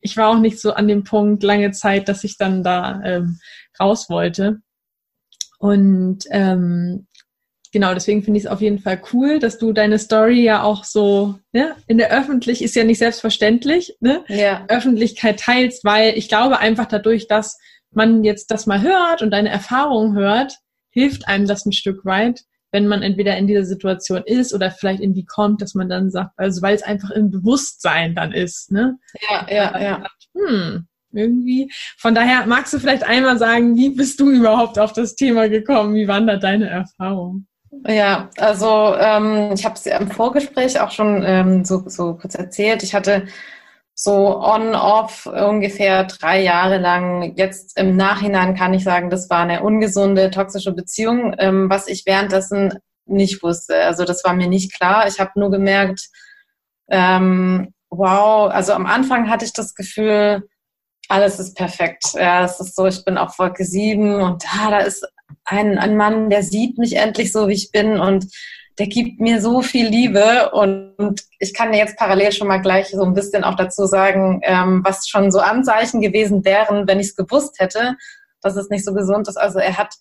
ich 0.00 0.16
war 0.16 0.28
auch 0.28 0.38
nicht 0.38 0.60
so 0.60 0.72
an 0.72 0.88
dem 0.88 1.04
Punkt 1.04 1.42
lange 1.42 1.72
Zeit, 1.72 2.08
dass 2.08 2.24
ich 2.24 2.36
dann 2.36 2.62
da 2.62 3.00
ähm, 3.04 3.38
raus 3.78 4.08
wollte. 4.08 4.60
Und 5.58 6.24
ähm, 6.30 7.05
genau, 7.76 7.92
deswegen 7.92 8.22
finde 8.22 8.38
ich 8.38 8.46
es 8.46 8.50
auf 8.50 8.62
jeden 8.62 8.78
Fall 8.78 8.98
cool, 9.12 9.38
dass 9.38 9.58
du 9.58 9.74
deine 9.74 9.98
Story 9.98 10.42
ja 10.42 10.62
auch 10.62 10.84
so 10.84 11.34
ne, 11.52 11.76
in 11.86 11.98
der 11.98 12.10
Öffentlich 12.10 12.62
ist 12.62 12.74
ja 12.74 12.84
nicht 12.84 12.96
selbstverständlich, 12.96 13.98
ne? 14.00 14.24
Ja. 14.28 14.64
Öffentlichkeit 14.68 15.40
teilst, 15.40 15.84
weil 15.84 16.16
ich 16.16 16.30
glaube 16.30 16.58
einfach 16.58 16.86
dadurch, 16.86 17.28
dass 17.28 17.58
man 17.90 18.24
jetzt 18.24 18.50
das 18.50 18.64
mal 18.64 18.80
hört 18.80 19.20
und 19.20 19.30
deine 19.30 19.50
Erfahrungen 19.50 20.16
hört, 20.16 20.56
hilft 20.88 21.28
einem 21.28 21.46
das 21.46 21.66
ein 21.66 21.72
Stück 21.72 22.06
weit, 22.06 22.44
wenn 22.72 22.86
man 22.86 23.02
entweder 23.02 23.36
in 23.36 23.46
dieser 23.46 23.66
Situation 23.66 24.22
ist 24.24 24.54
oder 24.54 24.70
vielleicht 24.70 25.00
in 25.00 25.12
die 25.12 25.26
kommt, 25.26 25.60
dass 25.60 25.74
man 25.74 25.90
dann 25.90 26.10
sagt, 26.10 26.30
also 26.38 26.62
weil 26.62 26.76
es 26.76 26.82
einfach 26.82 27.10
im 27.10 27.30
Bewusstsein 27.30 28.14
dann 28.14 28.32
ist, 28.32 28.72
ne? 28.72 28.96
Ja, 29.28 29.46
ja, 29.50 29.78
ja. 29.78 30.06
Hm, 30.34 30.86
irgendwie. 31.12 31.70
Von 31.98 32.14
daher 32.14 32.46
magst 32.46 32.72
du 32.72 32.78
vielleicht 32.78 33.04
einmal 33.04 33.36
sagen, 33.36 33.76
wie 33.76 33.90
bist 33.90 34.18
du 34.18 34.30
überhaupt 34.30 34.78
auf 34.78 34.94
das 34.94 35.14
Thema 35.14 35.50
gekommen? 35.50 35.94
Wie 35.94 36.08
waren 36.08 36.26
da 36.26 36.38
deine 36.38 36.70
Erfahrungen? 36.70 37.46
Ja, 37.84 38.30
also 38.38 38.94
ähm, 38.98 39.50
ich 39.54 39.64
habe 39.64 39.74
es 39.74 39.86
im 39.86 40.10
Vorgespräch 40.10 40.80
auch 40.80 40.90
schon 40.90 41.22
ähm, 41.24 41.64
so, 41.64 41.82
so 41.86 42.14
kurz 42.14 42.34
erzählt. 42.34 42.82
Ich 42.82 42.94
hatte 42.94 43.26
so 43.94 44.38
on-off 44.40 45.26
ungefähr 45.26 46.04
drei 46.04 46.42
Jahre 46.42 46.78
lang. 46.78 47.34
Jetzt 47.36 47.78
im 47.78 47.96
Nachhinein 47.96 48.54
kann 48.54 48.74
ich 48.74 48.84
sagen, 48.84 49.10
das 49.10 49.30
war 49.30 49.40
eine 49.40 49.62
ungesunde, 49.62 50.30
toxische 50.30 50.72
Beziehung, 50.72 51.34
ähm, 51.38 51.70
was 51.70 51.88
ich 51.88 52.04
währenddessen 52.06 52.74
nicht 53.06 53.42
wusste. 53.42 53.76
Also 53.84 54.04
das 54.04 54.24
war 54.24 54.34
mir 54.34 54.48
nicht 54.48 54.74
klar. 54.74 55.06
Ich 55.06 55.18
habe 55.20 55.32
nur 55.36 55.50
gemerkt, 55.50 56.08
ähm, 56.90 57.72
wow, 57.90 58.50
also 58.50 58.72
am 58.72 58.86
Anfang 58.86 59.30
hatte 59.30 59.44
ich 59.44 59.52
das 59.52 59.74
Gefühl, 59.74 60.46
alles 61.08 61.38
ist 61.38 61.56
perfekt. 61.56 62.14
Ja, 62.14 62.44
es 62.44 62.60
ist 62.60 62.74
so, 62.76 62.86
ich 62.86 63.04
bin 63.04 63.16
auf 63.16 63.38
Wolke 63.38 63.64
sieben 63.64 64.20
und 64.20 64.44
da, 64.44 64.70
da 64.70 64.78
ist 64.80 65.06
ein, 65.44 65.78
ein 65.78 65.96
Mann, 65.96 66.30
der 66.30 66.42
sieht 66.42 66.78
mich 66.78 66.96
endlich 66.96 67.32
so, 67.32 67.48
wie 67.48 67.54
ich 67.54 67.70
bin 67.70 67.98
und 68.00 68.26
der 68.78 68.88
gibt 68.88 69.20
mir 69.20 69.40
so 69.40 69.62
viel 69.62 69.88
Liebe 69.88 70.50
und 70.50 71.22
ich 71.38 71.54
kann 71.54 71.72
dir 71.72 71.78
jetzt 71.78 71.96
parallel 71.96 72.32
schon 72.32 72.48
mal 72.48 72.60
gleich 72.60 72.88
so 72.88 73.02
ein 73.02 73.14
bisschen 73.14 73.42
auch 73.42 73.56
dazu 73.56 73.86
sagen, 73.86 74.40
ähm, 74.42 74.82
was 74.84 75.08
schon 75.08 75.30
so 75.30 75.38
Anzeichen 75.38 76.00
gewesen 76.00 76.44
wären, 76.44 76.86
wenn 76.86 77.00
ich 77.00 77.08
es 77.08 77.16
gewusst 77.16 77.58
hätte, 77.58 77.96
dass 78.42 78.56
es 78.56 78.68
nicht 78.68 78.84
so 78.84 78.92
gesund 78.92 79.28
ist. 79.28 79.36
Also 79.36 79.58
er 79.58 79.78
hat 79.78 79.94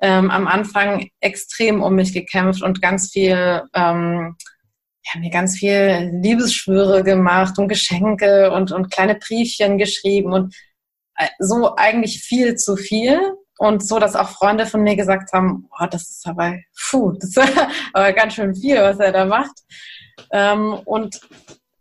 ähm, 0.00 0.30
am 0.30 0.46
Anfang 0.46 1.08
extrem 1.20 1.82
um 1.82 1.94
mich 1.96 2.12
gekämpft 2.12 2.62
und 2.62 2.80
ganz 2.80 3.10
viel, 3.10 3.62
ähm, 3.74 4.36
ja, 5.04 5.20
mir 5.20 5.30
ganz 5.30 5.58
viel 5.58 6.10
Liebesschwüre 6.22 7.02
gemacht 7.02 7.58
und 7.58 7.68
Geschenke 7.68 8.52
und, 8.52 8.72
und 8.72 8.90
kleine 8.92 9.16
Briefchen 9.16 9.78
geschrieben 9.78 10.32
und 10.32 10.54
äh, 11.16 11.28
so 11.38 11.74
eigentlich 11.76 12.22
viel 12.22 12.56
zu 12.56 12.76
viel. 12.76 13.20
Und 13.58 13.86
so, 13.86 13.98
dass 13.98 14.16
auch 14.16 14.28
Freunde 14.28 14.66
von 14.66 14.82
mir 14.82 14.96
gesagt 14.96 15.32
haben, 15.32 15.68
oh, 15.80 15.86
das 15.90 16.10
ist 16.10 16.26
aber, 16.26 16.56
puh, 16.90 17.12
das 17.12 17.30
ist 17.30 17.38
aber 17.92 18.12
ganz 18.12 18.34
schön 18.34 18.54
viel, 18.54 18.76
was 18.76 18.98
er 18.98 19.12
da 19.12 19.24
macht. 19.24 19.62
Ähm, 20.30 20.74
und 20.84 21.20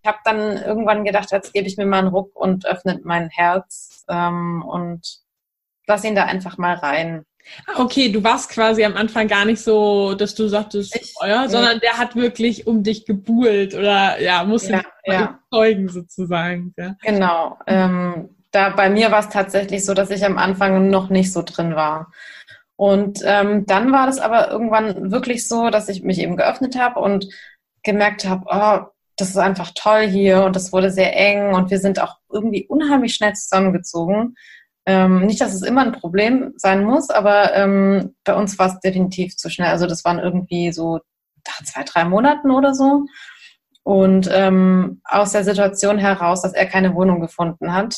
ich 0.02 0.08
habe 0.08 0.20
dann 0.24 0.58
irgendwann 0.58 1.04
gedacht, 1.04 1.32
jetzt 1.32 1.54
gebe 1.54 1.68
ich 1.68 1.78
mir 1.78 1.86
mal 1.86 2.00
einen 2.00 2.10
Ruck 2.10 2.36
und 2.36 2.66
öffne 2.66 3.00
mein 3.04 3.30
Herz 3.30 4.06
ähm, 4.08 4.64
und 4.64 5.02
lass 5.88 6.04
ihn 6.04 6.16
da 6.16 6.26
einfach 6.26 6.58
mal 6.58 6.76
rein. 6.76 7.26
Ah, 7.68 7.82
okay, 7.82 8.12
du 8.12 8.24
warst 8.24 8.50
quasi 8.50 8.84
am 8.84 8.96
Anfang 8.96 9.28
gar 9.28 9.46
nicht 9.46 9.62
so, 9.62 10.16
dass 10.16 10.34
du 10.34 10.48
sagtest, 10.48 10.96
ich, 10.96 11.14
ja, 11.22 11.48
sondern 11.48 11.80
der 11.80 11.98
hat 11.98 12.16
wirklich 12.16 12.66
um 12.66 12.84
dich 12.84 13.06
gebuhlt 13.06 13.76
oder 13.76 14.20
ja, 14.20 14.44
musste 14.44 14.74
ja, 14.74 14.84
ja. 15.06 15.40
überzeugen 15.50 15.90
sozusagen. 15.90 16.74
Ja. 16.78 16.96
Genau. 17.02 17.58
Ähm, 17.68 18.35
da 18.56 18.70
bei 18.70 18.89
mir 18.89 19.12
war 19.12 19.20
es 19.20 19.30
tatsächlich 19.30 19.86
so, 19.86 19.94
dass 19.94 20.10
ich 20.10 20.26
am 20.26 20.38
Anfang 20.38 20.89
noch 20.89 21.10
nicht 21.10 21.34
so 21.34 21.41
drin 21.41 21.76
war. 21.76 22.12
Und 22.78 23.20
ähm, 23.26 23.65
dann 23.65 23.91
war 23.91 24.06
das 24.06 24.20
aber 24.20 24.50
irgendwann 24.50 25.12
wirklich 25.12 25.48
so, 25.48 25.70
dass 25.70 25.89
ich 25.89 26.04
mich 26.04 26.20
eben 26.20 26.38
geöffnet 26.38 26.78
habe 26.80 27.00
und 27.00 27.28
gemerkt 27.84 28.26
habe, 28.26 28.46
oh, 28.48 28.91
das 29.18 29.30
ist 29.30 29.38
einfach 29.38 29.72
toll 29.76 30.08
hier 30.08 30.44
und 30.44 30.56
das 30.56 30.74
wurde 30.74 30.91
sehr 30.91 31.15
eng 31.15 31.54
und 31.54 31.70
wir 31.72 31.80
sind 31.80 32.02
auch 32.02 32.18
irgendwie 32.32 32.65
unheimlich 32.68 33.13
schnell 33.13 33.34
zusammengezogen. 33.34 34.36
Ähm, 34.86 35.26
nicht, 35.26 35.41
dass 35.41 35.54
es 35.54 35.62
immer 35.62 35.82
ein 35.82 35.94
Problem 35.94 36.54
sein 36.58 36.84
muss, 36.84 37.10
aber 37.10 37.54
ähm, 37.56 38.15
bei 38.24 38.36
uns 38.36 38.60
war 38.60 38.68
es 38.68 38.80
definitiv 38.82 39.36
zu 39.38 39.50
schnell. 39.50 39.70
Also 39.70 39.88
das 39.88 40.04
waren 40.04 40.20
irgendwie 40.20 40.72
so 40.72 41.00
zwei, 41.63 41.84
drei 41.84 42.06
Monaten 42.06 42.52
oder 42.52 42.74
so. 42.74 43.06
Und 43.84 44.30
ähm, 44.32 45.02
aus 45.06 45.32
der 45.32 45.44
Situation 45.44 45.98
heraus, 45.98 46.41
dass 46.41 46.54
er 46.54 46.65
keine 46.65 46.94
Wohnung 46.96 47.22
gefunden 47.22 47.74
hat, 47.74 47.96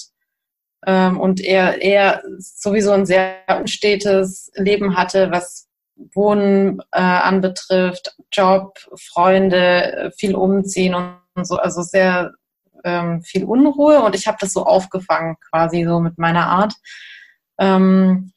und 0.86 1.42
er, 1.42 1.82
er 1.82 2.24
sowieso 2.38 2.92
ein 2.92 3.06
sehr 3.06 3.38
unstetes 3.60 4.52
Leben 4.56 4.96
hatte, 4.96 5.32
was 5.32 5.68
Wohnen 6.13 6.80
äh, 6.92 7.00
anbetrifft, 7.00 8.16
Job, 8.32 8.78
Freunde, 8.96 10.12
viel 10.18 10.36
umziehen 10.36 10.96
und 10.96 11.48
so, 11.48 11.58
also 11.58 11.82
sehr 11.82 12.34
ähm, 12.84 13.22
viel 13.22 13.44
Unruhe 13.44 14.02
und 14.02 14.16
ich 14.16 14.28
habe 14.28 14.38
das 14.40 14.54
so 14.54 14.66
aufgefangen 14.66 15.38
quasi 15.50 15.84
so 15.84 16.00
mit 16.00 16.18
meiner 16.18 16.48
Art. 16.48 16.74
Ähm, 17.60 18.32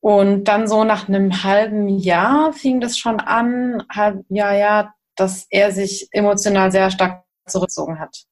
und 0.00 0.44
dann 0.44 0.68
so 0.68 0.84
nach 0.84 1.08
einem 1.08 1.42
halben 1.42 1.88
Jahr 1.88 2.52
fing 2.52 2.80
das 2.80 2.98
schon 2.98 3.20
an, 3.20 3.82
halb 3.90 4.24
Jahr, 4.28 4.54
ja, 4.54 4.94
dass 5.16 5.46
er 5.50 5.72
sich 5.72 6.08
emotional 6.12 6.70
sehr 6.70 6.90
stark 6.90 7.24
zurückgezogen 7.46 7.98
hat. 7.98 8.24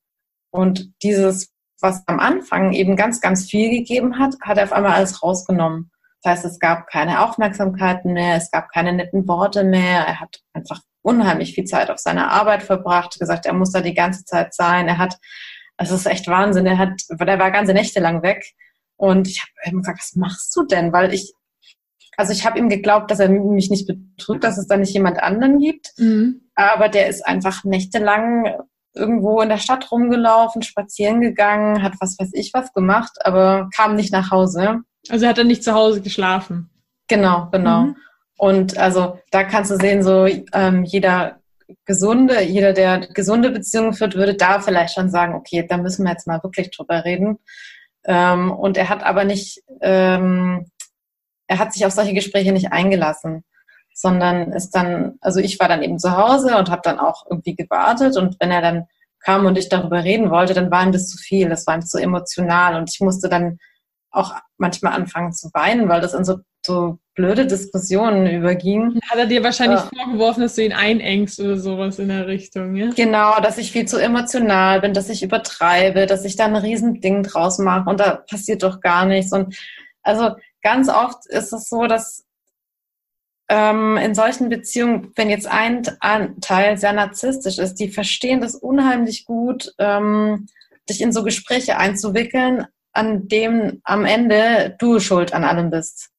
Und 0.50 0.92
dieses 1.02 1.52
was 1.80 2.02
am 2.06 2.20
Anfang 2.20 2.72
eben 2.72 2.96
ganz, 2.96 3.20
ganz 3.20 3.48
viel 3.48 3.70
gegeben 3.70 4.18
hat, 4.18 4.34
hat 4.40 4.58
er 4.58 4.64
auf 4.64 4.72
einmal 4.72 4.92
alles 4.92 5.22
rausgenommen. 5.22 5.90
Das 6.22 6.32
heißt, 6.32 6.44
es 6.46 6.58
gab 6.58 6.88
keine 6.88 7.22
Aufmerksamkeiten 7.22 8.12
mehr, 8.12 8.36
es 8.36 8.50
gab 8.50 8.70
keine 8.72 8.92
netten 8.92 9.28
Worte 9.28 9.64
mehr. 9.64 10.06
Er 10.06 10.20
hat 10.20 10.40
einfach 10.52 10.80
unheimlich 11.02 11.54
viel 11.54 11.64
Zeit 11.64 11.90
auf 11.90 11.98
seiner 11.98 12.32
Arbeit 12.32 12.62
verbracht, 12.62 13.18
gesagt, 13.18 13.46
er 13.46 13.52
muss 13.52 13.70
da 13.70 13.80
die 13.80 13.94
ganze 13.94 14.24
Zeit 14.24 14.54
sein. 14.54 14.88
Er 14.88 14.98
hat, 14.98 15.18
es 15.76 15.90
ist 15.90 16.06
echt 16.06 16.26
Wahnsinn, 16.26 16.66
er 16.66 16.78
hat, 16.78 17.00
der 17.08 17.38
war 17.38 17.50
ganze 17.50 17.74
Nächte 17.74 18.00
lang 18.00 18.22
weg. 18.22 18.44
Und 18.96 19.28
ich 19.28 19.42
habe 19.42 19.70
ihm 19.70 19.80
gesagt, 19.80 20.00
was 20.00 20.16
machst 20.16 20.56
du 20.56 20.64
denn? 20.64 20.92
Weil 20.92 21.12
ich, 21.12 21.32
also 22.16 22.32
ich 22.32 22.46
habe 22.46 22.58
ihm 22.58 22.68
geglaubt, 22.68 23.10
dass 23.10 23.20
er 23.20 23.28
mich 23.28 23.70
nicht 23.70 23.86
betrügt, 23.86 24.42
dass 24.42 24.58
es 24.58 24.66
da 24.66 24.76
nicht 24.76 24.94
jemand 24.94 25.22
anderen 25.22 25.58
gibt. 25.58 25.92
Mhm. 25.98 26.50
Aber 26.54 26.88
der 26.88 27.08
ist 27.08 27.24
einfach 27.26 27.62
nächtelang 27.62 28.56
irgendwo 28.96 29.40
in 29.40 29.48
der 29.48 29.58
Stadt 29.58 29.90
rumgelaufen, 29.90 30.62
spazieren 30.62 31.20
gegangen, 31.20 31.82
hat 31.82 31.94
was 32.00 32.18
weiß 32.18 32.30
ich 32.32 32.52
was 32.54 32.72
gemacht, 32.72 33.12
aber 33.24 33.68
kam 33.74 33.94
nicht 33.94 34.12
nach 34.12 34.30
Hause. 34.30 34.80
Also 35.08 35.26
hat 35.26 35.38
er 35.38 35.44
nicht 35.44 35.62
zu 35.62 35.74
Hause 35.74 36.00
geschlafen. 36.00 36.70
Genau, 37.08 37.48
genau. 37.52 37.82
Mhm. 37.82 37.96
Und 38.38 38.76
also 38.76 39.18
da 39.30 39.44
kannst 39.44 39.70
du 39.70 39.76
sehen, 39.76 40.02
so 40.02 40.26
ähm, 40.52 40.84
jeder 40.84 41.38
gesunde, 41.84 42.42
jeder, 42.42 42.72
der 42.72 43.08
gesunde 43.08 43.50
Beziehungen 43.50 43.92
führt, 43.92 44.14
würde 44.14 44.34
da 44.34 44.60
vielleicht 44.60 44.94
schon 44.94 45.10
sagen, 45.10 45.34
okay, 45.34 45.66
da 45.68 45.78
müssen 45.78 46.04
wir 46.04 46.12
jetzt 46.12 46.26
mal 46.26 46.42
wirklich 46.42 46.70
drüber 46.70 47.04
reden. 47.04 47.38
Ähm, 48.04 48.52
und 48.52 48.76
er 48.76 48.88
hat 48.88 49.02
aber 49.02 49.24
nicht, 49.24 49.62
ähm, 49.80 50.66
er 51.48 51.58
hat 51.58 51.72
sich 51.72 51.86
auf 51.86 51.92
solche 51.92 52.14
Gespräche 52.14 52.52
nicht 52.52 52.72
eingelassen 52.72 53.44
sondern 53.96 54.52
ist 54.52 54.72
dann, 54.72 55.14
also 55.22 55.40
ich 55.40 55.58
war 55.58 55.68
dann 55.68 55.82
eben 55.82 55.98
zu 55.98 56.14
Hause 56.14 56.58
und 56.58 56.70
habe 56.70 56.82
dann 56.84 56.98
auch 56.98 57.24
irgendwie 57.30 57.56
gewartet 57.56 58.18
und 58.18 58.36
wenn 58.40 58.50
er 58.50 58.60
dann 58.60 58.86
kam 59.20 59.46
und 59.46 59.56
ich 59.56 59.70
darüber 59.70 60.04
reden 60.04 60.30
wollte, 60.30 60.52
dann 60.52 60.70
war 60.70 60.84
ihm 60.84 60.92
das 60.92 61.08
zu 61.08 61.16
viel, 61.16 61.48
das 61.48 61.66
war 61.66 61.76
ihm 61.76 61.82
zu 61.82 61.98
emotional 61.98 62.76
und 62.76 62.90
ich 62.92 63.00
musste 63.00 63.30
dann 63.30 63.58
auch 64.10 64.34
manchmal 64.58 64.92
anfangen 64.92 65.32
zu 65.32 65.48
weinen, 65.54 65.88
weil 65.88 66.02
das 66.02 66.12
in 66.12 66.24
so, 66.24 66.36
so 66.64 66.98
blöde 67.14 67.46
Diskussionen 67.46 68.26
überging. 68.26 69.00
Hat 69.10 69.18
er 69.18 69.26
dir 69.26 69.42
wahrscheinlich 69.42 69.80
äh, 69.80 69.96
vorgeworfen, 69.96 70.42
dass 70.42 70.56
du 70.56 70.64
ihn 70.64 70.74
einengst 70.74 71.40
oder 71.40 71.56
sowas 71.56 71.98
in 71.98 72.08
der 72.08 72.26
Richtung, 72.26 72.76
ja? 72.76 72.90
Genau, 72.94 73.40
dass 73.40 73.56
ich 73.56 73.72
viel 73.72 73.86
zu 73.86 73.96
emotional 73.96 74.82
bin, 74.82 74.92
dass 74.92 75.08
ich 75.08 75.22
übertreibe, 75.22 76.04
dass 76.04 76.26
ich 76.26 76.36
da 76.36 76.44
ein 76.44 76.56
Riesending 76.56 77.22
draus 77.22 77.58
mache 77.58 77.88
und 77.88 77.98
da 77.98 78.16
passiert 78.16 78.62
doch 78.62 78.80
gar 78.80 79.06
nichts. 79.06 79.32
Und 79.32 79.56
also 80.02 80.36
ganz 80.62 80.90
oft 80.90 81.26
ist 81.28 81.54
es 81.54 81.70
so, 81.70 81.86
dass 81.86 82.25
ähm, 83.48 83.96
in 83.96 84.14
solchen 84.14 84.48
Beziehungen, 84.48 85.12
wenn 85.14 85.30
jetzt 85.30 85.46
ein 85.46 85.84
Teil 86.40 86.78
sehr 86.78 86.92
narzisstisch 86.92 87.58
ist, 87.58 87.74
die 87.74 87.88
verstehen 87.88 88.40
das 88.40 88.54
unheimlich 88.54 89.24
gut, 89.24 89.72
ähm, 89.78 90.48
dich 90.88 91.00
in 91.00 91.12
so 91.12 91.22
Gespräche 91.22 91.76
einzuwickeln, 91.78 92.66
an 92.92 93.28
dem 93.28 93.80
am 93.84 94.04
Ende 94.04 94.74
du 94.78 94.98
schuld 94.98 95.32
an 95.32 95.44
allem 95.44 95.70
bist. 95.70 96.10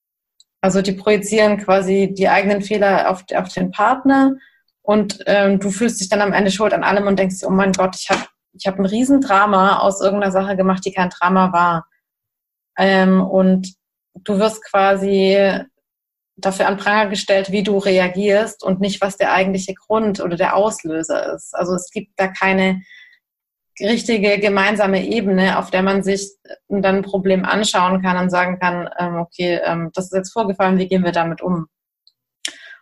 Also 0.61 0.81
die 0.81 0.93
projizieren 0.93 1.57
quasi 1.57 2.13
die 2.17 2.29
eigenen 2.29 2.61
Fehler 2.61 3.09
auf, 3.09 3.23
auf 3.33 3.49
den 3.49 3.71
Partner 3.71 4.35
und 4.81 5.19
ähm, 5.25 5.59
du 5.59 5.69
fühlst 5.69 5.99
dich 5.99 6.09
dann 6.09 6.21
am 6.21 6.33
Ende 6.33 6.51
schuld 6.51 6.73
an 6.73 6.83
allem 6.83 7.07
und 7.07 7.19
denkst, 7.19 7.43
oh 7.45 7.49
mein 7.49 7.73
Gott, 7.73 7.95
ich 7.99 8.09
habe 8.09 8.23
ich 8.53 8.65
hab 8.65 8.79
ein 8.79 8.85
Riesendrama 8.85 9.79
aus 9.79 10.01
irgendeiner 10.01 10.31
Sache 10.31 10.55
gemacht, 10.55 10.83
die 10.85 10.91
kein 10.91 11.09
Drama 11.09 11.51
war. 11.51 11.87
Ähm, 12.77 13.21
und 13.21 13.75
du 14.15 14.39
wirst 14.39 14.63
quasi 14.63 15.37
dafür 16.37 16.67
an 16.67 16.77
Pranger 16.77 17.09
gestellt, 17.09 17.51
wie 17.51 17.63
du 17.63 17.77
reagierst 17.77 18.63
und 18.63 18.79
nicht, 18.79 19.01
was 19.01 19.17
der 19.17 19.33
eigentliche 19.33 19.73
Grund 19.73 20.19
oder 20.19 20.37
der 20.37 20.55
Auslöser 20.55 21.33
ist. 21.33 21.55
Also 21.55 21.73
es 21.73 21.89
gibt 21.91 22.11
da 22.17 22.27
keine 22.27 22.81
richtige 23.79 24.39
gemeinsame 24.39 25.05
Ebene, 25.05 25.59
auf 25.59 25.69
der 25.69 25.83
man 25.83 26.03
sich 26.03 26.31
dann 26.67 26.97
ein 26.97 27.01
Problem 27.03 27.45
anschauen 27.45 28.01
kann 28.01 28.17
und 28.17 28.29
sagen 28.29 28.59
kann, 28.59 28.89
ähm, 28.97 29.15
okay, 29.17 29.59
ähm, 29.63 29.91
das 29.93 30.05
ist 30.05 30.13
jetzt 30.13 30.33
vorgefallen, 30.33 30.77
wie 30.77 30.87
gehen 30.87 31.03
wir 31.03 31.11
damit 31.11 31.41
um? 31.41 31.67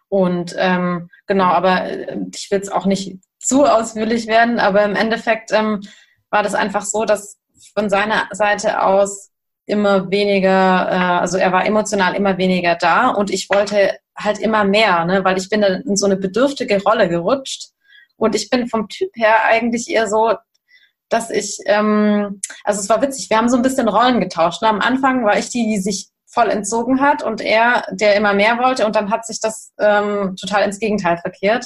Und 0.07 0.55
ähm, 0.57 1.09
genau, 1.27 1.45
aber 1.45 1.83
äh, 1.85 2.17
ich 2.33 2.49
will 2.51 2.59
es 2.59 2.69
auch 2.69 2.85
nicht 2.85 3.17
zu 3.39 3.65
ausführlich 3.65 4.27
werden, 4.27 4.59
aber 4.59 4.83
im 4.83 4.95
Endeffekt 4.95 5.51
ähm, 5.51 5.81
war 6.29 6.43
das 6.43 6.55
einfach 6.55 6.83
so, 6.83 7.05
dass 7.05 7.39
von 7.73 7.89
seiner 7.89 8.27
Seite 8.31 8.81
aus 8.81 9.31
immer 9.65 10.10
weniger, 10.12 10.88
äh, 10.89 11.19
also 11.21 11.38
er 11.38 11.51
war 11.51 11.65
emotional 11.65 12.15
immer 12.15 12.38
weniger 12.38 12.75
da 12.75 13.10
und 13.10 13.32
ich 13.32 13.49
wollte 13.49 13.97
halt 14.15 14.39
immer 14.39 14.63
mehr, 14.63 15.06
ne, 15.06 15.23
weil 15.23 15.38
ich 15.38 15.49
bin 15.49 15.62
dann 15.62 15.82
in 15.82 15.97
so 15.97 16.06
eine 16.06 16.17
bedürftige 16.17 16.82
Rolle 16.84 17.10
gerutscht 17.10 17.69
und 18.17 18.36
ich 18.36 18.49
bin 18.49 18.67
vom 18.67 18.88
Typ 18.88 19.10
her 19.15 19.45
eigentlich 19.45 19.89
eher 19.89 20.08
so, 20.08 20.36
dass 21.10 21.30
ich, 21.30 21.58
ähm, 21.65 22.39
also 22.63 22.80
es 22.80 22.89
war 22.89 23.01
witzig, 23.01 23.30
wir 23.30 23.38
haben 23.38 23.49
so 23.49 23.58
ein 23.58 23.62
bisschen 23.62 23.88
Rollen 23.88 24.19
getauscht. 24.19 24.62
Ne? 24.62 24.69
Am 24.69 24.82
Anfang 24.82 25.25
war 25.25 25.38
ich 25.38 25.49
die, 25.49 25.65
die 25.65 25.80
sich 25.80 26.10
voll 26.25 26.49
entzogen 26.49 27.01
hat 27.01 27.23
und 27.23 27.41
er, 27.41 27.86
der 27.91 28.15
immer 28.15 28.34
mehr 28.34 28.58
wollte 28.60 28.86
und 28.86 28.95
dann 28.95 29.10
hat 29.10 29.25
sich 29.25 29.39
das 29.39 29.73
ähm, 29.80 30.36
total 30.39 30.63
ins 30.63 30.80
Gegenteil 30.80 31.17
verkehrt, 31.17 31.65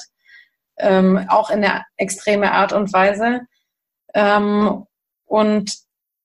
ähm, 0.77 1.25
auch 1.29 1.49
in 1.49 1.61
der 1.61 1.85
extreme 1.97 2.51
Art 2.51 2.73
und 2.73 2.91
Weise. 2.93 3.41
Ähm, 4.13 4.85
und 5.25 5.71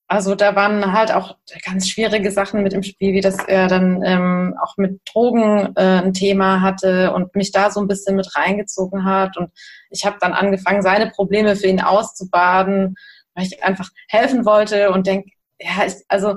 also 0.07 0.35
da 0.35 0.55
waren 0.55 0.93
halt 0.93 1.13
auch 1.13 1.37
ganz 1.65 1.89
schwierige 1.89 2.31
Sachen 2.31 2.63
mit 2.63 2.73
im 2.75 2.83
Spiel, 2.83 3.15
wie 3.15 3.21
dass 3.21 3.39
er 3.39 3.69
dann 3.69 4.03
ähm, 4.05 4.55
auch 4.63 4.77
mit 4.77 5.01
Drogen 5.11 5.75
äh, 5.77 6.03
ein 6.03 6.13
Thema 6.13 6.61
hatte 6.61 7.13
und 7.13 7.35
mich 7.35 7.53
da 7.53 7.71
so 7.71 7.81
ein 7.81 7.89
bisschen 7.89 8.17
mit 8.17 8.37
reingezogen 8.37 9.05
hat. 9.05 9.37
Und 9.39 9.51
ich 9.91 10.05
habe 10.05 10.17
dann 10.21 10.35
angefangen, 10.35 10.83
seine 10.83 11.11
Probleme 11.11 11.57
für 11.57 11.69
ihn 11.69 11.81
auszubaden, 11.81 12.97
weil 13.35 13.47
ich 13.47 13.65
einfach 13.65 13.91
helfen 14.09 14.45
wollte 14.45 14.91
und 14.91 15.07
denke, 15.07 15.31
ja, 15.59 15.87
ich, 15.87 15.95
also 16.09 16.37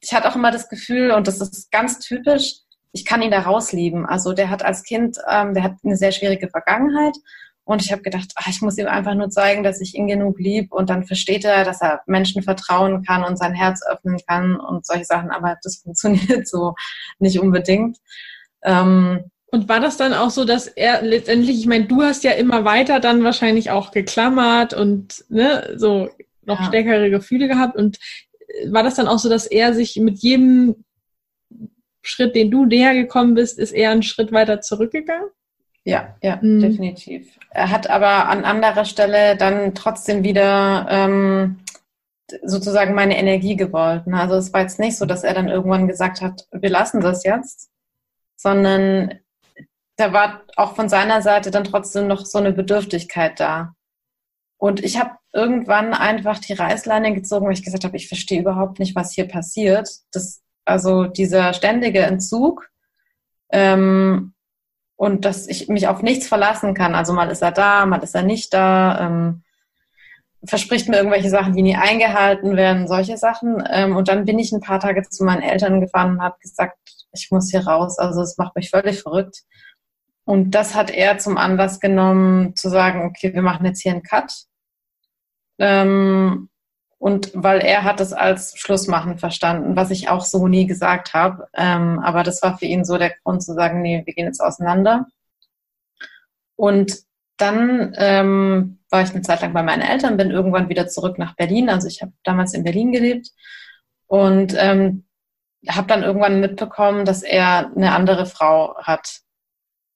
ich 0.00 0.14
hatte 0.14 0.28
auch 0.28 0.36
immer 0.36 0.50
das 0.50 0.68
Gefühl, 0.68 1.10
und 1.10 1.28
das 1.28 1.40
ist 1.40 1.70
ganz 1.70 1.98
typisch, 1.98 2.56
ich 2.92 3.04
kann 3.04 3.22
ihn 3.22 3.30
da 3.30 3.40
rauslieben. 3.40 4.06
Also 4.06 4.32
der 4.32 4.50
hat 4.50 4.64
als 4.64 4.82
Kind, 4.82 5.18
ähm, 5.28 5.52
der 5.52 5.62
hat 5.62 5.72
eine 5.84 5.96
sehr 5.96 6.12
schwierige 6.12 6.48
Vergangenheit 6.48 7.16
und 7.64 7.82
ich 7.82 7.92
habe 7.92 8.02
gedacht, 8.02 8.32
ach, 8.36 8.46
ich 8.48 8.60
muss 8.60 8.76
ihm 8.76 8.86
einfach 8.86 9.14
nur 9.14 9.30
zeigen, 9.30 9.62
dass 9.62 9.80
ich 9.80 9.94
ihn 9.94 10.06
genug 10.06 10.38
lieb 10.38 10.70
und 10.70 10.90
dann 10.90 11.04
versteht 11.04 11.44
er, 11.44 11.64
dass 11.64 11.80
er 11.80 12.02
Menschen 12.06 12.42
vertrauen 12.42 13.02
kann 13.02 13.24
und 13.24 13.38
sein 13.38 13.54
Herz 13.54 13.80
öffnen 13.86 14.18
kann 14.26 14.56
und 14.56 14.84
solche 14.84 15.06
Sachen. 15.06 15.30
Aber 15.30 15.56
das 15.62 15.76
funktioniert 15.82 16.46
so 16.46 16.74
nicht 17.18 17.40
unbedingt. 17.40 17.98
Ähm, 18.62 19.30
und 19.50 19.68
war 19.68 19.80
das 19.80 19.96
dann 19.96 20.12
auch 20.12 20.30
so, 20.30 20.44
dass 20.44 20.66
er 20.66 21.02
letztendlich, 21.02 21.58
ich 21.58 21.66
meine, 21.66 21.86
du 21.86 22.02
hast 22.02 22.24
ja 22.24 22.32
immer 22.32 22.64
weiter 22.64 23.00
dann 23.00 23.24
wahrscheinlich 23.24 23.70
auch 23.70 23.92
geklammert 23.92 24.74
und 24.74 25.24
ne, 25.28 25.74
so 25.76 26.10
noch 26.42 26.60
ja. 26.60 26.66
stärkere 26.66 27.08
Gefühle 27.08 27.48
gehabt. 27.48 27.76
Und 27.76 27.98
war 28.66 28.82
das 28.82 28.96
dann 28.96 29.08
auch 29.08 29.18
so, 29.18 29.28
dass 29.30 29.46
er 29.46 29.72
sich 29.72 29.96
mit 29.96 30.18
jedem 30.18 30.84
Schritt, 32.02 32.34
den 32.34 32.50
du 32.50 32.66
näher 32.66 32.94
gekommen 32.94 33.34
bist, 33.34 33.58
ist 33.58 33.72
er 33.72 33.90
einen 33.90 34.02
Schritt 34.02 34.32
weiter 34.32 34.60
zurückgegangen? 34.60 35.30
Ja, 35.84 36.16
ja, 36.22 36.38
mhm. 36.40 36.60
definitiv. 36.60 37.38
Er 37.50 37.70
hat 37.70 37.88
aber 37.88 38.28
an 38.28 38.44
anderer 38.44 38.86
Stelle 38.86 39.36
dann 39.36 39.74
trotzdem 39.74 40.24
wieder 40.24 40.86
ähm, 40.88 41.60
sozusagen 42.42 42.94
meine 42.94 43.18
Energie 43.18 43.54
gewollt. 43.54 44.06
Ne? 44.06 44.18
Also 44.18 44.36
es 44.36 44.52
war 44.52 44.62
jetzt 44.62 44.80
nicht 44.80 44.96
so, 44.96 45.04
dass 45.04 45.24
er 45.24 45.34
dann 45.34 45.48
irgendwann 45.48 45.86
gesagt 45.86 46.22
hat, 46.22 46.46
wir 46.52 46.70
lassen 46.70 47.00
das 47.00 47.22
jetzt, 47.24 47.70
sondern 48.36 49.14
da 49.96 50.12
war 50.12 50.42
auch 50.56 50.74
von 50.74 50.88
seiner 50.88 51.22
Seite 51.22 51.50
dann 51.50 51.64
trotzdem 51.64 52.06
noch 52.06 52.24
so 52.24 52.38
eine 52.38 52.52
Bedürftigkeit 52.52 53.38
da. 53.38 53.74
Und 54.56 54.82
ich 54.82 54.98
habe 54.98 55.16
irgendwann 55.32 55.92
einfach 55.92 56.38
die 56.38 56.54
Reißleine 56.54 57.14
gezogen, 57.14 57.46
weil 57.46 57.52
ich 57.52 57.64
gesagt 57.64 57.84
habe, 57.84 57.96
ich 57.96 58.08
verstehe 58.08 58.40
überhaupt 58.40 58.78
nicht, 58.78 58.96
was 58.96 59.12
hier 59.12 59.28
passiert. 59.28 59.88
Das, 60.12 60.42
also 60.64 61.04
dieser 61.04 61.52
ständige 61.52 62.00
Entzug 62.00 62.70
ähm, 63.50 64.33
und 64.96 65.24
dass 65.24 65.48
ich 65.48 65.68
mich 65.68 65.88
auf 65.88 66.02
nichts 66.02 66.28
verlassen 66.28 66.74
kann. 66.74 66.94
Also 66.94 67.12
mal 67.12 67.30
ist 67.30 67.42
er 67.42 67.52
da, 67.52 67.86
mal 67.86 68.02
ist 68.02 68.14
er 68.14 68.22
nicht 68.22 68.54
da, 68.54 69.00
ähm, 69.00 69.42
verspricht 70.46 70.88
mir 70.88 70.96
irgendwelche 70.96 71.30
Sachen, 71.30 71.54
die 71.54 71.62
nie 71.62 71.76
eingehalten 71.76 72.56
werden, 72.56 72.86
solche 72.86 73.16
Sachen. 73.16 73.62
Ähm, 73.70 73.96
und 73.96 74.08
dann 74.08 74.24
bin 74.24 74.38
ich 74.38 74.52
ein 74.52 74.60
paar 74.60 74.80
Tage 74.80 75.02
zu 75.02 75.24
meinen 75.24 75.42
Eltern 75.42 75.80
gefahren 75.80 76.12
und 76.12 76.22
habe 76.22 76.36
gesagt, 76.40 76.78
ich 77.12 77.30
muss 77.30 77.50
hier 77.50 77.66
raus. 77.66 77.98
Also 77.98 78.20
es 78.22 78.36
macht 78.36 78.54
mich 78.56 78.70
völlig 78.70 79.02
verrückt. 79.02 79.42
Und 80.24 80.52
das 80.52 80.74
hat 80.74 80.90
er 80.90 81.18
zum 81.18 81.36
Anlass 81.36 81.80
genommen, 81.80 82.56
zu 82.56 82.68
sagen, 82.70 83.06
okay, 83.06 83.34
wir 83.34 83.42
machen 83.42 83.66
jetzt 83.66 83.82
hier 83.82 83.92
einen 83.92 84.02
Cut. 84.02 84.32
Ähm, 85.58 86.48
und 87.04 87.32
weil 87.34 87.60
er 87.60 87.84
hat 87.84 88.00
es 88.00 88.14
als 88.14 88.56
Schlussmachen 88.56 89.18
verstanden, 89.18 89.76
was 89.76 89.90
ich 89.90 90.08
auch 90.08 90.24
so 90.24 90.48
nie 90.48 90.66
gesagt 90.66 91.12
habe. 91.12 91.48
Ähm, 91.52 92.00
aber 92.02 92.22
das 92.22 92.40
war 92.40 92.56
für 92.56 92.64
ihn 92.64 92.86
so 92.86 92.96
der 92.96 93.12
Grund 93.22 93.42
zu 93.42 93.52
sagen, 93.52 93.82
nee, 93.82 94.02
wir 94.06 94.14
gehen 94.14 94.24
jetzt 94.24 94.40
auseinander. 94.40 95.06
Und 96.56 97.02
dann 97.36 97.94
ähm, 97.98 98.78
war 98.88 99.02
ich 99.02 99.10
eine 99.10 99.20
Zeit 99.20 99.42
lang 99.42 99.52
bei 99.52 99.62
meinen 99.62 99.82
Eltern, 99.82 100.16
bin 100.16 100.30
irgendwann 100.30 100.70
wieder 100.70 100.88
zurück 100.88 101.18
nach 101.18 101.36
Berlin. 101.36 101.68
Also 101.68 101.88
ich 101.88 102.00
habe 102.00 102.12
damals 102.22 102.54
in 102.54 102.64
Berlin 102.64 102.90
gelebt 102.90 103.28
und 104.06 104.54
ähm, 104.56 105.04
habe 105.68 105.86
dann 105.86 106.04
irgendwann 106.04 106.40
mitbekommen, 106.40 107.04
dass 107.04 107.22
er 107.22 107.70
eine 107.76 107.92
andere 107.92 108.24
Frau 108.24 108.78
hat. 108.78 109.20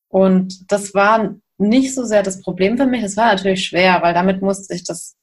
Und 0.09 0.71
das 0.71 0.92
war 0.92 1.37
nicht 1.57 1.94
so 1.94 2.05
sehr 2.05 2.23
das 2.23 2.42
Problem 2.42 2.77
für 2.77 2.85
mich. 2.85 3.03
Es 3.03 3.16
war 3.16 3.33
natürlich 3.33 3.64
schwer, 3.64 4.03
weil 4.03 4.12
damit 4.12 4.42
musste 4.42 4.75
ich 4.75 4.85
das 4.85 5.16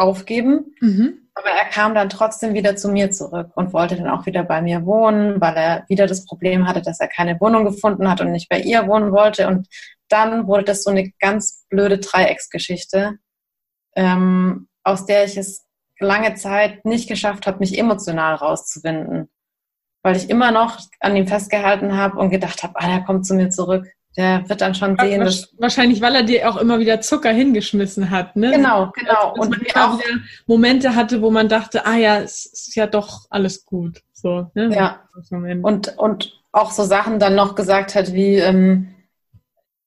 aufgeben. 0.00 0.74
Mhm. 0.80 1.28
Aber 1.34 1.50
er 1.50 1.66
kam 1.66 1.94
dann 1.94 2.08
trotzdem 2.08 2.54
wieder 2.54 2.76
zu 2.76 2.88
mir 2.88 3.10
zurück 3.10 3.50
und 3.54 3.72
wollte 3.72 3.96
dann 3.96 4.08
auch 4.08 4.26
wieder 4.26 4.42
bei 4.42 4.60
mir 4.60 4.84
wohnen, 4.84 5.40
weil 5.40 5.56
er 5.56 5.84
wieder 5.88 6.06
das 6.06 6.26
Problem 6.26 6.66
hatte, 6.66 6.82
dass 6.82 7.00
er 7.00 7.08
keine 7.08 7.40
Wohnung 7.40 7.64
gefunden 7.64 8.10
hat 8.10 8.20
und 8.20 8.32
nicht 8.32 8.48
bei 8.48 8.60
ihr 8.60 8.86
wohnen 8.86 9.12
wollte. 9.12 9.46
Und 9.46 9.68
dann 10.08 10.46
wurde 10.46 10.64
das 10.64 10.82
so 10.82 10.90
eine 10.90 11.10
ganz 11.20 11.66
blöde 11.68 11.98
Dreiecksgeschichte, 11.98 13.18
ähm, 13.94 14.68
aus 14.82 15.06
der 15.06 15.24
ich 15.24 15.36
es 15.36 15.66
lange 15.98 16.34
Zeit 16.34 16.84
nicht 16.84 17.08
geschafft 17.08 17.46
habe, 17.46 17.58
mich 17.60 17.78
emotional 17.78 18.34
rauszuwinden. 18.34 19.30
Weil 20.02 20.16
ich 20.16 20.30
immer 20.30 20.50
noch 20.50 20.80
an 20.98 21.14
ihm 21.14 21.26
festgehalten 21.26 21.96
habe 21.96 22.18
und 22.18 22.30
gedacht 22.30 22.62
habe, 22.62 22.74
ah, 22.76 22.90
er 22.90 23.02
kommt 23.02 23.26
zu 23.26 23.34
mir 23.34 23.50
zurück. 23.50 23.86
Der 24.16 24.48
wird 24.48 24.60
dann 24.60 24.74
schon 24.74 24.96
sehen. 24.98 25.24
Dass 25.24 25.48
Wahrscheinlich, 25.58 26.00
weil 26.00 26.14
er 26.14 26.22
dir 26.24 26.50
auch 26.50 26.56
immer 26.56 26.78
wieder 26.78 27.00
Zucker 27.00 27.30
hingeschmissen 27.30 28.10
hat, 28.10 28.34
ne? 28.36 28.50
Genau, 28.50 28.92
genau. 28.94 29.34
und 29.34 29.50
man 29.50 29.60
auch 29.60 29.98
wieder 29.98 30.20
Momente 30.46 30.96
hatte, 30.96 31.22
wo 31.22 31.30
man 31.30 31.48
dachte, 31.48 31.86
ah 31.86 31.96
ja, 31.96 32.18
es 32.18 32.46
ist 32.46 32.74
ja 32.74 32.86
doch 32.86 33.26
alles 33.30 33.64
gut. 33.64 34.02
So, 34.12 34.50
ne? 34.54 34.74
Ja. 34.74 35.00
Und, 35.62 35.96
und 35.96 36.40
auch 36.52 36.72
so 36.72 36.84
Sachen 36.84 37.18
dann 37.18 37.36
noch 37.36 37.54
gesagt 37.54 37.94
hat 37.94 38.12
wie, 38.12 38.36
ähm, 38.36 38.94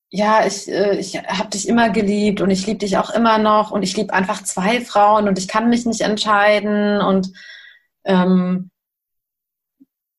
ja, 0.08 0.46
ich, 0.46 0.70
äh, 0.70 0.96
ich 0.96 1.18
habe 1.18 1.50
dich 1.50 1.68
immer 1.68 1.90
geliebt 1.90 2.40
und 2.40 2.50
ich 2.50 2.66
liebe 2.66 2.78
dich 2.78 2.96
auch 2.98 3.10
immer 3.10 3.38
noch 3.38 3.72
und 3.72 3.82
ich 3.82 3.96
liebe 3.96 4.14
einfach 4.14 4.42
zwei 4.44 4.80
Frauen 4.80 5.28
und 5.28 5.38
ich 5.38 5.48
kann 5.48 5.68
mich 5.68 5.86
nicht 5.86 6.00
entscheiden 6.02 7.00
und 7.00 7.32
ähm, 8.04 8.70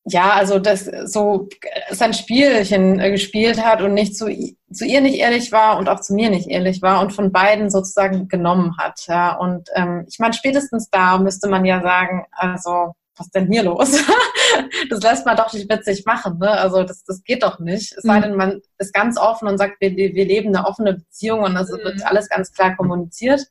ja, 0.08 0.32
also 0.34 0.60
das 0.60 0.88
so 1.04 1.48
sein 1.90 2.14
Spielchen 2.14 3.00
äh, 3.00 3.10
gespielt 3.10 3.62
hat 3.64 3.82
und 3.82 3.92
nicht 3.92 4.16
zu, 4.16 4.26
zu 4.72 4.84
ihr 4.84 5.00
nicht 5.00 5.18
ehrlich 5.18 5.50
war 5.50 5.78
und 5.78 5.88
auch 5.88 6.00
zu 6.00 6.14
mir 6.14 6.30
nicht 6.30 6.48
ehrlich 6.48 6.80
war 6.80 7.00
und 7.00 7.12
von 7.12 7.32
beiden 7.32 7.70
sozusagen 7.70 8.28
genommen 8.28 8.76
hat. 8.78 9.00
Ja. 9.08 9.36
Und 9.36 9.68
ähm, 9.74 10.04
ich 10.08 10.20
meine, 10.20 10.32
spätestens 10.32 10.90
da 10.90 11.18
müsste 11.18 11.48
man 11.48 11.64
ja 11.64 11.82
sagen, 11.82 12.24
also 12.30 12.92
was 13.16 13.30
denn 13.30 13.50
hier 13.50 13.64
los? 13.64 13.98
das 14.90 15.00
lässt 15.02 15.26
man 15.26 15.36
doch 15.36 15.52
nicht 15.52 15.70
witzig 15.70 16.04
machen, 16.04 16.38
ne? 16.38 16.50
Also 16.50 16.84
das, 16.84 17.02
das 17.04 17.24
geht 17.24 17.42
doch 17.42 17.58
nicht. 17.58 17.92
Es 17.96 18.02
sei 18.02 18.18
mhm. 18.18 18.22
denn, 18.22 18.34
man 18.36 18.60
ist 18.78 18.94
ganz 18.94 19.18
offen 19.18 19.48
und 19.48 19.58
sagt, 19.58 19.80
wir, 19.80 19.96
wir 19.96 20.24
leben 20.24 20.54
eine 20.54 20.66
offene 20.66 20.94
Beziehung 20.94 21.42
und 21.42 21.54
das 21.54 21.70
mhm. 21.70 21.78
wird 21.78 22.06
alles 22.06 22.28
ganz 22.28 22.52
klar 22.52 22.76
kommuniziert. 22.76 23.44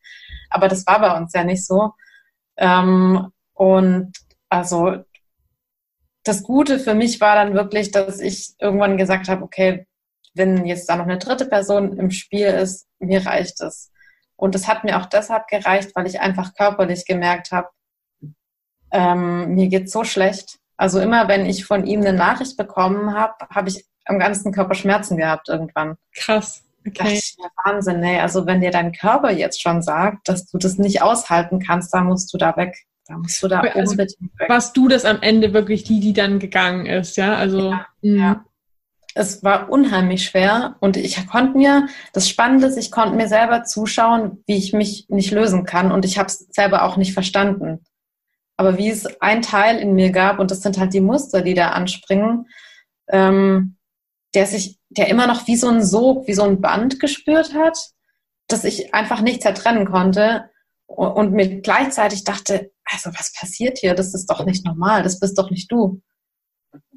Aber 0.50 0.68
das 0.68 0.86
war 0.86 1.02
bei 1.02 1.18
uns 1.18 1.34
ja 1.34 1.44
nicht 1.44 1.66
so. 1.66 1.92
Ähm, 2.58 3.32
und 3.54 4.14
also 4.50 5.04
das 6.26 6.44
Gute 6.44 6.80
für 6.80 6.96
mich 6.96 7.22
war 7.22 7.36
dann 7.36 7.54
wirklich, 7.54 7.92
dass 7.92 8.20
ich 8.20 8.56
irgendwann 8.60 8.98
gesagt 8.98 9.30
habe, 9.30 9.44
okay, 9.44 9.88
wenn 10.34 10.66
jetzt 10.66 10.90
da 10.90 10.98
noch 10.98 11.06
eine 11.06 11.20
dritte 11.20 11.46
Person 11.46 11.98
im 11.98 12.12
Spiel 12.12 12.48
ist, 12.48 12.88
mir 13.00 13.26
reicht 13.26 13.62
es. 13.62 13.92
Und 14.36 14.54
es 14.54 14.68
hat 14.68 14.84
mir 14.84 15.00
auch 15.00 15.06
deshalb 15.06 15.48
gereicht, 15.48 15.92
weil 15.96 16.08
ich 16.08 16.20
einfach 16.20 16.54
körperlich 16.56 17.06
gemerkt 17.06 17.52
habe, 17.52 17.70
ähm, 18.92 19.56
mir 19.56 19.68
geht's 19.68 19.94
so 19.94 20.04
schlecht. 20.04 20.58
Also 20.78 21.00
immer, 21.00 21.28
wenn 21.30 21.46
ich 21.46 21.66
von 21.66 21.86
ihm 21.86 22.02
eine 22.02 22.12
Nachricht 22.12 22.58
bekommen 22.58 23.14
habe, 23.14 23.34
habe 23.50 23.70
ich 23.70 23.86
am 24.06 24.20
ganzen 24.20 24.52
Körper 24.52 24.74
Schmerzen 24.74 25.18
gehabt 25.18 25.48
irgendwann. 25.48 25.96
Krass. 26.14 26.64
Okay. 26.88 27.20
Ja, 27.38 27.50
Wahnsinn, 27.64 28.04
ey. 28.04 28.20
Also 28.20 28.46
wenn 28.46 28.62
dir 28.62 28.72
dein 28.72 28.92
Körper 28.92 29.32
jetzt 29.32 29.62
schon 29.62 29.82
sagt, 29.82 30.28
dass 30.28 30.48
du 30.48 30.58
das 30.58 30.78
nicht 30.78 31.02
aushalten 31.02 31.60
kannst, 31.60 31.94
dann 31.94 32.06
musst 32.06 32.34
du 32.34 32.38
da 32.38 32.56
weg. 32.58 32.76
Da 33.08 33.18
musst 33.18 33.42
du 33.44 33.48
da 33.48 33.60
also, 33.60 33.92
unbedingt 33.92 34.40
weg. 34.40 34.50
Warst 34.50 34.76
du 34.76 34.88
das 34.88 35.06
am 35.06 35.22
Ende 35.22 35.54
wirklich 35.54 35.84
die, 35.84 36.00
die 36.00 36.14
dann 36.14 36.40
gegangen 36.40 36.86
ist, 36.86 37.18
ja? 37.18 37.36
Also 37.36 37.72
ja, 37.72 37.86
ja 38.02 38.46
es 39.16 39.44
war 39.44 39.70
unheimlich 39.70 40.26
schwer 40.26 40.76
und 40.82 40.98
ich 40.98 41.26
konnte 41.26 41.58
mir, 41.58 41.88
das 42.12 42.28
Spannende 42.28 42.68
ist, 42.68 42.78
ich 42.78 42.92
konnte 42.92 43.16
mir 43.16 43.30
selber 43.30 43.64
zuschauen, 43.64 44.44
wie 44.46 44.58
ich 44.58 44.74
mich 44.74 45.06
nicht 45.08 45.32
lösen 45.32 45.64
kann 45.64 45.94
und 45.94 46.04
ich 46.04 46.20
habe 46.20 46.28
es 46.28 46.40
selber 46.52 46.84
auch 46.84 46.98
nicht 46.98 47.14
verstanden. 47.14 47.86
Aber 48.58 48.78
wie 48.78 48.90
es 48.90 49.06
ein 49.22 49.42
Teil 49.42 49.80
in 49.80 49.96
mir 49.96 50.12
gab, 50.12 50.38
und 50.38 50.52
das 50.52 50.62
sind 50.62 50.78
halt 50.78 50.94
die 50.94 51.02
Muster, 51.02 51.42
die 51.42 51.54
da 51.54 51.70
anspringen, 51.70 52.48
ähm, 53.08 53.78
der 54.34 54.48
sich, 54.48 54.80
der 54.90 55.08
immer 55.08 55.28
noch 55.28 55.48
wie 55.48 55.56
so 55.56 55.70
ein 55.70 55.84
Sog, 55.84 56.28
wie 56.28 56.34
so 56.34 56.44
ein 56.44 56.60
Band 56.60 57.00
gespürt 57.00 57.54
hat, 57.54 57.78
dass 58.50 58.66
ich 58.66 58.94
einfach 58.94 59.22
nicht 59.22 59.42
zertrennen 59.42 59.86
konnte 59.86 60.50
und 60.88 61.32
mir 61.32 61.62
gleichzeitig 61.62 62.26
dachte, 62.26 62.72
also 62.86 63.10
was 63.18 63.34
passiert 63.34 63.80
hier? 63.80 63.96
Das 63.96 64.14
ist 64.14 64.28
doch 64.28 64.46
nicht 64.46 64.66
normal, 64.66 65.04
das 65.04 65.20
bist 65.20 65.38
doch 65.38 65.50
nicht 65.50 65.72
du. 65.72 66.02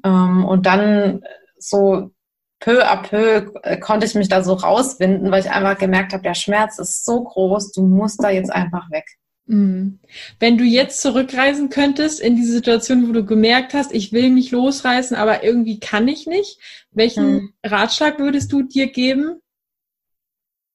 Ähm, 0.03 0.45
und 0.45 0.65
dann 0.65 1.21
so 1.57 2.11
peu 2.59 2.85
à 2.85 2.97
peu 3.01 3.51
äh, 3.63 3.77
konnte 3.77 4.05
ich 4.05 4.15
mich 4.15 4.27
da 4.27 4.43
so 4.43 4.53
rauswinden, 4.53 5.31
weil 5.31 5.41
ich 5.41 5.51
einfach 5.51 5.77
gemerkt 5.77 6.13
habe, 6.13 6.23
der 6.23 6.33
Schmerz 6.33 6.77
ist 6.77 7.05
so 7.05 7.23
groß, 7.23 7.71
du 7.71 7.83
musst 7.83 8.21
da 8.23 8.29
jetzt 8.29 8.51
einfach 8.51 8.89
weg. 8.91 9.05
Mhm. 9.45 9.99
Wenn 10.39 10.57
du 10.57 10.63
jetzt 10.63 11.01
zurückreisen 11.01 11.69
könntest 11.69 12.19
in 12.19 12.35
diese 12.35 12.51
Situation, 12.51 13.07
wo 13.07 13.13
du 13.13 13.25
gemerkt 13.25 13.73
hast, 13.73 13.91
ich 13.91 14.13
will 14.13 14.29
mich 14.29 14.51
losreißen, 14.51 15.17
aber 15.17 15.43
irgendwie 15.43 15.79
kann 15.79 16.07
ich 16.07 16.27
nicht, 16.27 16.59
welchen 16.91 17.31
mhm. 17.31 17.53
Ratschlag 17.65 18.19
würdest 18.19 18.51
du 18.51 18.61
dir 18.61 18.91
geben? 18.91 19.41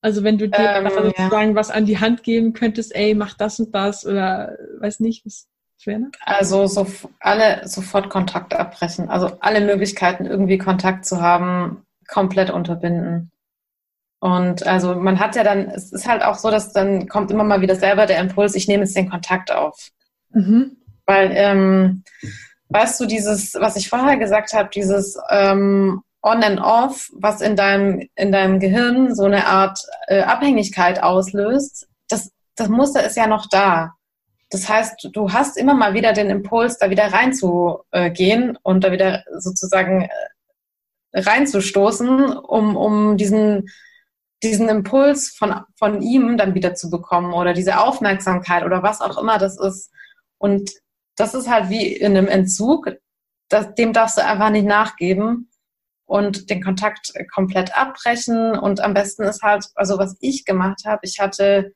Also 0.05 0.23
wenn 0.23 0.37
du 0.37 0.51
dir 0.51 0.59
ähm, 0.59 0.90
sozusagen 0.90 1.51
ja. 1.53 1.55
was 1.55 1.71
an 1.71 1.87
die 1.87 1.99
Hand 1.99 2.25
geben 2.25 2.53
könntest, 2.53 2.95
ey, 2.95 3.14
mach 3.14 3.33
das 3.33 3.59
und 3.59 3.75
das 3.75 4.05
oder 4.05 4.55
weiß 4.79 5.01
nicht, 5.01 5.25
was 5.25 5.49
wäre? 5.87 6.11
Also 6.21 6.67
so, 6.67 6.87
alle 7.21 7.67
sofort 7.67 8.11
Kontakt 8.11 8.53
abbrechen. 8.53 9.09
Also 9.09 9.38
alle 9.40 9.62
Möglichkeiten, 9.62 10.27
irgendwie 10.27 10.59
Kontakt 10.59 11.07
zu 11.07 11.23
haben, 11.23 11.87
komplett 12.07 12.51
unterbinden. 12.51 13.31
Und 14.21 14.67
also 14.67 14.95
man 14.95 15.19
hat 15.21 15.37
ja 15.37 15.43
dann, 15.43 15.69
es 15.71 15.90
ist 15.90 16.07
halt 16.07 16.23
auch 16.23 16.37
so, 16.37 16.51
dass 16.51 16.75
dann 16.75 17.09
kommt 17.09 17.31
immer 17.31 17.45
mal 17.45 17.62
wieder 17.62 17.75
selber 17.75 18.05
der 18.05 18.21
Impuls, 18.21 18.55
ich 18.55 18.69
nehme 18.69 18.83
jetzt 18.83 18.95
den 18.95 19.09
Kontakt 19.09 19.51
auf. 19.51 19.88
Mhm. 20.35 20.77
Weil, 21.07 21.31
ähm, 21.33 22.05
weißt 22.69 23.01
du, 23.01 23.07
dieses, 23.07 23.55
was 23.55 23.77
ich 23.77 23.88
vorher 23.88 24.19
gesagt 24.19 24.53
habe, 24.53 24.69
dieses 24.69 25.19
ähm, 25.31 26.03
On 26.25 26.43
and 26.43 26.59
Off, 26.59 27.11
was 27.13 27.43
in 27.43 27.55
deinem, 27.55 28.09
in 28.15 28.33
deinem 28.33 28.59
Gehirn 28.59 29.15
so 29.15 29.25
eine 29.25 29.47
Art 29.47 29.79
äh, 30.07 30.23
Abhängigkeit 30.23 31.03
auslöst, 31.03 31.87
das, 32.09 32.33
das 32.57 32.69
Muster 32.69 33.05
ist 33.05 33.17
ja 33.19 33.27
noch 33.27 33.47
da. 33.47 33.93
Das 34.49 34.67
heißt, 34.67 35.11
du 35.13 35.33
hast 35.35 35.59
immer 35.59 35.75
mal 35.75 35.93
wieder 35.93 36.15
den 36.15 36.31
Impuls, 36.31 36.79
da 36.79 36.89
wieder 36.89 37.13
reinzugehen 37.13 38.57
und 38.63 38.85
da 38.85 38.91
wieder 38.91 39.23
sozusagen 39.37 40.09
äh, 41.13 41.21
reinzustoßen, 41.21 42.39
um, 42.39 42.75
um 42.75 43.19
diesen, 43.19 43.69
diesen 44.43 44.71
Impuls 44.71 45.29
von, 45.29 45.61
von 45.79 46.01
ihm 46.01 46.39
dann 46.39 46.55
wieder 46.55 46.75
zu 46.75 46.89
bekommen 46.89 47.35
oder 47.35 47.53
diese 47.53 47.81
Aufmerksamkeit 47.81 48.65
oder 48.65 48.83
was 48.83 49.03
auch 49.03 49.19
immer 49.19 49.37
das 49.37 49.59
ist. 49.59 49.91
Und 50.39 50.71
das 51.17 51.35
ist 51.35 51.51
halt 51.51 51.69
wie 51.69 51.87
in 51.87 52.17
einem 52.17 52.29
Entzug, 52.29 52.93
das, 53.51 53.75
dem 53.75 53.93
darfst 53.93 54.17
du 54.17 54.25
einfach 54.25 54.49
nicht 54.49 54.67
nachgeben 54.67 55.51
und 56.07 56.51
den 56.51 56.62
Kontakt 56.62 57.12
komplett 57.33 57.77
abbrechen. 57.77 58.59
Und 58.59 58.81
am 58.81 58.95
besten 58.95 59.23
ist 59.25 59.43
halt, 59.43 59.67
also 59.75 59.99
was 59.99 60.17
ich 60.21 60.45
gemacht 60.45 60.83
habe, 60.85 61.01
ich 61.03 61.19
hatte 61.21 61.73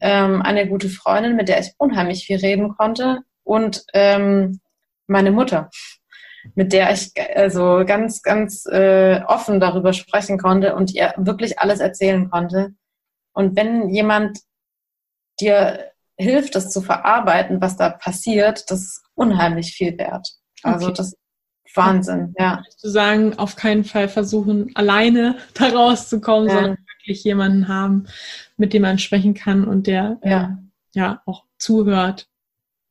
ähm, 0.00 0.42
eine 0.42 0.68
gute 0.68 0.88
Freundin, 0.88 1.36
mit 1.36 1.48
der 1.48 1.60
ich 1.60 1.72
unheimlich 1.78 2.26
viel 2.26 2.38
reden 2.38 2.76
konnte 2.76 3.22
und 3.44 3.84
ähm, 3.94 4.60
meine 5.06 5.30
Mutter, 5.30 5.70
mit 6.54 6.72
der 6.72 6.92
ich 6.92 7.12
also 7.34 7.84
ganz, 7.86 8.22
ganz 8.22 8.66
äh, 8.66 9.22
offen 9.26 9.60
darüber 9.60 9.92
sprechen 9.92 10.38
konnte 10.38 10.74
und 10.74 10.94
ihr 10.94 11.14
wirklich 11.16 11.58
alles 11.58 11.80
erzählen 11.80 12.30
konnte. 12.30 12.74
Und 13.32 13.56
wenn 13.56 13.88
jemand 13.90 14.40
dir 15.40 15.92
hilft, 16.18 16.54
das 16.54 16.70
zu 16.70 16.80
verarbeiten, 16.80 17.60
was 17.60 17.76
da 17.76 17.90
passiert, 17.90 18.70
das 18.70 18.80
ist 18.80 19.02
unheimlich 19.14 19.74
viel 19.74 19.96
wert. 19.98 20.28
Also 20.62 20.86
okay. 20.86 20.96
das 20.96 21.14
Wahnsinn, 21.76 22.34
ja. 22.38 22.62
Zu 22.76 22.90
sagen, 22.90 23.38
auf 23.38 23.56
keinen 23.56 23.84
Fall 23.84 24.08
versuchen, 24.08 24.70
alleine 24.74 25.36
da 25.54 25.68
rauszukommen, 25.68 26.48
ja. 26.48 26.54
sondern 26.54 26.78
wirklich 26.88 27.24
jemanden 27.24 27.68
haben, 27.68 28.06
mit 28.56 28.72
dem 28.72 28.82
man 28.82 28.98
sprechen 28.98 29.34
kann 29.34 29.64
und 29.64 29.86
der 29.86 30.18
ja, 30.24 30.42
äh, 30.42 30.98
ja 30.98 31.22
auch 31.26 31.44
zuhört. 31.58 32.28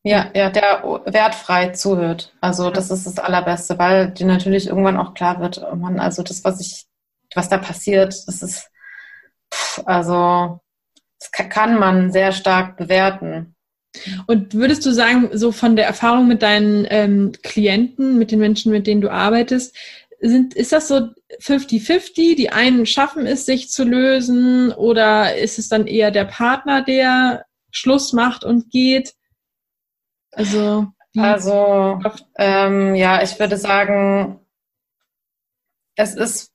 Ja, 0.03 0.29
ja, 0.35 0.51
der 0.51 0.83
wertfrei 1.05 1.69
zuhört. 1.69 2.31
Also 2.39 2.69
das 2.69 2.91
ist 2.91 3.07
das 3.07 3.17
Allerbeste, 3.17 3.79
weil 3.79 4.11
dir 4.11 4.27
natürlich 4.27 4.67
irgendwann 4.67 4.97
auch 4.97 5.15
klar 5.15 5.39
wird, 5.39 5.63
oh 5.63 5.75
Mann, 5.75 5.99
also 5.99 6.21
das, 6.21 6.43
was 6.43 6.61
ich, 6.61 6.85
was 7.33 7.49
da 7.49 7.57
passiert, 7.57 8.13
das 8.27 8.43
ist, 8.43 8.69
pff, 9.51 9.81
also 9.85 10.59
das 11.19 11.31
kann 11.49 11.79
man 11.79 12.11
sehr 12.11 12.33
stark 12.33 12.77
bewerten. 12.77 13.54
Und 14.27 14.53
würdest 14.53 14.85
du 14.85 14.91
sagen, 14.91 15.29
so 15.33 15.51
von 15.51 15.75
der 15.75 15.85
Erfahrung 15.85 16.27
mit 16.27 16.41
deinen 16.41 16.87
ähm, 16.89 17.31
Klienten, 17.43 18.17
mit 18.17 18.31
den 18.31 18.39
Menschen, 18.39 18.71
mit 18.71 18.87
denen 18.87 19.01
du 19.01 19.11
arbeitest, 19.11 19.75
sind, 20.19 20.53
ist 20.53 20.71
das 20.71 20.87
so 20.87 21.09
50-50? 21.39 22.35
Die 22.35 22.49
einen 22.49 22.85
schaffen 22.85 23.27
es, 23.27 23.45
sich 23.45 23.69
zu 23.69 23.83
lösen 23.83 24.71
oder 24.71 25.35
ist 25.35 25.59
es 25.59 25.69
dann 25.69 25.87
eher 25.87 26.11
der 26.11 26.25
Partner, 26.25 26.81
der 26.81 27.45
Schluss 27.71 28.13
macht 28.13 28.43
und 28.43 28.71
geht? 28.71 29.13
Also, 30.31 30.87
also 31.17 31.99
ähm, 32.37 32.95
ja, 32.95 33.21
ich 33.21 33.39
würde 33.39 33.57
sagen, 33.57 34.39
es 35.95 36.15
ist, 36.15 36.51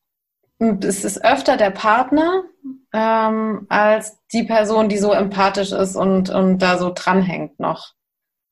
es 0.58 1.04
ist 1.04 1.24
öfter 1.24 1.56
der 1.56 1.70
Partner 1.70 2.44
ähm, 2.92 3.66
als 3.68 4.18
die 4.32 4.44
Person, 4.44 4.88
die 4.88 4.98
so 4.98 5.12
empathisch 5.12 5.72
ist 5.72 5.96
und, 5.96 6.30
und 6.30 6.58
da 6.58 6.78
so 6.78 6.92
dranhängt 6.94 7.60
noch. 7.60 7.92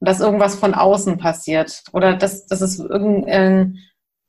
Dass 0.00 0.20
irgendwas 0.20 0.54
von 0.54 0.74
außen 0.74 1.18
passiert 1.18 1.82
oder 1.92 2.14
dass, 2.14 2.46
dass 2.46 2.60
es 2.60 2.78
irgendein 2.78 3.78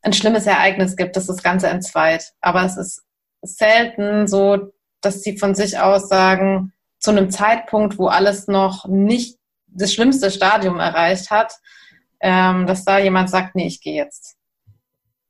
ein 0.01 0.13
schlimmes 0.13 0.45
Ereignis 0.45 0.95
gibt, 0.95 1.15
das 1.15 1.27
das 1.27 1.43
Ganze 1.43 1.67
entzweit. 1.67 2.31
Aber 2.41 2.63
es 2.63 2.77
ist 2.77 3.03
selten 3.41 4.27
so, 4.27 4.71
dass 5.01 5.21
sie 5.21 5.37
von 5.37 5.55
sich 5.55 5.77
aus 5.79 6.07
sagen, 6.09 6.73
zu 6.99 7.11
einem 7.11 7.29
Zeitpunkt, 7.29 7.97
wo 7.97 8.07
alles 8.07 8.47
noch 8.47 8.85
nicht 8.85 9.37
das 9.67 9.93
schlimmste 9.93 10.31
Stadium 10.31 10.79
erreicht 10.79 11.31
hat, 11.31 11.53
ähm, 12.21 12.65
dass 12.65 12.83
da 12.83 12.99
jemand 12.99 13.29
sagt, 13.29 13.55
nee, 13.55 13.67
ich 13.67 13.81
gehe 13.81 13.95
jetzt. 13.95 14.35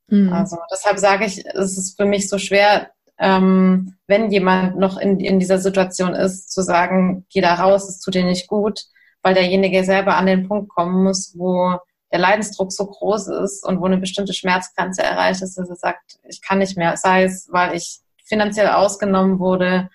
Mhm. 0.08 0.32
Also 0.32 0.58
deshalb 0.70 0.98
sage 0.98 1.24
ich, 1.24 1.44
es 1.46 1.78
ist 1.78 1.96
für 1.96 2.04
mich 2.04 2.28
so 2.28 2.38
schwer, 2.38 2.90
ähm, 3.20 3.94
wenn 4.06 4.30
jemand 4.30 4.78
noch 4.78 4.98
in, 4.98 5.20
in 5.20 5.38
dieser 5.38 5.58
Situation 5.58 6.14
ist, 6.14 6.50
zu 6.50 6.62
sagen, 6.62 7.26
geh 7.30 7.40
da 7.40 7.54
raus, 7.54 7.88
es 7.88 8.00
tut 8.00 8.14
dir 8.14 8.24
nicht 8.24 8.48
gut, 8.48 8.86
weil 9.22 9.34
derjenige 9.34 9.84
selber 9.84 10.16
an 10.16 10.26
den 10.26 10.48
Punkt 10.48 10.70
kommen 10.70 11.04
muss, 11.04 11.34
wo 11.36 11.76
der 12.10 12.18
Leidensdruck 12.18 12.72
so 12.72 12.86
groß 12.86 13.28
ist 13.28 13.64
und 13.64 13.80
wo 13.80 13.84
eine 13.84 13.98
bestimmte 13.98 14.32
Schmerzgrenze 14.32 15.02
erreicht 15.02 15.42
ist, 15.42 15.56
dass 15.56 15.68
er 15.68 15.76
sagt, 15.76 16.18
ich 16.28 16.40
kann 16.42 16.58
nicht 16.58 16.76
mehr, 16.76 16.96
sei 16.96 17.24
es, 17.24 17.48
weil 17.52 17.76
ich 17.76 18.00
finanziell 18.24 18.68
ausgenommen 18.68 19.38
wurde 19.38 19.90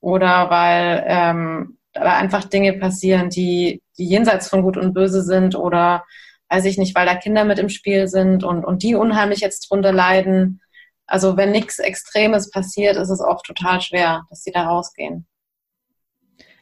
oder 0.00 0.50
weil 0.50 1.04
ähm, 1.06 1.78
da 1.92 2.16
einfach 2.16 2.44
Dinge 2.44 2.72
passieren, 2.72 3.30
die, 3.30 3.82
die 3.98 4.06
jenseits 4.06 4.48
von 4.48 4.62
Gut 4.62 4.76
und 4.76 4.94
Böse 4.94 5.22
sind 5.22 5.54
oder 5.54 6.04
weiß 6.48 6.64
ich 6.64 6.78
nicht, 6.78 6.94
weil 6.96 7.06
da 7.06 7.14
Kinder 7.14 7.44
mit 7.44 7.58
im 7.58 7.68
Spiel 7.68 8.08
sind 8.08 8.42
und, 8.42 8.64
und 8.64 8.82
die 8.82 8.94
unheimlich 8.94 9.40
jetzt 9.40 9.70
drunter 9.70 9.92
leiden. 9.92 10.60
Also 11.10 11.36
wenn 11.36 11.50
nichts 11.50 11.80
Extremes 11.80 12.50
passiert, 12.50 12.96
ist 12.96 13.10
es 13.10 13.20
auch 13.20 13.42
total 13.42 13.80
schwer, 13.80 14.22
dass 14.30 14.44
sie 14.44 14.52
da 14.52 14.68
rausgehen. 14.68 15.26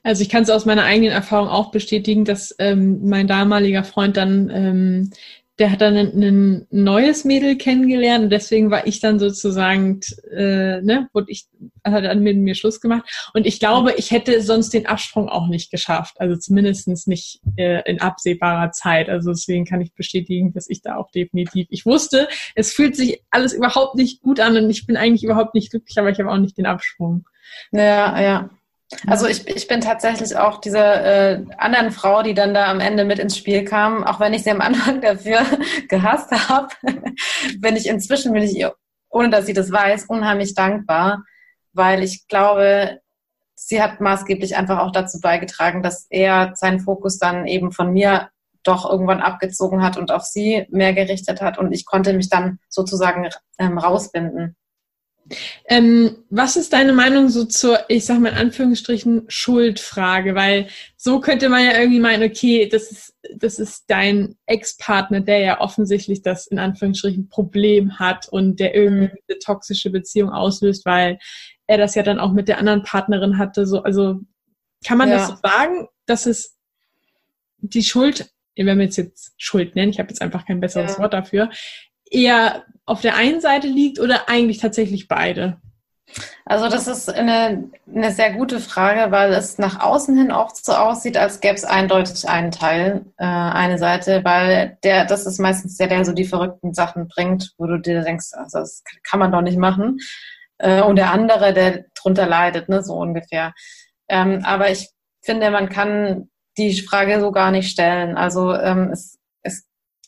Also 0.02 0.22
ich 0.22 0.30
kann 0.30 0.42
es 0.42 0.48
aus 0.48 0.64
meiner 0.64 0.84
eigenen 0.84 1.12
Erfahrung 1.12 1.48
auch 1.48 1.70
bestätigen, 1.70 2.24
dass 2.24 2.54
ähm, 2.58 3.06
mein 3.06 3.26
damaliger 3.26 3.84
Freund 3.84 4.16
dann 4.16 4.48
ähm, 4.48 5.11
der 5.59 5.73
hat 5.73 5.81
dann 5.81 5.97
ein, 5.97 6.66
neues 6.71 7.25
Mädel 7.25 7.57
kennengelernt 7.57 8.25
und 8.25 8.31
deswegen 8.31 8.71
war 8.71 8.87
ich 8.87 9.01
dann 9.01 9.18
sozusagen, 9.18 10.01
äh, 10.31 10.81
ne, 10.81 11.09
wurde 11.12 11.31
ich, 11.31 11.47
hat 11.85 12.05
dann 12.05 12.23
mit 12.23 12.37
mir 12.37 12.55
Schluss 12.55 12.81
gemacht. 12.81 13.31
Und 13.35 13.47
ich 13.47 13.59
glaube, 13.59 13.94
ich 13.97 14.12
hätte 14.12 14.40
sonst 14.42 14.73
den 14.73 14.87
Absprung 14.87 15.29
auch 15.29 15.49
nicht 15.49 15.71
geschafft. 15.71 16.21
Also 16.21 16.37
zumindestens 16.37 17.07
nicht 17.07 17.40
äh, 17.57 17.83
in 17.90 18.01
absehbarer 18.01 18.71
Zeit. 18.71 19.09
Also 19.09 19.31
deswegen 19.31 19.64
kann 19.64 19.81
ich 19.81 19.92
bestätigen, 19.94 20.53
dass 20.53 20.71
ich 20.71 20.83
da 20.83 20.97
auch 20.97 21.11
definitiv, 21.11 21.66
ich 21.71 21.85
wusste, 21.85 22.29
es 22.55 22.73
fühlt 22.73 22.94
sich 22.94 23.23
alles 23.31 23.53
überhaupt 23.53 23.97
nicht 23.97 24.23
gut 24.23 24.38
an 24.38 24.57
und 24.57 24.71
ich 24.71 24.87
bin 24.87 24.97
eigentlich 24.97 25.25
überhaupt 25.25 25.55
nicht 25.55 25.71
glücklich, 25.71 25.99
aber 25.99 26.11
ich 26.11 26.21
habe 26.21 26.31
auch 26.31 26.38
nicht 26.38 26.57
den 26.57 26.66
Absprung. 26.66 27.27
Ja, 27.73 28.21
ja. 28.21 28.51
Also 29.07 29.27
ich, 29.27 29.46
ich 29.46 29.68
bin 29.68 29.81
tatsächlich 29.81 30.37
auch 30.37 30.61
dieser 30.61 31.05
äh, 31.05 31.44
anderen 31.59 31.90
Frau, 31.90 32.22
die 32.22 32.35
dann 32.35 32.55
da 32.55 32.70
am 32.70 32.81
Ende 32.81 33.05
mit 33.05 33.18
ins 33.18 33.37
Spiel 33.37 33.64
kam, 33.64 34.03
auch 34.03 34.18
wenn 34.18 34.33
ich 34.33 34.44
sie 34.44 34.51
am 34.51 34.62
Anfang 34.62 35.01
dafür 35.03 35.40
gehasst 35.88 36.31
habe, 36.48 36.68
bin 37.59 37.77
ich 37.77 37.87
inzwischen, 37.87 38.33
bin 38.33 38.42
ich 38.42 38.57
ihr, 38.57 38.74
ohne 39.11 39.31
dass 39.31 39.46
sie 39.46 39.53
das 39.53 39.70
weiß, 39.70 40.07
unheimlich 40.07 40.55
dankbar, 40.55 41.22
weil 41.72 42.03
ich 42.03 42.27
glaube, 42.29 43.01
sie 43.55 43.83
hat 43.83 44.01
maßgeblich 44.01 44.57
einfach 44.57 44.79
auch 44.79 44.92
dazu 44.92 45.20
beigetragen, 45.20 45.83
dass 45.83 46.07
er 46.09 46.53
seinen 46.55 46.81
Fokus 46.81 47.18
dann 47.18 47.46
eben 47.46 47.72
von 47.72 47.92
mir 47.92 48.31
doch 48.62 48.88
irgendwann 48.88 49.20
abgezogen 49.20 49.83
hat 49.83 49.96
und 49.96 50.11
auf 50.11 50.22
sie 50.22 50.66
mehr 50.70 50.94
gerichtet 50.94 51.40
hat 51.40 51.59
und 51.59 51.72
ich 51.72 51.85
konnte 51.85 52.12
mich 52.12 52.29
dann 52.29 52.59
sozusagen 52.68 53.29
ähm, 53.59 53.79
rausbinden. 53.79 54.57
Ähm, 55.67 56.25
was 56.31 56.57
ist 56.57 56.73
deine 56.73 56.93
Meinung 56.93 57.29
so 57.29 57.45
zur, 57.45 57.79
ich 57.88 58.05
sag 58.07 58.21
mal 58.21 58.31
in 58.31 58.37
Anführungsstrichen, 58.37 59.25
Schuldfrage? 59.29 60.35
Weil 60.35 60.69
so 60.97 61.21
könnte 61.21 61.49
man 61.49 61.64
ja 61.64 61.79
irgendwie 61.79 62.01
meinen, 62.01 62.29
okay, 62.29 62.69
das 62.69 62.91
ist, 62.91 63.17
das 63.37 63.59
ist 63.59 63.85
dein 63.88 64.37
Ex-Partner, 64.47 65.21
der 65.21 65.38
ja 65.41 65.61
offensichtlich 65.61 66.23
das 66.23 66.47
in 66.47 66.59
Anführungsstrichen 66.59 67.29
Problem 67.29 67.99
hat 67.99 68.29
und 68.29 68.61
der 68.61 68.75
irgendwie 68.75 69.17
eine 69.29 69.38
toxische 69.38 69.91
Beziehung 69.91 70.31
auslöst, 70.31 70.87
weil 70.87 71.19
er 71.67 71.79
das 71.79 71.95
ja 71.95 72.03
dann 72.03 72.19
auch 72.19 72.33
mit 72.33 72.49
der 72.49 72.59
anderen 72.59 72.83
Partnerin 72.83 73.38
hatte. 73.38 73.67
So, 73.67 73.83
also 73.83 74.21
kann 74.87 74.99
man 74.99 75.11
ja. 75.11 75.17
das 75.17 75.29
so 75.29 75.35
sagen, 75.43 75.88
dass 76.07 76.27
es 76.27 76.57
die 77.59 77.83
Schuld, 77.83 78.31
wenn 78.57 78.79
wir 78.79 78.85
jetzt 78.85 78.97
jetzt 78.97 79.35
Schuld 79.37 79.77
nennen, 79.77 79.91
ich 79.91 79.99
habe 79.99 80.09
jetzt 80.09 80.23
einfach 80.23 80.47
kein 80.47 80.61
besseres 80.61 80.93
ja. 80.93 80.99
Wort 80.99 81.12
dafür, 81.12 81.51
eher 82.11 82.64
auf 82.88 83.01
der 83.01 83.16
einen 83.16 83.40
Seite 83.40 83.66
liegt 83.66 84.01
oder 84.01 84.29
eigentlich 84.29 84.59
tatsächlich 84.59 85.09
beide? 85.09 85.59
Also 86.46 86.70
das 86.70 86.88
ist 86.88 87.11
eine, 87.11 87.70
eine 87.94 88.11
sehr 88.12 88.33
gute 88.33 88.61
Frage, 88.61 89.11
weil 89.12 89.33
es 89.35 89.59
nach 89.59 89.81
außen 89.81 90.16
hin 90.16 90.33
oft 90.33 90.64
so 90.64 90.72
aussieht, 90.72 91.18
als 91.18 91.40
gäbe 91.40 91.55
es 91.55 91.64
eindeutig 91.64 92.27
einen 92.27 92.51
Teil, 92.51 93.05
äh, 93.18 93.24
eine 93.24 93.77
Seite, 93.77 94.24
weil 94.24 94.79
der, 94.83 95.05
das 95.05 95.27
ist 95.27 95.38
meistens 95.38 95.77
der, 95.77 95.88
der 95.88 96.07
so 96.07 96.12
die 96.12 96.24
verrückten 96.24 96.72
Sachen 96.72 97.09
bringt, 97.09 97.53
wo 97.59 97.66
du 97.66 97.79
dir 97.79 98.03
denkst, 98.03 98.29
also 98.33 98.61
das 98.61 98.83
kann 99.03 99.20
man 99.20 99.33
doch 99.33 99.42
nicht 99.42 99.59
machen. 99.59 99.98
Äh, 100.57 100.81
und 100.81 100.96
der 100.96 101.12
andere, 101.12 101.53
der 101.53 101.85
drunter 101.94 102.27
leidet, 102.27 102.70
ne, 102.70 102.83
so 102.83 102.94
ungefähr. 102.94 103.53
Ähm, 104.09 104.42
aber 104.44 104.70
ich 104.70 104.88
finde, 105.22 105.51
man 105.51 105.68
kann 105.68 106.31
die 106.57 106.81
Frage 106.81 107.20
so 107.20 107.31
gar 107.31 107.51
nicht 107.51 107.70
stellen. 107.70 108.16
Also 108.16 108.55
ähm, 108.55 108.90
es 108.92 109.17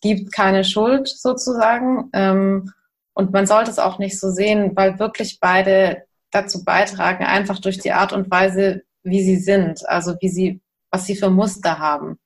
gibt 0.01 0.33
keine 0.33 0.65
Schuld 0.65 1.09
sozusagen. 1.09 2.11
Ähm, 2.13 2.73
und 3.15 3.33
man 3.33 3.47
sollte 3.47 3.71
es 3.71 3.79
auch 3.79 3.99
nicht 3.99 4.19
so 4.19 4.31
sehen, 4.31 4.73
weil 4.75 4.99
wirklich 4.99 5.39
beide 5.41 6.05
dazu 6.31 6.65
beitragen, 6.65 7.25
einfach 7.25 7.59
durch 7.59 7.79
die 7.79 7.93
Art 7.93 8.13
und 8.13 8.31
Weise, 8.31 8.83
wie 9.03 9.23
sie 9.23 9.37
sind, 9.37 9.87
also 9.89 10.15
wie 10.21 10.29
sie, 10.29 10.61
was 10.91 11.07
sie 11.07 11.17
für 11.17 11.31
Muster 11.31 11.79
haben. 11.79 12.19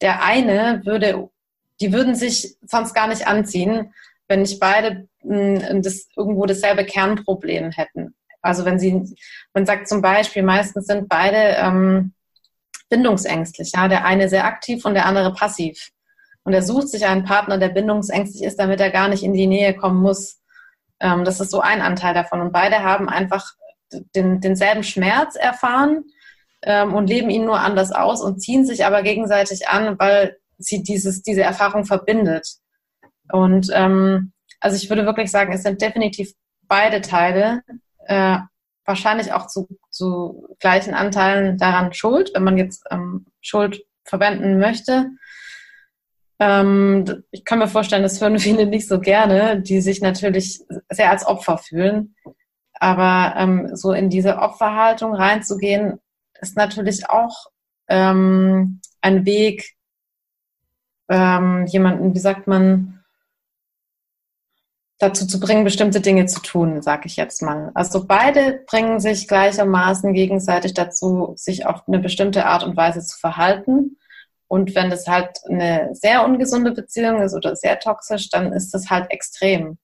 Der 0.00 0.22
eine 0.22 0.82
würde, 0.84 1.28
die 1.80 1.92
würden 1.92 2.14
sich 2.14 2.56
sonst 2.62 2.94
gar 2.94 3.06
nicht 3.06 3.26
anziehen, 3.26 3.94
wenn 4.28 4.42
nicht 4.42 4.60
beide 4.60 5.08
mh, 5.22 5.80
das, 5.80 6.08
irgendwo 6.16 6.46
dasselbe 6.46 6.84
Kernproblem 6.84 7.70
hätten. 7.70 8.14
Also 8.42 8.64
wenn 8.64 8.78
sie, 8.78 9.16
man 9.54 9.66
sagt 9.66 9.88
zum 9.88 10.02
Beispiel, 10.02 10.42
meistens 10.42 10.86
sind 10.86 11.08
beide 11.08 11.56
ähm, 11.58 12.12
bindungsängstlich, 12.88 13.72
ja, 13.74 13.88
der 13.88 14.04
eine 14.04 14.28
sehr 14.28 14.44
aktiv 14.44 14.84
und 14.84 14.94
der 14.94 15.06
andere 15.06 15.32
passiv. 15.32 15.90
Und 16.46 16.52
er 16.52 16.62
sucht 16.62 16.88
sich 16.88 17.06
einen 17.06 17.24
Partner, 17.24 17.58
der 17.58 17.70
bindungsängstlich 17.70 18.44
ist, 18.44 18.60
damit 18.60 18.80
er 18.80 18.90
gar 18.90 19.08
nicht 19.08 19.24
in 19.24 19.34
die 19.34 19.48
Nähe 19.48 19.74
kommen 19.74 20.00
muss. 20.00 20.40
Ähm, 21.00 21.24
das 21.24 21.40
ist 21.40 21.50
so 21.50 21.60
ein 21.60 21.82
Anteil 21.82 22.14
davon. 22.14 22.40
Und 22.40 22.52
beide 22.52 22.84
haben 22.84 23.08
einfach 23.08 23.44
den, 24.14 24.40
denselben 24.40 24.84
Schmerz 24.84 25.34
erfahren 25.34 26.04
ähm, 26.62 26.94
und 26.94 27.08
leben 27.08 27.30
ihn 27.30 27.46
nur 27.46 27.58
anders 27.58 27.90
aus 27.90 28.22
und 28.22 28.38
ziehen 28.38 28.64
sich 28.64 28.86
aber 28.86 29.02
gegenseitig 29.02 29.68
an, 29.68 29.98
weil 29.98 30.36
sie 30.56 30.84
dieses, 30.84 31.20
diese 31.22 31.42
Erfahrung 31.42 31.84
verbindet. 31.84 32.46
Und 33.32 33.68
ähm, 33.74 34.32
also 34.60 34.76
ich 34.76 34.88
würde 34.88 35.04
wirklich 35.04 35.32
sagen, 35.32 35.52
es 35.52 35.64
sind 35.64 35.82
definitiv 35.82 36.30
beide 36.62 37.00
Teile, 37.00 37.62
äh, 38.06 38.38
wahrscheinlich 38.84 39.32
auch 39.32 39.48
zu, 39.48 39.66
zu 39.90 40.46
gleichen 40.60 40.94
Anteilen 40.94 41.58
daran 41.58 41.92
schuld, 41.92 42.30
wenn 42.34 42.44
man 42.44 42.56
jetzt 42.56 42.84
ähm, 42.92 43.26
Schuld 43.40 43.82
verwenden 44.04 44.60
möchte. 44.60 45.10
Ähm, 46.38 47.24
ich 47.30 47.44
kann 47.44 47.58
mir 47.58 47.68
vorstellen, 47.68 48.02
das 48.02 48.20
hören 48.20 48.38
viele 48.38 48.66
nicht 48.66 48.88
so 48.88 49.00
gerne, 49.00 49.60
die 49.60 49.80
sich 49.80 50.00
natürlich 50.00 50.60
sehr 50.90 51.10
als 51.10 51.26
Opfer 51.26 51.58
fühlen. 51.58 52.14
Aber 52.74 53.34
ähm, 53.38 53.70
so 53.74 53.92
in 53.92 54.10
diese 54.10 54.38
Opferhaltung 54.38 55.14
reinzugehen, 55.14 55.98
ist 56.40 56.56
natürlich 56.56 57.08
auch 57.08 57.46
ähm, 57.88 58.80
ein 59.00 59.24
Weg, 59.24 59.76
ähm, 61.08 61.66
jemanden, 61.66 62.14
wie 62.14 62.18
sagt 62.18 62.46
man, 62.46 63.04
dazu 64.98 65.26
zu 65.26 65.38
bringen, 65.40 65.64
bestimmte 65.64 66.00
Dinge 66.00 66.26
zu 66.26 66.40
tun, 66.40 66.82
sage 66.82 67.06
ich 67.06 67.16
jetzt 67.16 67.42
mal. 67.42 67.70
Also 67.74 68.06
beide 68.06 68.64
bringen 68.66 68.98
sich 68.98 69.28
gleichermaßen 69.28 70.14
gegenseitig 70.14 70.74
dazu, 70.74 71.34
sich 71.36 71.66
auf 71.66 71.86
eine 71.86 71.98
bestimmte 71.98 72.46
Art 72.46 72.64
und 72.64 72.76
Weise 72.76 73.00
zu 73.00 73.18
verhalten. 73.18 73.98
Und 74.48 74.74
wenn 74.74 74.90
das 74.90 75.06
halt 75.06 75.38
eine 75.48 75.90
sehr 75.92 76.24
ungesunde 76.24 76.72
Beziehung 76.72 77.20
ist 77.20 77.34
oder 77.34 77.56
sehr 77.56 77.78
toxisch, 77.78 78.30
dann 78.30 78.52
ist 78.52 78.72
das 78.72 78.90
halt 78.90 79.10
extrem. 79.10 79.78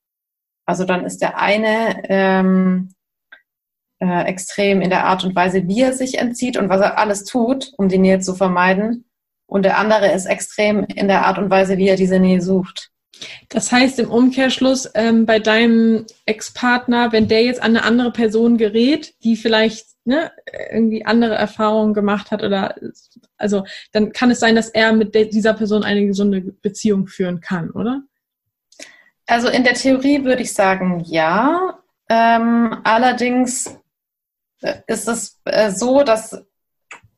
Also 0.67 0.85
dann 0.85 1.05
ist 1.05 1.21
der 1.21 1.39
eine 1.39 2.03
ähm, 2.09 2.95
äh, 3.99 4.25
extrem 4.25 4.81
in 4.81 4.91
der 4.91 5.05
Art 5.05 5.25
und 5.25 5.35
Weise, 5.35 5.67
wie 5.67 5.81
er 5.81 5.93
sich 5.93 6.19
entzieht 6.19 6.57
und 6.57 6.69
was 6.69 6.81
er 6.81 6.99
alles 6.99 7.25
tut, 7.25 7.73
um 7.77 7.89
die 7.89 7.99
Nähe 7.99 8.21
zu 8.21 8.35
vermeiden. 8.35 9.05
Und 9.47 9.65
der 9.65 9.79
andere 9.79 10.13
ist 10.13 10.27
extrem 10.27 10.85
in 10.85 11.09
der 11.09 11.27
Art 11.27 11.39
und 11.39 11.51
Weise, 11.51 11.77
wie 11.77 11.89
er 11.89 11.97
diese 11.97 12.21
Nähe 12.21 12.41
sucht. 12.41 12.91
Das 13.49 13.71
heißt 13.71 13.99
im 13.99 14.11
Umkehrschluss 14.11 14.91
ähm, 14.95 15.27
bei 15.27 15.39
deinem 15.39 16.07
Ex-Partner, 16.27 17.13
wenn 17.13 17.29
der 17.29 17.45
jetzt 17.45 17.63
an 17.63 17.77
eine 17.77 17.85
andere 17.85 18.13
Person 18.13 18.57
gerät, 18.57 19.15
die 19.23 19.37
vielleicht 19.37 19.87
ne, 20.05 20.33
irgendwie 20.71 21.05
andere 21.05 21.35
Erfahrungen 21.35 21.95
gemacht 21.95 22.31
hat 22.31 22.43
oder 22.43 22.75
also 23.37 23.65
dann 23.93 24.13
kann 24.13 24.31
es 24.31 24.41
sein, 24.41 24.57
dass 24.57 24.69
er 24.69 24.93
mit 24.93 25.15
dieser 25.15 25.55
Person 25.55 25.85
eine 25.85 26.07
gesunde 26.07 26.41
Beziehung 26.41 27.07
führen 27.07 27.41
kann, 27.41 27.71
oder? 27.71 28.03
Also 29.27 29.49
in 29.49 29.65
der 29.65 29.75
Theorie 29.75 30.25
würde 30.25 30.43
ich 30.43 30.53
sagen, 30.53 31.03
ja. 31.07 31.79
Ähm, 32.09 32.77
allerdings 32.85 33.79
äh, 34.61 34.75
ist 34.87 35.09
es 35.09 35.41
äh, 35.45 35.71
so, 35.71 36.03
dass, 36.03 36.45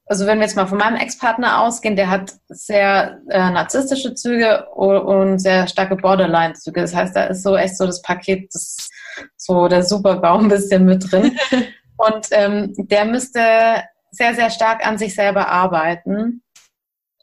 also 0.06 0.26
wenn 0.26 0.38
wir 0.38 0.44
jetzt 0.44 0.56
mal 0.56 0.66
von 0.66 0.78
meinem 0.78 0.96
Ex-Partner 0.96 1.60
ausgehen, 1.60 1.96
der 1.96 2.10
hat 2.10 2.34
sehr 2.48 3.20
äh, 3.28 3.50
narzisstische 3.50 4.14
Züge 4.14 4.66
und 4.70 5.38
sehr 5.38 5.66
starke 5.66 5.96
Borderline-Züge. 5.96 6.82
Das 6.82 6.94
heißt, 6.94 7.16
da 7.16 7.24
ist 7.24 7.42
so 7.42 7.56
echt 7.56 7.76
so 7.76 7.86
das 7.86 8.02
Paket, 8.02 8.54
das, 8.54 8.90
so 9.36 9.66
der 9.68 9.82
Supergau 9.82 10.38
ein 10.38 10.48
bisschen 10.48 10.84
mit 10.84 11.10
drin. 11.10 11.38
Und 11.96 12.28
ähm, 12.30 12.74
der 12.76 13.04
müsste 13.04 13.84
sehr, 14.10 14.34
sehr 14.34 14.50
stark 14.50 14.86
an 14.86 14.98
sich 14.98 15.14
selber 15.14 15.48
arbeiten, 15.48 16.42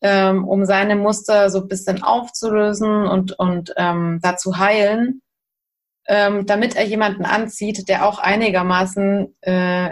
ähm, 0.02 0.48
um 0.48 0.66
seine 0.66 0.96
Muster 0.96 1.50
so 1.50 1.62
ein 1.62 1.68
bisschen 1.68 2.04
aufzulösen 2.04 3.08
und, 3.08 3.38
und 3.38 3.74
ähm, 3.78 4.20
dazu 4.22 4.58
heilen, 4.58 5.22
ähm, 6.08 6.46
damit 6.46 6.76
er 6.76 6.86
jemanden 6.86 7.26
anzieht, 7.26 7.88
der 7.88 8.06
auch 8.06 8.20
einigermaßen 8.20 9.36
äh, 9.42 9.92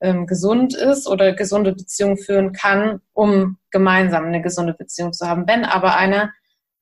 ähm, 0.00 0.26
gesund 0.26 0.74
ist 0.74 1.08
oder 1.08 1.32
gesunde 1.32 1.72
Beziehungen 1.72 2.16
führen 2.16 2.52
kann, 2.52 3.00
um 3.12 3.58
gemeinsam 3.70 4.26
eine 4.26 4.42
gesunde 4.42 4.74
Beziehung 4.74 5.12
zu 5.12 5.28
haben. 5.28 5.46
Wenn 5.46 5.64
aber 5.64 5.96
eine 5.96 6.32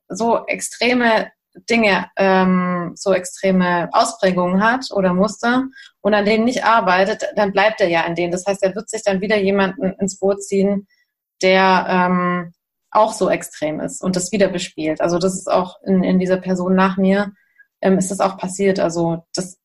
so 0.08 0.44
extreme 0.46 1.30
Dinge, 1.68 2.06
ähm, 2.16 2.92
so 2.94 3.12
extreme 3.12 3.88
Ausprägungen 3.92 4.62
hat 4.62 4.86
oder 4.92 5.14
Muster 5.14 5.64
und 6.00 6.14
an 6.14 6.24
denen 6.24 6.44
nicht 6.44 6.64
arbeitet, 6.64 7.26
dann 7.36 7.52
bleibt 7.52 7.80
er 7.80 7.88
ja 7.88 8.02
in 8.02 8.14
denen. 8.14 8.32
Das 8.32 8.46
heißt, 8.46 8.62
er 8.62 8.74
wird 8.74 8.88
sich 8.88 9.02
dann 9.02 9.20
wieder 9.20 9.36
jemanden 9.36 9.92
ins 9.98 10.18
Boot 10.18 10.42
ziehen, 10.42 10.86
der 11.42 11.86
ähm, 11.88 12.52
auch 12.90 13.12
so 13.12 13.28
extrem 13.28 13.80
ist 13.80 14.02
und 14.02 14.16
das 14.16 14.32
wieder 14.32 14.48
bespielt. 14.48 15.00
Also 15.00 15.18
das 15.18 15.34
ist 15.34 15.50
auch 15.50 15.80
in, 15.82 16.02
in 16.02 16.18
dieser 16.18 16.38
Person 16.38 16.74
nach 16.74 16.96
mir, 16.96 17.32
ähm, 17.80 17.98
ist 17.98 18.10
das 18.10 18.20
auch 18.20 18.36
passiert. 18.36 18.80
Also 18.80 19.24
das 19.34 19.58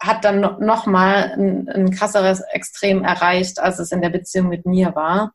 hat 0.00 0.24
dann 0.24 0.40
nochmal 0.40 1.32
ein, 1.36 1.68
ein 1.68 1.90
krasseres 1.90 2.40
Extrem 2.40 3.04
erreicht, 3.04 3.60
als 3.60 3.78
es 3.78 3.92
in 3.92 4.02
der 4.02 4.10
Beziehung 4.10 4.48
mit 4.48 4.66
mir 4.66 4.94
war, 4.94 5.32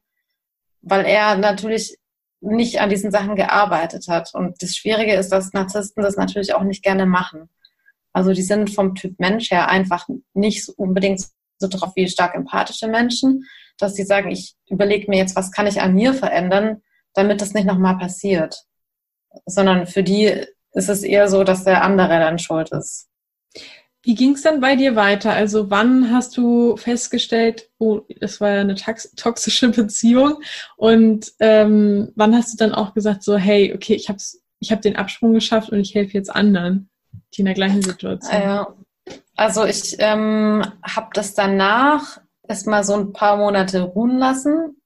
weil 0.81 1.05
er 1.05 1.37
natürlich 1.37 1.97
nicht 2.39 2.79
an 2.79 2.89
diesen 2.89 3.11
Sachen 3.11 3.35
gearbeitet 3.35 4.07
hat. 4.07 4.33
Und 4.33 4.61
das 4.61 4.75
Schwierige 4.75 5.13
ist, 5.13 5.29
dass 5.29 5.53
Narzissten 5.53 6.03
das 6.03 6.17
natürlich 6.17 6.53
auch 6.53 6.63
nicht 6.63 6.83
gerne 6.83 7.05
machen. 7.05 7.49
Also 8.13 8.33
die 8.33 8.41
sind 8.41 8.69
vom 8.69 8.95
Typ 8.95 9.19
Mensch 9.19 9.51
her 9.51 9.69
einfach 9.69 10.07
nicht 10.33 10.69
unbedingt 10.69 11.25
so 11.59 11.67
drauf 11.67 11.91
wie 11.95 12.07
stark 12.07 12.35
empathische 12.35 12.87
Menschen, 12.87 13.45
dass 13.77 13.95
sie 13.95 14.03
sagen, 14.03 14.31
ich 14.31 14.55
überlege 14.69 15.09
mir 15.09 15.17
jetzt, 15.17 15.35
was 15.35 15.51
kann 15.51 15.67
ich 15.67 15.81
an 15.81 15.93
mir 15.93 16.13
verändern, 16.13 16.81
damit 17.13 17.41
das 17.41 17.53
nicht 17.53 17.65
nochmal 17.65 17.97
passiert. 17.97 18.63
Sondern 19.45 19.87
für 19.87 20.03
die 20.03 20.45
ist 20.73 20.89
es 20.89 21.03
eher 21.03 21.27
so, 21.27 21.43
dass 21.43 21.63
der 21.63 21.83
andere 21.83 22.19
dann 22.19 22.39
schuld 22.39 22.71
ist. 22.71 23.07
Wie 24.07 24.15
ging 24.15 24.35
es 24.35 24.41
dann 24.41 24.61
bei 24.61 24.77
dir 24.77 24.95
weiter? 24.95 25.33
Also 25.33 25.69
wann 25.69 26.13
hast 26.13 26.37
du 26.37 26.77
festgestellt, 26.77 27.69
oh, 27.77 28.03
das 28.21 28.39
war 28.39 28.51
ja 28.51 28.61
eine 28.61 28.75
toxische 28.75 29.67
Beziehung 29.81 30.41
und 30.77 31.33
ähm, 31.41 32.13
wann 32.15 32.33
hast 32.33 32.53
du 32.53 32.57
dann 32.57 32.73
auch 32.73 32.93
gesagt, 32.93 33.21
so 33.21 33.35
hey, 33.35 33.73
okay, 33.75 33.95
ich 33.95 34.07
habe 34.07 34.19
ich 34.59 34.71
hab 34.71 34.81
den 34.81 34.95
Absprung 34.95 35.33
geschafft 35.33 35.73
und 35.73 35.81
ich 35.81 35.93
helfe 35.93 36.13
jetzt 36.13 36.33
anderen, 36.33 36.89
die 37.33 37.41
in 37.41 37.47
der 37.47 37.53
gleichen 37.53 37.81
Situation. 37.81 38.41
Ja, 38.41 38.73
also 39.35 39.65
ich 39.65 39.97
ähm, 39.99 40.63
habe 40.83 41.09
das 41.13 41.33
danach 41.33 42.21
erstmal 42.47 42.85
so 42.85 42.93
ein 42.93 43.11
paar 43.11 43.35
Monate 43.35 43.81
ruhen 43.81 44.17
lassen 44.17 44.81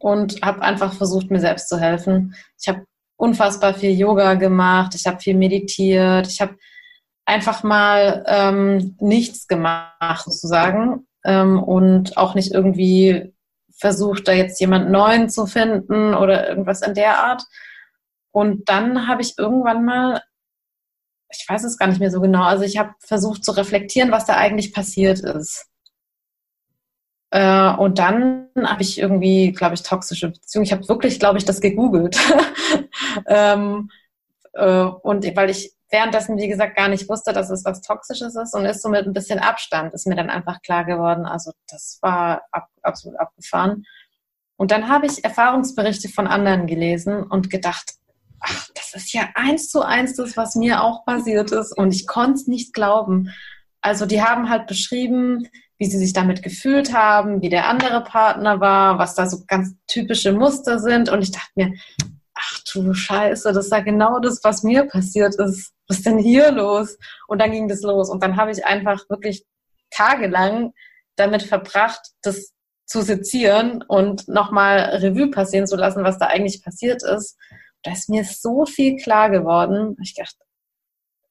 und 0.00 0.42
habe 0.42 0.62
einfach 0.62 0.94
versucht, 0.94 1.30
mir 1.30 1.38
selbst 1.38 1.68
zu 1.68 1.78
helfen. 1.78 2.34
Ich 2.60 2.66
habe 2.66 2.84
unfassbar 3.14 3.74
viel 3.74 3.96
Yoga 3.96 4.34
gemacht, 4.34 4.96
ich 4.96 5.06
habe 5.06 5.20
viel 5.20 5.36
meditiert, 5.36 6.26
ich 6.26 6.40
habe 6.40 6.56
einfach 7.24 7.62
mal 7.62 8.24
ähm, 8.26 8.96
nichts 9.00 9.48
gemacht, 9.48 10.24
sozusagen, 10.24 11.06
ähm, 11.24 11.62
und 11.62 12.16
auch 12.16 12.34
nicht 12.34 12.52
irgendwie 12.52 13.32
versucht, 13.76 14.28
da 14.28 14.32
jetzt 14.32 14.60
jemand 14.60 14.90
Neuen 14.90 15.28
zu 15.28 15.46
finden 15.46 16.14
oder 16.14 16.48
irgendwas 16.48 16.82
in 16.82 16.94
der 16.94 17.18
Art. 17.18 17.42
Und 18.30 18.68
dann 18.68 19.08
habe 19.08 19.22
ich 19.22 19.38
irgendwann 19.38 19.84
mal 19.84 20.20
ich 21.40 21.48
weiß 21.48 21.64
es 21.64 21.78
gar 21.78 21.86
nicht 21.88 22.00
mehr 22.00 22.10
so 22.10 22.20
genau. 22.20 22.44
Also 22.44 22.64
ich 22.64 22.78
habe 22.78 22.94
versucht 22.98 23.44
zu 23.44 23.52
reflektieren, 23.52 24.10
was 24.10 24.26
da 24.26 24.36
eigentlich 24.36 24.72
passiert 24.72 25.20
ist. 25.20 25.66
Äh, 27.30 27.70
und 27.74 27.98
dann 27.98 28.48
habe 28.62 28.82
ich 28.82 28.98
irgendwie, 28.98 29.52
glaube 29.52 29.74
ich, 29.74 29.82
toxische 29.82 30.30
Beziehungen. 30.30 30.64
Ich 30.64 30.72
habe 30.72 30.88
wirklich, 30.88 31.18
glaube 31.18 31.38
ich, 31.38 31.44
das 31.44 31.60
gegoogelt. 31.60 32.16
ähm, 33.26 33.90
äh, 34.52 34.84
und 34.84 35.36
weil 35.36 35.50
ich 35.50 35.72
währenddessen, 35.94 36.36
wie 36.38 36.48
gesagt, 36.48 36.76
gar 36.76 36.88
nicht 36.88 37.08
wusste, 37.08 37.32
dass 37.32 37.50
es 37.50 37.64
was 37.64 37.80
Toxisches 37.80 38.34
ist 38.34 38.52
und 38.52 38.66
ist 38.66 38.82
so 38.82 38.88
mit 38.88 39.06
ein 39.06 39.12
bisschen 39.12 39.38
Abstand, 39.38 39.94
ist 39.94 40.08
mir 40.08 40.16
dann 40.16 40.28
einfach 40.28 40.60
klar 40.60 40.84
geworden. 40.84 41.24
Also 41.24 41.52
das 41.68 41.98
war 42.02 42.42
ab, 42.50 42.68
absolut 42.82 43.18
abgefahren. 43.20 43.84
Und 44.56 44.72
dann 44.72 44.88
habe 44.88 45.06
ich 45.06 45.22
Erfahrungsberichte 45.22 46.08
von 46.08 46.26
anderen 46.26 46.66
gelesen 46.66 47.22
und 47.22 47.48
gedacht, 47.48 47.94
ach, 48.40 48.68
das 48.74 48.94
ist 48.94 49.12
ja 49.12 49.28
eins 49.36 49.68
zu 49.68 49.82
eins 49.82 50.16
das, 50.16 50.36
was 50.36 50.56
mir 50.56 50.82
auch 50.82 51.04
passiert 51.04 51.52
ist. 51.52 51.70
Und 51.78 51.94
ich 51.94 52.08
konnte 52.08 52.40
es 52.40 52.48
nicht 52.48 52.74
glauben. 52.74 53.32
Also 53.80 54.04
die 54.04 54.20
haben 54.20 54.50
halt 54.50 54.66
beschrieben, 54.66 55.48
wie 55.78 55.86
sie 55.86 55.98
sich 55.98 56.12
damit 56.12 56.42
gefühlt 56.42 56.92
haben, 56.92 57.40
wie 57.40 57.50
der 57.50 57.68
andere 57.68 58.02
Partner 58.02 58.58
war, 58.58 58.98
was 58.98 59.14
da 59.14 59.28
so 59.28 59.44
ganz 59.46 59.76
typische 59.86 60.32
Muster 60.32 60.80
sind. 60.80 61.08
Und 61.08 61.22
ich 61.22 61.30
dachte 61.30 61.52
mir, 61.54 61.72
ach 62.34 62.60
du 62.72 62.92
Scheiße, 62.94 63.52
das 63.52 63.66
ist 63.66 63.72
ja 63.72 63.80
genau 63.80 64.18
das, 64.18 64.42
was 64.42 64.62
mir 64.62 64.84
passiert 64.84 65.34
ist. 65.36 65.72
Was 65.88 65.98
ist 65.98 66.06
denn 66.06 66.18
hier 66.18 66.50
los? 66.50 66.98
Und 67.28 67.40
dann 67.40 67.52
ging 67.52 67.68
das 67.68 67.82
los. 67.82 68.10
Und 68.10 68.22
dann 68.22 68.36
habe 68.36 68.50
ich 68.50 68.64
einfach 68.64 69.08
wirklich 69.08 69.44
tagelang 69.90 70.72
damit 71.16 71.42
verbracht, 71.42 72.00
das 72.22 72.52
zu 72.86 73.02
sezieren 73.02 73.82
und 73.82 74.28
nochmal 74.28 74.78
Revue 74.96 75.30
passieren 75.30 75.66
zu 75.66 75.76
lassen, 75.76 76.04
was 76.04 76.18
da 76.18 76.26
eigentlich 76.26 76.62
passiert 76.62 77.02
ist 77.02 77.38
da 77.84 77.92
ist 77.92 78.08
mir 78.08 78.24
so 78.24 78.64
viel 78.66 78.96
klar 78.96 79.30
geworden. 79.30 79.96
Ich 80.02 80.14
dachte, 80.14 80.38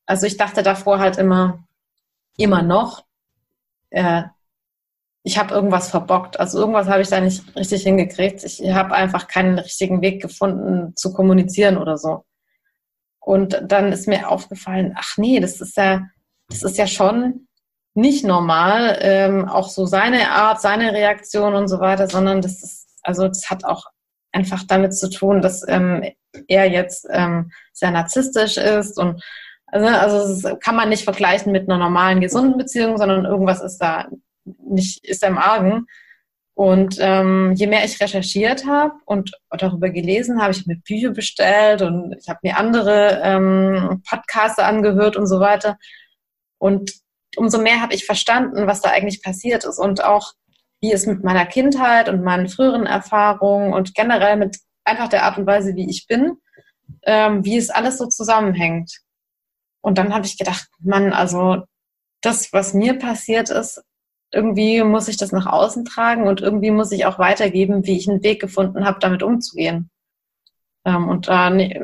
also 0.06 0.26
ich 0.26 0.38
dachte 0.38 0.64
davor 0.64 1.00
halt 1.00 1.18
immer, 1.18 1.68
immer 2.38 2.62
noch, 2.62 3.06
äh, 3.90 4.24
ich 5.24 5.38
habe 5.38 5.54
irgendwas 5.54 5.90
verbockt. 5.90 6.40
Also 6.40 6.60
irgendwas 6.60 6.88
habe 6.88 7.02
ich 7.02 7.08
da 7.08 7.22
nicht 7.22 7.56
richtig 7.56 7.84
hingekriegt. 7.84 8.44
Ich 8.44 8.62
habe 8.74 8.94
einfach 8.94 9.28
keinen 9.28 9.58
richtigen 9.58 10.02
Weg 10.02 10.22
gefunden 10.22 10.96
zu 10.96 11.14
kommunizieren 11.14 11.78
oder 11.78 11.98
so. 11.98 12.26
Und 13.20 13.62
dann 13.66 13.94
ist 13.94 14.08
mir 14.08 14.30
aufgefallen, 14.30 14.94
ach 14.98 15.18
nee, 15.18 15.40
das 15.40 15.62
ist 15.62 15.78
ja, 15.78 16.02
das 16.50 16.62
ist 16.64 16.78
ja 16.78 16.88
schon 16.88 17.48
nicht 17.96 18.26
normal, 18.26 18.98
ähm, 19.02 19.48
auch 19.48 19.70
so 19.70 19.86
seine 19.86 20.32
Art, 20.32 20.60
seine 20.60 20.92
Reaktion 20.92 21.54
und 21.54 21.68
so 21.70 21.80
weiter, 21.80 22.08
sondern 22.08 22.42
das 22.42 22.62
ist, 22.64 22.90
also 23.04 23.28
das 23.28 23.50
hat 23.50 23.64
auch 23.64 23.86
einfach 24.34 24.64
damit 24.68 24.96
zu 24.96 25.10
tun, 25.10 25.42
dass 25.42 25.66
ähm, 25.68 26.04
er 26.48 26.70
jetzt 26.70 27.08
ähm, 27.12 27.52
sehr 27.72 27.92
narzisstisch 27.92 28.58
ist 28.58 28.98
und 28.98 29.24
also, 29.68 29.88
also 29.88 30.50
das 30.50 30.60
kann 30.60 30.76
man 30.76 30.90
nicht 30.90 31.04
vergleichen 31.04 31.52
mit 31.52 31.70
einer 31.70 31.78
normalen 31.78 32.20
gesunden 32.20 32.58
Beziehung, 32.58 32.98
sondern 32.98 33.26
irgendwas 33.26 33.62
ist 33.62 33.78
da 33.78 34.08
nicht 34.46 35.06
ist 35.06 35.24
im 35.24 35.38
Argen. 35.38 35.86
Und 36.56 36.98
ähm, 37.00 37.54
je 37.56 37.66
mehr 37.66 37.84
ich 37.84 38.00
recherchiert 38.00 38.68
habe 38.68 38.94
und 39.06 39.32
darüber 39.50 39.90
gelesen 39.90 40.42
habe, 40.42 40.52
ich 40.52 40.68
mir 40.68 40.78
Bücher 40.78 41.10
bestellt 41.10 41.82
und 41.82 42.16
ich 42.20 42.30
habe 42.30 42.40
mir 42.44 42.58
andere 42.58 43.22
ähm, 43.24 44.04
Podcasts 44.08 44.60
angehört 44.60 45.16
und 45.16 45.26
so 45.26 45.40
weiter. 45.40 45.78
Und 46.60 46.94
umso 47.36 47.60
mehr 47.60 47.82
habe 47.82 47.96
ich 47.96 48.06
verstanden, 48.06 48.68
was 48.68 48.82
da 48.82 48.92
eigentlich 48.92 49.24
passiert 49.24 49.66
ist 49.66 49.80
und 49.80 50.04
auch 50.04 50.34
wie 50.80 50.92
es 50.92 51.08
mit 51.08 51.24
meiner 51.24 51.46
Kindheit 51.46 52.08
und 52.10 52.24
meinen 52.24 52.50
früheren 52.50 52.86
Erfahrungen 52.86 53.74
und 53.74 53.96
generell 53.96 54.38
mit 54.38 54.58
einfach 54.84 55.08
der 55.08 55.24
Art 55.24 55.38
und 55.38 55.48
Weise, 55.48 55.76
wie 55.76 55.90
ich 55.90 56.08
bin, 56.08 56.38
ähm, 57.04 57.44
wie 57.46 57.58
es 57.58 57.70
alles 57.70 57.98
so 57.98 58.06
zusammenhängt. 58.06 59.00
Und 59.82 59.98
dann 59.98 60.14
habe 60.14 60.26
ich 60.26 60.38
gedacht, 60.38 60.68
Mann, 60.80 61.14
also 61.14 61.64
das, 62.22 62.54
was 62.54 62.74
mir 62.74 63.00
passiert 63.00 63.50
ist, 63.50 63.82
irgendwie 64.34 64.84
muss 64.84 65.08
ich 65.08 65.18
das 65.18 65.32
nach 65.32 65.46
außen 65.46 65.86
tragen 65.86 66.28
und 66.28 66.42
irgendwie 66.42 66.72
muss 66.72 66.92
ich 66.92 67.06
auch 67.06 67.20
weitergeben, 67.20 67.86
wie 67.86 67.98
ich 67.98 68.10
einen 68.10 68.24
Weg 68.24 68.42
gefunden 68.42 68.86
habe, 68.86 69.00
damit 69.00 69.24
umzugehen. 69.24 69.90
Ähm, 70.86 71.08
und 71.08 71.28
da 71.28 71.50
nicht, 71.50 71.80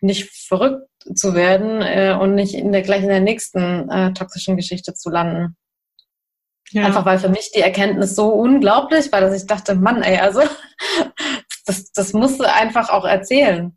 nicht 0.00 0.30
verrückt 0.30 0.88
zu 1.14 1.34
werden 1.34 1.82
äh, 1.82 2.16
und 2.18 2.34
nicht 2.34 2.54
in 2.54 2.72
der, 2.72 2.82
gleich 2.82 3.02
in 3.02 3.08
der 3.08 3.20
nächsten 3.20 3.90
äh, 3.90 4.12
toxischen 4.12 4.56
Geschichte 4.56 4.94
zu 4.94 5.10
landen. 5.10 5.56
Ja. 6.70 6.86
Einfach 6.86 7.04
weil 7.04 7.18
für 7.18 7.28
mich 7.28 7.50
die 7.54 7.60
Erkenntnis 7.60 8.14
so 8.14 8.28
unglaublich 8.28 9.12
war, 9.12 9.20
dass 9.20 9.34
ich 9.34 9.46
dachte, 9.46 9.74
Mann, 9.74 10.02
ey, 10.02 10.18
also 10.18 10.40
das, 11.66 11.92
das 11.92 12.12
musst 12.12 12.40
du 12.40 12.50
einfach 12.50 12.88
auch 12.88 13.04
erzählen. 13.04 13.76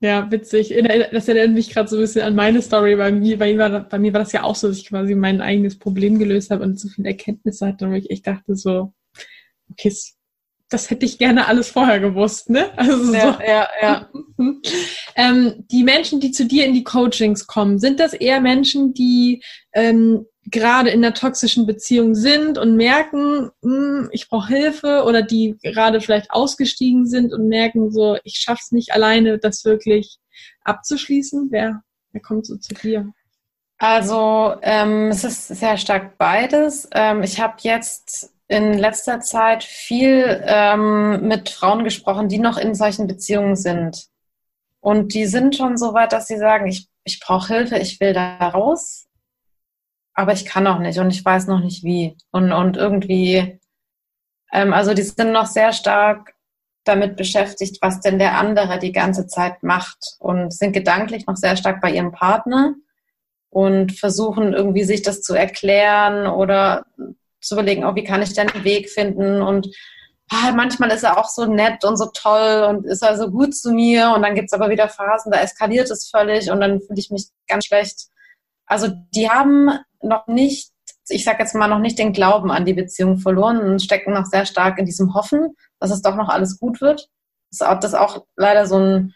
Ja, 0.00 0.30
witzig. 0.30 0.72
Das 1.12 1.26
erinnert 1.26 1.54
mich 1.54 1.70
gerade 1.70 1.88
so 1.88 1.96
ein 1.96 2.02
bisschen 2.02 2.22
an 2.22 2.36
meine 2.36 2.62
Story. 2.62 2.94
Bei 2.94 3.10
mir, 3.10 3.36
bei, 3.36 3.52
mir 3.52 3.58
war, 3.58 3.80
bei 3.80 3.98
mir 3.98 4.12
war 4.12 4.20
das 4.20 4.32
ja 4.32 4.44
auch 4.44 4.54
so, 4.54 4.68
dass 4.68 4.78
ich 4.78 4.88
quasi 4.88 5.14
mein 5.16 5.40
eigenes 5.40 5.78
Problem 5.78 6.18
gelöst 6.18 6.50
habe 6.50 6.62
und 6.62 6.78
so 6.78 6.88
viele 6.88 7.08
Erkenntnisse 7.08 7.66
hatte 7.66 7.86
und 7.86 7.94
ich 7.94 8.10
echt 8.10 8.26
dachte 8.26 8.54
so, 8.54 8.92
okay, 9.70 9.92
das 10.70 10.90
hätte 10.90 11.06
ich 11.06 11.18
gerne 11.18 11.48
alles 11.48 11.70
vorher 11.70 11.98
gewusst, 11.98 12.50
ne? 12.50 12.70
Also 12.76 13.12
ja, 13.12 13.32
so. 13.32 13.42
ja, 13.42 13.68
ja. 13.80 14.10
ähm, 15.16 15.64
die 15.70 15.82
Menschen, 15.82 16.20
die 16.20 16.30
zu 16.30 16.46
dir 16.46 16.66
in 16.66 16.74
die 16.74 16.84
Coachings 16.84 17.46
kommen, 17.46 17.78
sind 17.78 17.98
das 17.98 18.12
eher 18.12 18.40
Menschen, 18.40 18.92
die 18.94 19.42
ähm, 19.72 20.26
gerade 20.50 20.90
in 20.90 21.04
einer 21.04 21.14
toxischen 21.14 21.66
Beziehung 21.66 22.14
sind 22.14 22.58
und 22.58 22.76
merken, 22.76 23.50
hm, 23.62 24.08
ich 24.12 24.28
brauche 24.28 24.48
Hilfe 24.48 25.04
oder 25.04 25.22
die 25.22 25.56
gerade 25.62 26.00
vielleicht 26.00 26.30
ausgestiegen 26.30 27.06
sind 27.06 27.32
und 27.32 27.48
merken 27.48 27.90
so, 27.90 28.18
ich 28.24 28.36
schaff's 28.36 28.72
nicht 28.72 28.92
alleine, 28.92 29.38
das 29.38 29.64
wirklich 29.64 30.18
abzuschließen? 30.64 31.48
Wer, 31.50 31.82
wer 32.12 32.22
kommt 32.22 32.46
so 32.46 32.56
zu 32.56 32.74
dir? 32.74 33.12
Also 33.78 34.56
ähm, 34.62 35.08
es 35.08 35.24
ist 35.24 35.48
sehr 35.48 35.76
stark 35.76 36.18
beides. 36.18 36.88
Ähm, 36.92 37.22
ich 37.22 37.40
habe 37.40 37.54
jetzt 37.60 38.32
in 38.48 38.74
letzter 38.74 39.20
Zeit 39.20 39.62
viel 39.62 40.42
ähm, 40.46 41.28
mit 41.28 41.48
Frauen 41.48 41.84
gesprochen, 41.84 42.28
die 42.28 42.38
noch 42.38 42.58
in 42.58 42.74
solchen 42.74 43.06
Beziehungen 43.06 43.56
sind. 43.56 44.06
Und 44.80 45.14
die 45.14 45.26
sind 45.26 45.54
schon 45.54 45.76
so 45.76 45.92
weit, 45.92 46.12
dass 46.12 46.26
sie 46.26 46.38
sagen, 46.38 46.66
ich, 46.66 46.88
ich 47.04 47.20
brauche 47.20 47.54
Hilfe, 47.54 47.78
ich 47.78 48.00
will 48.00 48.14
da 48.14 48.38
raus 48.48 49.07
aber 50.18 50.32
ich 50.32 50.44
kann 50.44 50.66
auch 50.66 50.80
nicht 50.80 50.98
und 50.98 51.10
ich 51.10 51.24
weiß 51.24 51.46
noch 51.46 51.60
nicht 51.60 51.84
wie. 51.84 52.16
Und, 52.32 52.52
und 52.52 52.76
irgendwie, 52.76 53.60
ähm, 54.52 54.72
also 54.72 54.92
die 54.92 55.02
sind 55.02 55.30
noch 55.30 55.46
sehr 55.46 55.72
stark 55.72 56.34
damit 56.82 57.16
beschäftigt, 57.16 57.78
was 57.82 58.00
denn 58.00 58.18
der 58.18 58.36
andere 58.36 58.80
die 58.80 58.90
ganze 58.90 59.28
Zeit 59.28 59.62
macht 59.62 60.16
und 60.18 60.52
sind 60.52 60.72
gedanklich 60.72 61.28
noch 61.28 61.36
sehr 61.36 61.56
stark 61.56 61.80
bei 61.80 61.92
ihrem 61.92 62.10
Partner 62.10 62.74
und 63.50 63.96
versuchen 63.96 64.54
irgendwie 64.54 64.82
sich 64.82 65.02
das 65.02 65.22
zu 65.22 65.34
erklären 65.34 66.26
oder 66.26 66.84
zu 67.40 67.54
überlegen, 67.54 67.84
oh, 67.84 67.94
wie 67.94 68.02
kann 68.02 68.20
ich 68.20 68.32
denn 68.32 68.50
einen 68.50 68.64
Weg 68.64 68.90
finden 68.90 69.40
und 69.40 69.68
ah, 70.32 70.50
manchmal 70.50 70.90
ist 70.90 71.04
er 71.04 71.16
auch 71.16 71.28
so 71.28 71.46
nett 71.46 71.84
und 71.84 71.96
so 71.96 72.06
toll 72.12 72.66
und 72.68 72.86
ist 72.86 73.04
er 73.04 73.16
so 73.16 73.30
gut 73.30 73.54
zu 73.54 73.70
mir 73.70 74.10
und 74.16 74.22
dann 74.22 74.34
gibt 74.34 74.46
es 74.46 74.52
aber 74.52 74.68
wieder 74.68 74.88
Phasen, 74.88 75.30
da 75.30 75.40
eskaliert 75.40 75.88
es 75.92 76.10
völlig 76.10 76.50
und 76.50 76.60
dann 76.60 76.80
fühle 76.80 76.98
ich 76.98 77.12
mich 77.12 77.28
ganz 77.46 77.66
schlecht. 77.66 78.08
Also 78.66 78.88
die 79.14 79.30
haben 79.30 79.70
noch 80.02 80.26
nicht 80.26 80.72
ich 81.10 81.24
sage 81.24 81.38
jetzt 81.40 81.54
mal, 81.54 81.68
noch 81.68 81.78
nicht 81.78 81.98
den 81.98 82.12
Glauben 82.12 82.50
an 82.50 82.64
die 82.64 82.74
Beziehung 82.74 83.18
verloren 83.18 83.60
und 83.60 83.82
stecken 83.82 84.12
noch 84.12 84.26
sehr 84.26 84.46
stark 84.46 84.78
in 84.78 84.86
diesem 84.86 85.14
Hoffen, 85.14 85.56
dass 85.80 85.90
es 85.90 86.02
doch 86.02 86.16
noch 86.16 86.28
alles 86.28 86.58
gut 86.58 86.80
wird. 86.80 87.08
Das 87.50 87.84
ist 87.84 87.94
auch, 87.94 88.26
leider 88.36 88.66
so 88.66 88.78
ein, 88.78 89.14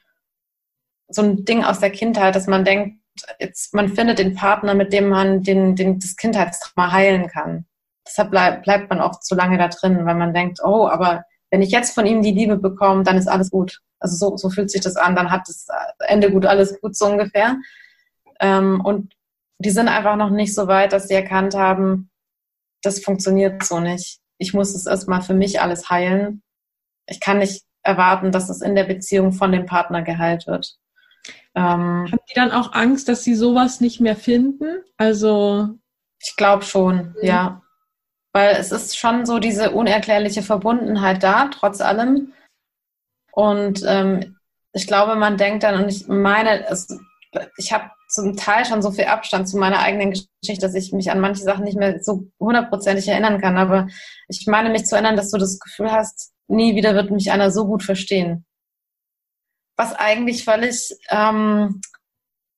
so 1.08 1.22
ein 1.22 1.44
Ding 1.44 1.64
aus 1.64 1.80
der 1.80 1.90
Kindheit, 1.90 2.34
dass 2.34 2.46
man 2.46 2.64
denkt, 2.64 2.98
jetzt, 3.38 3.74
man 3.74 3.88
findet 3.90 4.18
den 4.18 4.34
Partner, 4.34 4.74
mit 4.74 4.92
dem 4.92 5.08
man 5.08 5.42
den, 5.42 5.76
den, 5.76 5.98
das 5.98 6.16
Kindheitstrauma 6.16 6.92
heilen 6.92 7.28
kann. 7.28 7.66
Deshalb 8.06 8.30
bleib, 8.30 8.62
bleibt 8.62 8.90
man 8.90 9.00
oft 9.00 9.22
zu 9.22 9.34
lange 9.34 9.58
da 9.58 9.68
drin, 9.68 10.06
weil 10.06 10.14
man 10.14 10.32
denkt, 10.32 10.60
oh, 10.64 10.88
aber 10.88 11.24
wenn 11.50 11.62
ich 11.62 11.70
jetzt 11.70 11.94
von 11.94 12.06
ihm 12.06 12.22
die 12.22 12.32
Liebe 12.32 12.56
bekomme, 12.56 13.02
dann 13.02 13.18
ist 13.18 13.28
alles 13.28 13.50
gut. 13.50 13.80
Also 14.00 14.16
so, 14.16 14.36
so 14.36 14.48
fühlt 14.48 14.70
sich 14.70 14.80
das 14.80 14.96
an, 14.96 15.14
dann 15.14 15.30
hat 15.30 15.42
das 15.46 15.66
Ende 16.00 16.32
gut, 16.32 16.46
alles 16.46 16.80
gut 16.80 16.96
so 16.96 17.06
ungefähr. 17.06 17.56
Ähm, 18.40 18.80
und 18.82 19.12
die 19.62 19.70
sind 19.70 19.88
einfach 19.88 20.16
noch 20.16 20.30
nicht 20.30 20.54
so 20.54 20.66
weit, 20.66 20.92
dass 20.92 21.08
sie 21.08 21.14
erkannt 21.14 21.54
haben, 21.54 22.10
das 22.82 23.00
funktioniert 23.00 23.62
so 23.62 23.80
nicht. 23.80 24.18
Ich 24.38 24.54
muss 24.54 24.74
es 24.74 24.86
erstmal 24.86 25.22
für 25.22 25.34
mich 25.34 25.60
alles 25.60 25.88
heilen. 25.88 26.42
Ich 27.06 27.20
kann 27.20 27.38
nicht 27.38 27.62
erwarten, 27.82 28.32
dass 28.32 28.48
es 28.48 28.60
in 28.60 28.74
der 28.74 28.84
Beziehung 28.84 29.32
von 29.32 29.52
dem 29.52 29.66
Partner 29.66 30.02
geheilt 30.02 30.46
wird. 30.46 30.76
Ähm, 31.54 32.10
Haben 32.10 32.20
die 32.28 32.34
dann 32.34 32.50
auch 32.50 32.72
Angst, 32.72 33.08
dass 33.08 33.22
sie 33.22 33.34
sowas 33.34 33.80
nicht 33.80 34.00
mehr 34.00 34.16
finden? 34.16 34.82
Also. 34.96 35.68
Ich 36.20 36.36
glaube 36.36 36.64
schon, 36.64 36.96
mhm. 36.96 37.16
ja. 37.22 37.62
Weil 38.32 38.56
es 38.56 38.72
ist 38.72 38.96
schon 38.96 39.26
so 39.26 39.38
diese 39.38 39.72
unerklärliche 39.72 40.42
Verbundenheit 40.42 41.22
da, 41.22 41.48
trotz 41.48 41.80
allem. 41.80 42.32
Und 43.32 43.82
ähm, 43.86 44.38
ich 44.72 44.86
glaube, 44.86 45.16
man 45.16 45.36
denkt 45.36 45.64
dann, 45.64 45.82
und 45.82 45.88
ich 45.88 46.08
meine, 46.08 46.66
es, 46.66 46.88
ich 47.58 47.72
habe 47.72 47.90
zum 48.12 48.36
Teil 48.36 48.66
schon 48.66 48.82
so 48.82 48.90
viel 48.90 49.06
Abstand 49.06 49.48
zu 49.48 49.56
meiner 49.56 49.78
eigenen 49.78 50.10
Geschichte, 50.10 50.66
dass 50.66 50.74
ich 50.74 50.92
mich 50.92 51.10
an 51.10 51.20
manche 51.20 51.42
Sachen 51.42 51.64
nicht 51.64 51.78
mehr 51.78 52.02
so 52.02 52.28
hundertprozentig 52.38 53.08
erinnern 53.08 53.40
kann. 53.40 53.56
Aber 53.56 53.88
ich 54.28 54.46
meine 54.46 54.68
mich 54.68 54.84
zu 54.84 54.94
erinnern, 54.94 55.16
dass 55.16 55.30
du 55.30 55.38
das 55.38 55.58
Gefühl 55.58 55.90
hast, 55.90 56.32
nie 56.46 56.76
wieder 56.76 56.94
wird 56.94 57.10
mich 57.10 57.32
einer 57.32 57.50
so 57.50 57.66
gut 57.66 57.82
verstehen. 57.82 58.44
Was 59.76 59.94
eigentlich 59.94 60.44
völlig 60.44 60.94
ähm, 61.08 61.80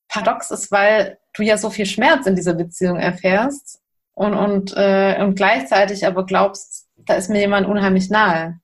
paradox 0.09 0.51
ist, 0.51 0.73
weil 0.73 1.19
du 1.35 1.45
ja 1.45 1.57
so 1.57 1.71
viel 1.71 1.87
Schmerz 1.87 2.27
in 2.27 2.35
dieser 2.35 2.55
Beziehung 2.55 2.97
erfährst 2.97 3.81
und, 4.15 4.35
und, 4.35 4.77
äh, 4.77 5.23
und 5.23 5.37
gleichzeitig 5.37 6.05
aber 6.05 6.27
glaubst, 6.27 6.89
da 6.97 7.15
ist 7.15 7.31
mir 7.31 7.39
jemand 7.39 7.69
unheimlich 7.69 8.11
nahe. 8.11 8.59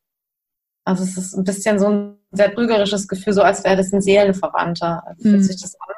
Also 0.84 1.04
es 1.04 1.16
ist 1.16 1.34
ein 1.34 1.44
bisschen 1.44 1.78
so 1.78 1.88
ein 1.88 2.18
sehr 2.32 2.52
trügerisches 2.52 3.06
Gefühl, 3.06 3.32
so 3.32 3.42
als 3.42 3.62
wäre 3.62 3.76
das 3.76 3.92
ein 3.92 4.00
Seelenverwandter. 4.00 5.04
Also 5.06 5.22
fühlt 5.22 5.36
mhm. 5.36 5.42
sich 5.42 5.62
das 5.62 5.74
an. 5.80 5.90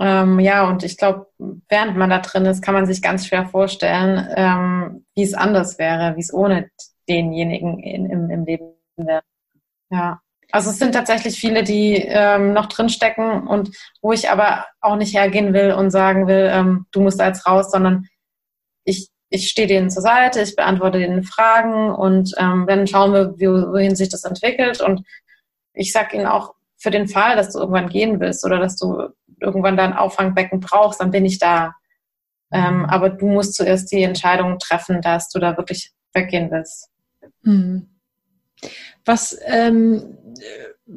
Ähm, 0.00 0.40
ja, 0.40 0.66
und 0.66 0.82
ich 0.82 0.96
glaube, 0.96 1.26
während 1.68 1.96
man 1.96 2.08
da 2.08 2.20
drin 2.20 2.46
ist, 2.46 2.62
kann 2.62 2.74
man 2.74 2.86
sich 2.86 3.02
ganz 3.02 3.26
schwer 3.26 3.46
vorstellen, 3.46 4.26
ähm, 4.34 5.04
wie 5.14 5.22
es 5.22 5.34
anders 5.34 5.78
wäre, 5.78 6.16
wie 6.16 6.20
es 6.20 6.32
ohne 6.32 6.70
denjenigen 7.06 7.80
in, 7.80 8.06
im, 8.06 8.30
im 8.30 8.44
Leben 8.46 8.72
wäre. 8.96 9.20
Ja. 9.90 10.20
Also 10.52 10.70
es 10.70 10.78
sind 10.78 10.92
tatsächlich 10.92 11.38
viele, 11.38 11.62
die 11.62 11.96
ähm, 11.96 12.54
noch 12.54 12.66
drinstecken 12.66 13.46
und 13.46 13.76
wo 14.00 14.12
ich 14.12 14.30
aber 14.30 14.64
auch 14.80 14.96
nicht 14.96 15.14
hergehen 15.14 15.52
will 15.52 15.72
und 15.72 15.90
sagen 15.90 16.26
will, 16.26 16.48
ähm, 16.50 16.86
du 16.92 17.02
musst 17.02 17.20
da 17.20 17.26
jetzt 17.28 17.46
raus, 17.46 17.70
sondern 17.70 18.06
ich, 18.84 19.10
ich 19.28 19.48
stehe 19.48 19.68
denen 19.68 19.90
zur 19.90 20.02
Seite, 20.02 20.40
ich 20.40 20.56
beantworte 20.56 20.98
denen 20.98 21.22
Fragen 21.24 21.94
und 21.94 22.34
ähm, 22.38 22.64
dann 22.66 22.86
schauen 22.86 23.12
wir, 23.12 23.34
wohin 23.38 23.94
sich 23.94 24.08
das 24.08 24.24
entwickelt. 24.24 24.80
Und 24.80 25.06
ich 25.72 25.92
sage 25.92 26.16
ihnen 26.16 26.26
auch, 26.26 26.54
für 26.80 26.90
den 26.90 27.06
Fall, 27.08 27.36
dass 27.36 27.52
du 27.52 27.58
irgendwann 27.58 27.90
gehen 27.90 28.20
willst 28.20 28.44
oder 28.44 28.58
dass 28.58 28.76
du 28.76 29.10
irgendwann 29.38 29.76
dein 29.76 29.92
Auffangbecken 29.92 30.60
brauchst, 30.60 31.00
dann 31.00 31.10
bin 31.10 31.26
ich 31.26 31.38
da. 31.38 31.74
Ähm, 32.50 32.84
aber 32.86 33.10
du 33.10 33.26
musst 33.26 33.54
zuerst 33.54 33.92
die 33.92 34.02
Entscheidung 34.02 34.58
treffen, 34.58 35.00
dass 35.02 35.28
du 35.28 35.38
da 35.38 35.56
wirklich 35.56 35.92
weggehen 36.14 36.50
willst. 36.50 36.88
Hm. 37.44 37.86
Was, 39.04 39.38
ähm, 39.44 40.16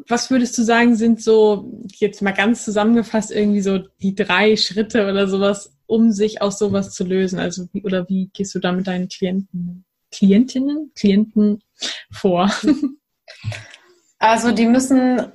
was 0.08 0.32
würdest 0.32 0.58
du 0.58 0.64
sagen, 0.64 0.96
sind 0.96 1.22
so, 1.22 1.72
jetzt 1.88 2.22
mal 2.22 2.32
ganz 2.32 2.64
zusammengefasst, 2.64 3.32
irgendwie 3.32 3.62
so 3.62 3.80
die 4.02 4.16
drei 4.16 4.56
Schritte 4.56 5.10
oder 5.10 5.28
sowas, 5.28 5.76
um 5.86 6.12
sich 6.12 6.42
aus 6.42 6.60
sowas 6.60 6.92
zu 6.92 7.04
lösen? 7.04 7.40
Also, 7.40 7.68
wie, 7.74 7.84
oder 7.84 8.08
wie 8.10 8.30
gehst 8.34 8.56
du 8.56 8.60
da 8.60 8.72
mit 8.72 8.88
deinen 8.88 9.10
Klienten, 9.10 9.86
Klientinnen, 10.12 10.92
Klienten 10.96 11.62
vor? 12.10 12.50
Also, 14.18 14.52
die 14.54 14.66
müssen 14.66 15.34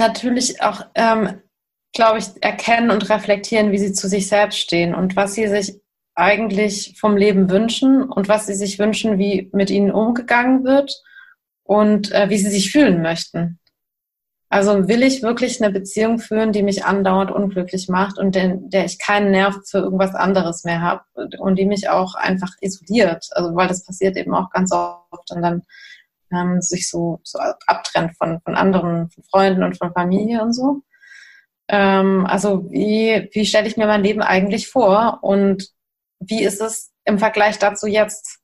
natürlich 0.00 0.62
auch 0.62 0.84
ähm, 0.96 1.40
glaube 1.92 2.18
ich, 2.18 2.26
erkennen 2.40 2.90
und 2.90 3.08
reflektieren, 3.10 3.72
wie 3.72 3.78
sie 3.78 3.92
zu 3.92 4.08
sich 4.08 4.28
selbst 4.28 4.58
stehen 4.58 4.94
und 4.94 5.16
was 5.16 5.34
sie 5.34 5.48
sich 5.48 5.80
eigentlich 6.14 6.96
vom 6.98 7.16
Leben 7.16 7.50
wünschen 7.50 8.04
und 8.04 8.28
was 8.28 8.46
sie 8.46 8.54
sich 8.54 8.78
wünschen, 8.78 9.18
wie 9.18 9.50
mit 9.52 9.70
ihnen 9.70 9.90
umgegangen 9.90 10.64
wird 10.64 11.02
und 11.64 12.12
äh, 12.12 12.28
wie 12.28 12.38
sie 12.38 12.50
sich 12.50 12.70
fühlen 12.70 13.02
möchten. 13.02 13.58
Also 14.52 14.88
will 14.88 15.04
ich 15.04 15.22
wirklich 15.22 15.62
eine 15.62 15.72
Beziehung 15.72 16.18
führen, 16.18 16.52
die 16.52 16.64
mich 16.64 16.84
andauernd 16.84 17.30
unglücklich 17.30 17.88
macht 17.88 18.18
und 18.18 18.34
in 18.34 18.68
der 18.68 18.84
ich 18.84 18.98
keinen 18.98 19.30
Nerv 19.30 19.56
für 19.64 19.78
irgendwas 19.78 20.14
anderes 20.14 20.64
mehr 20.64 20.80
habe 20.80 21.02
und 21.38 21.56
die 21.56 21.66
mich 21.66 21.88
auch 21.88 22.16
einfach 22.16 22.50
isoliert. 22.60 23.26
Also 23.30 23.54
weil 23.54 23.68
das 23.68 23.84
passiert 23.84 24.16
eben 24.16 24.34
auch 24.34 24.50
ganz 24.50 24.72
oft 24.72 25.30
und 25.30 25.42
dann 25.42 25.62
ähm, 26.32 26.60
sich 26.60 26.88
so, 26.88 27.20
so 27.22 27.38
abtrennt 27.66 28.16
von, 28.16 28.40
von 28.40 28.54
anderen, 28.54 29.10
von 29.10 29.24
Freunden 29.24 29.62
und 29.62 29.76
von 29.76 29.92
Familie 29.92 30.42
und 30.42 30.52
so. 30.52 30.82
Ähm, 31.68 32.26
also 32.26 32.70
wie, 32.70 33.28
wie 33.32 33.46
stelle 33.46 33.68
ich 33.68 33.76
mir 33.76 33.86
mein 33.86 34.02
Leben 34.02 34.22
eigentlich 34.22 34.68
vor 34.68 35.20
und 35.22 35.68
wie 36.18 36.42
ist 36.42 36.60
es 36.60 36.92
im 37.04 37.18
Vergleich 37.18 37.58
dazu 37.58 37.86
jetzt? 37.86 38.40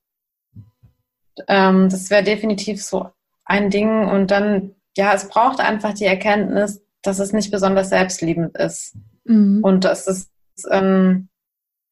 Ähm, 1.48 1.88
das 1.88 2.10
wäre 2.10 2.22
definitiv 2.22 2.82
so 2.82 3.10
ein 3.44 3.70
Ding. 3.70 4.08
Und 4.08 4.30
dann, 4.30 4.74
ja, 4.96 5.14
es 5.14 5.28
braucht 5.28 5.60
einfach 5.60 5.94
die 5.94 6.04
Erkenntnis, 6.04 6.82
dass 7.02 7.18
es 7.18 7.32
nicht 7.32 7.50
besonders 7.50 7.90
selbstliebend 7.90 8.56
ist. 8.56 8.96
Mhm. 9.24 9.62
Und 9.62 9.84
dass 9.84 10.06
es, 10.06 10.30
ähm, 10.70 11.28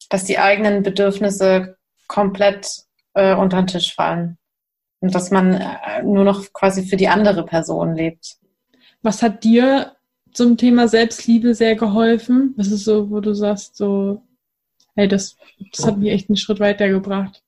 dass 0.09 0.25
die 0.25 0.39
eigenen 0.39 0.83
Bedürfnisse 0.83 1.77
komplett 2.07 2.83
äh, 3.13 3.33
unter 3.35 3.61
den 3.61 3.67
Tisch 3.67 3.93
fallen. 3.93 4.37
Und 5.05 5.13
dass 5.13 5.29
man 5.29 5.53
äh, 5.53 6.01
nur 6.01 6.23
noch 6.23 6.51
quasi 6.51 6.83
für 6.83 6.97
die 6.97 7.09
andere 7.09 7.45
Person 7.45 7.93
lebt. 7.93 8.37
Was 9.03 9.21
hat 9.21 9.43
dir 9.43 9.95
zum 10.33 10.57
Thema 10.57 10.87
Selbstliebe 10.87 11.53
sehr 11.53 11.75
geholfen? 11.75 12.55
Was 12.57 12.71
ist 12.71 12.85
so, 12.85 13.11
wo 13.11 13.19
du 13.19 13.35
sagst, 13.35 13.77
so, 13.77 14.23
hey, 14.95 15.07
das, 15.07 15.37
das 15.71 15.85
hat 15.85 15.99
mich 15.99 16.09
echt 16.09 16.27
einen 16.27 16.37
Schritt 16.37 16.59
weitergebracht? 16.59 17.43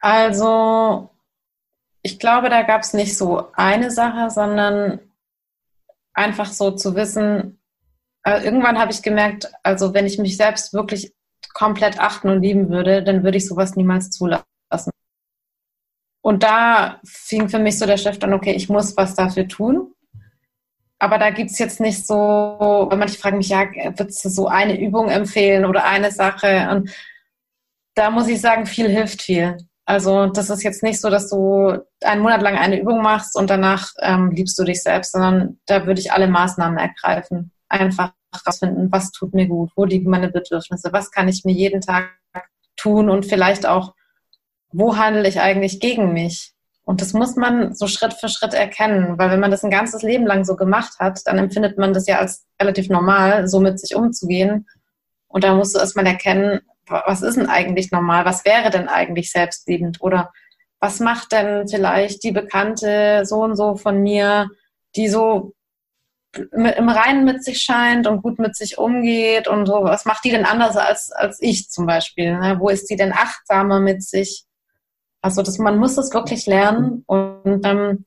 Also, 0.00 1.10
ich 2.00 2.18
glaube, 2.18 2.48
da 2.48 2.62
gab 2.62 2.80
es 2.80 2.94
nicht 2.94 3.18
so 3.18 3.52
eine 3.52 3.90
Sache, 3.90 4.30
sondern 4.30 5.00
einfach 6.14 6.46
so 6.46 6.70
zu 6.70 6.96
wissen, 6.96 7.60
äh, 8.24 8.42
irgendwann 8.42 8.78
habe 8.78 8.92
ich 8.92 9.02
gemerkt, 9.02 9.52
also 9.62 9.92
wenn 9.92 10.06
ich 10.06 10.18
mich 10.18 10.38
selbst 10.38 10.72
wirklich 10.72 11.14
komplett 11.52 12.00
achten 12.00 12.30
und 12.30 12.40
lieben 12.40 12.70
würde, 12.70 13.02
dann 13.02 13.24
würde 13.24 13.36
ich 13.36 13.46
sowas 13.46 13.76
niemals 13.76 14.08
zulassen. 14.08 14.90
Und 16.26 16.42
da 16.42 17.00
fing 17.04 17.48
für 17.48 17.60
mich 17.60 17.78
so 17.78 17.86
der 17.86 17.98
Chef 17.98 18.22
an, 18.22 18.34
okay, 18.34 18.52
ich 18.52 18.68
muss 18.68 18.96
was 18.96 19.14
dafür 19.14 19.46
tun 19.46 19.94
aber 20.98 21.18
da 21.18 21.30
gibt 21.30 21.50
es 21.50 21.58
jetzt 21.58 21.80
nicht 21.80 22.06
so, 22.06 22.86
wenn 22.90 22.98
manche 22.98 23.18
fragen 23.18 23.38
mich, 23.38 23.50
ja, 23.50 23.66
würdest 23.96 24.24
du 24.24 24.28
so 24.28 24.48
eine 24.48 24.80
Übung 24.80 25.10
empfehlen 25.10 25.66
oder 25.66 25.84
eine 25.84 26.10
Sache? 26.10 26.68
Und 26.70 26.90
da 27.94 28.10
muss 28.10 28.28
ich 28.28 28.40
sagen, 28.40 28.66
viel 28.66 28.88
hilft 28.88 29.22
viel. 29.22 29.58
Also 29.84 30.26
das 30.26 30.50
ist 30.50 30.62
jetzt 30.62 30.82
nicht 30.82 31.00
so, 31.00 31.10
dass 31.10 31.28
du 31.28 31.78
einen 32.02 32.22
Monat 32.22 32.42
lang 32.42 32.56
eine 32.56 32.80
Übung 32.80 33.02
machst 33.02 33.36
und 33.36 33.50
danach 33.50 33.90
ähm, 34.00 34.30
liebst 34.30 34.58
du 34.58 34.64
dich 34.64 34.82
selbst, 34.82 35.12
sondern 35.12 35.60
da 35.66 35.86
würde 35.86 36.00
ich 36.00 36.12
alle 36.12 36.28
Maßnahmen 36.28 36.78
ergreifen. 36.78 37.52
Einfach 37.68 38.12
herausfinden, 38.32 38.90
was 38.90 39.12
tut 39.12 39.34
mir 39.34 39.46
gut, 39.46 39.70
wo 39.76 39.84
liegen 39.84 40.10
meine 40.10 40.28
Bedürfnisse, 40.28 40.92
was 40.92 41.10
kann 41.10 41.28
ich 41.28 41.44
mir 41.44 41.52
jeden 41.52 41.82
Tag 41.82 42.10
tun 42.76 43.08
und 43.08 43.26
vielleicht 43.26 43.66
auch, 43.66 43.94
wo 44.76 44.96
handle 44.96 45.26
ich 45.26 45.40
eigentlich 45.40 45.80
gegen 45.80 46.12
mich? 46.12 46.52
Und 46.84 47.00
das 47.00 47.14
muss 47.14 47.34
man 47.34 47.74
so 47.74 47.88
Schritt 47.88 48.12
für 48.14 48.28
Schritt 48.28 48.54
erkennen, 48.54 49.18
weil 49.18 49.30
wenn 49.30 49.40
man 49.40 49.50
das 49.50 49.64
ein 49.64 49.70
ganzes 49.70 50.02
Leben 50.02 50.26
lang 50.26 50.44
so 50.44 50.54
gemacht 50.54 50.98
hat, 51.00 51.20
dann 51.24 51.38
empfindet 51.38 51.78
man 51.78 51.92
das 51.92 52.06
ja 52.06 52.18
als 52.18 52.46
relativ 52.60 52.88
normal, 52.88 53.48
so 53.48 53.58
mit 53.58 53.80
sich 53.80 53.96
umzugehen. 53.96 54.68
Und 55.26 55.42
da 55.42 55.54
musst 55.54 55.74
du 55.74 55.80
erstmal 55.80 56.06
erkennen, 56.06 56.60
was 56.88 57.22
ist 57.22 57.36
denn 57.36 57.48
eigentlich 57.48 57.90
normal? 57.90 58.24
Was 58.24 58.44
wäre 58.44 58.70
denn 58.70 58.86
eigentlich 58.86 59.32
selbstliebend? 59.32 60.00
Oder 60.00 60.30
was 60.78 61.00
macht 61.00 61.32
denn 61.32 61.66
vielleicht 61.66 62.22
die 62.22 62.32
Bekannte 62.32 63.22
so 63.24 63.42
und 63.42 63.56
so 63.56 63.76
von 63.76 64.02
mir, 64.02 64.48
die 64.94 65.08
so 65.08 65.54
im 66.36 66.88
Reinen 66.88 67.24
mit 67.24 67.42
sich 67.42 67.62
scheint 67.62 68.06
und 68.06 68.22
gut 68.22 68.38
mit 68.38 68.54
sich 68.54 68.78
umgeht 68.78 69.48
und 69.48 69.66
so? 69.66 69.82
Was 69.82 70.04
macht 70.04 70.24
die 70.24 70.30
denn 70.30 70.44
anders 70.44 70.76
als, 70.76 71.10
als 71.10 71.38
ich 71.40 71.70
zum 71.70 71.86
Beispiel? 71.86 72.38
Ne? 72.38 72.60
Wo 72.60 72.68
ist 72.68 72.88
die 72.90 72.96
denn 72.96 73.12
achtsamer 73.12 73.80
mit 73.80 74.04
sich? 74.04 74.45
Also 75.26 75.42
das, 75.42 75.58
man 75.58 75.78
muss 75.78 75.98
es 75.98 76.14
wirklich 76.14 76.46
lernen. 76.46 77.02
Und 77.06 77.60
ähm, 77.64 78.04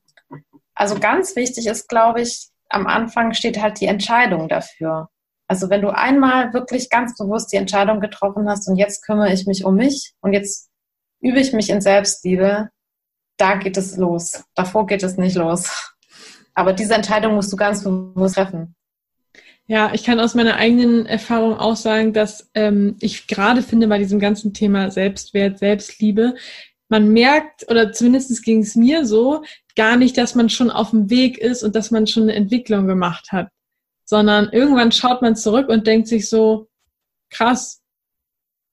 also 0.74 0.98
ganz 0.98 1.36
wichtig 1.36 1.66
ist, 1.66 1.86
glaube 1.86 2.22
ich, 2.22 2.48
am 2.70 2.86
Anfang 2.86 3.34
steht 3.34 3.60
halt 3.60 3.78
die 3.78 3.88
Entscheidung 3.88 4.48
dafür. 4.48 5.10
Also 5.46 5.68
wenn 5.68 5.82
du 5.82 5.90
einmal 5.90 6.54
wirklich 6.54 6.88
ganz 6.88 7.18
bewusst 7.18 7.52
die 7.52 7.58
Entscheidung 7.58 8.00
getroffen 8.00 8.48
hast 8.48 8.66
und 8.68 8.76
jetzt 8.76 9.04
kümmere 9.04 9.34
ich 9.34 9.46
mich 9.46 9.66
um 9.66 9.74
mich 9.74 10.14
und 10.22 10.32
jetzt 10.32 10.70
übe 11.20 11.40
ich 11.40 11.52
mich 11.52 11.68
in 11.68 11.82
Selbstliebe, 11.82 12.70
da 13.36 13.56
geht 13.56 13.76
es 13.76 13.98
los. 13.98 14.42
Davor 14.54 14.86
geht 14.86 15.02
es 15.02 15.18
nicht 15.18 15.36
los. 15.36 15.92
Aber 16.54 16.72
diese 16.72 16.94
Entscheidung 16.94 17.34
musst 17.34 17.52
du 17.52 17.56
ganz 17.56 17.84
bewusst 17.84 18.36
treffen. 18.36 18.74
Ja, 19.66 19.92
ich 19.92 20.02
kann 20.02 20.18
aus 20.18 20.34
meiner 20.34 20.56
eigenen 20.56 21.06
Erfahrung 21.06 21.56
auch 21.56 21.76
sagen, 21.76 22.12
dass 22.12 22.50
ähm, 22.54 22.96
ich 22.98 23.28
gerade 23.28 23.62
finde 23.62 23.86
bei 23.86 23.98
diesem 23.98 24.18
ganzen 24.18 24.52
Thema 24.52 24.90
Selbstwert, 24.90 25.60
Selbstliebe, 25.60 26.34
man 26.90 27.08
merkt, 27.12 27.70
oder 27.70 27.92
zumindest 27.92 28.42
ging 28.44 28.60
es 28.62 28.76
mir 28.76 29.06
so, 29.06 29.42
gar 29.76 29.96
nicht, 29.96 30.18
dass 30.18 30.34
man 30.34 30.48
schon 30.50 30.70
auf 30.70 30.90
dem 30.90 31.10
Weg 31.10 31.38
ist 31.38 31.62
und 31.62 31.74
dass 31.74 31.90
man 31.90 32.06
schon 32.06 32.24
eine 32.24 32.34
Entwicklung 32.34 32.86
gemacht 32.86 33.32
hat 33.32 33.48
sondern 34.10 34.48
irgendwann 34.50 34.90
schaut 34.90 35.22
man 35.22 35.36
zurück 35.36 35.68
und 35.68 35.86
denkt 35.86 36.08
sich 36.08 36.28
so, 36.28 36.68
krass, 37.30 37.80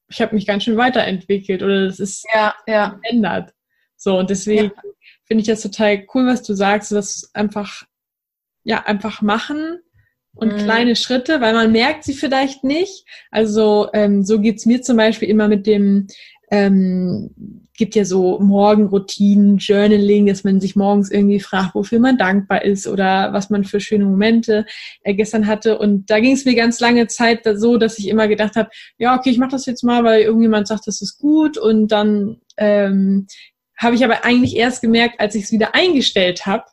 ich 0.09 0.19
habe 0.19 0.33
mich 0.33 0.47
ganz 0.47 0.63
schön 0.63 0.77
weiterentwickelt 0.77 1.61
oder 1.61 1.85
das 1.85 1.99
ist 1.99 2.25
ja, 2.33 2.55
ja. 2.65 2.99
verändert. 2.99 3.53
So, 3.95 4.17
und 4.17 4.31
deswegen 4.31 4.71
ja. 4.75 4.81
finde 5.25 5.41
ich 5.41 5.47
das 5.47 5.61
total 5.61 6.07
cool, 6.15 6.25
was 6.25 6.41
du 6.41 6.55
sagst, 6.55 6.91
dass 6.91 7.29
einfach, 7.35 7.83
ja, 8.63 8.83
einfach 8.85 9.21
machen 9.21 9.79
und 10.33 10.53
mhm. 10.53 10.57
kleine 10.57 10.95
Schritte, 10.95 11.39
weil 11.39 11.53
man 11.53 11.71
merkt 11.71 12.03
sie 12.03 12.15
vielleicht 12.15 12.63
nicht. 12.63 13.05
Also 13.29 13.89
ähm, 13.93 14.23
so 14.23 14.39
geht's 14.39 14.65
mir 14.65 14.81
zum 14.81 14.97
Beispiel 14.97 15.29
immer 15.29 15.47
mit 15.47 15.67
dem 15.67 16.07
ähm, 16.49 17.66
gibt 17.77 17.95
ja 17.95 18.03
so 18.03 18.39
Morgenroutinen, 18.39 19.57
Journaling, 19.57 20.25
dass 20.25 20.43
man 20.43 20.59
sich 20.59 20.75
morgens 20.75 21.09
irgendwie 21.11 21.39
fragt, 21.39 21.75
wofür 21.75 21.99
man 21.99 22.17
dankbar 22.17 22.65
ist 22.65 22.87
oder 22.87 23.31
was 23.31 23.49
man 23.49 23.63
für 23.63 23.79
schöne 23.79 24.05
Momente 24.05 24.65
äh, 25.03 25.13
gestern 25.13 25.47
hatte. 25.47 25.77
Und 25.77 26.09
da 26.09 26.19
ging 26.19 26.33
es 26.33 26.43
mir 26.43 26.55
ganz 26.55 26.79
lange 26.79 27.07
Zeit 27.07 27.47
so, 27.55 27.77
dass 27.77 27.99
ich 27.99 28.07
immer 28.07 28.27
gedacht 28.27 28.55
habe, 28.55 28.69
ja, 28.97 29.15
okay, 29.15 29.29
ich 29.29 29.37
mache 29.37 29.51
das 29.51 29.65
jetzt 29.65 29.83
mal, 29.83 30.03
weil 30.03 30.23
irgendjemand 30.23 30.67
sagt, 30.67 30.87
das 30.87 31.01
ist 31.01 31.19
gut. 31.19 31.57
Und 31.57 31.89
dann 31.89 32.41
ähm, 32.57 33.27
habe 33.77 33.95
ich 33.95 34.03
aber 34.03 34.25
eigentlich 34.25 34.55
erst 34.55 34.81
gemerkt, 34.81 35.19
als 35.19 35.35
ich 35.35 35.43
es 35.43 35.51
wieder 35.51 35.75
eingestellt 35.75 36.45
habe, 36.45 36.65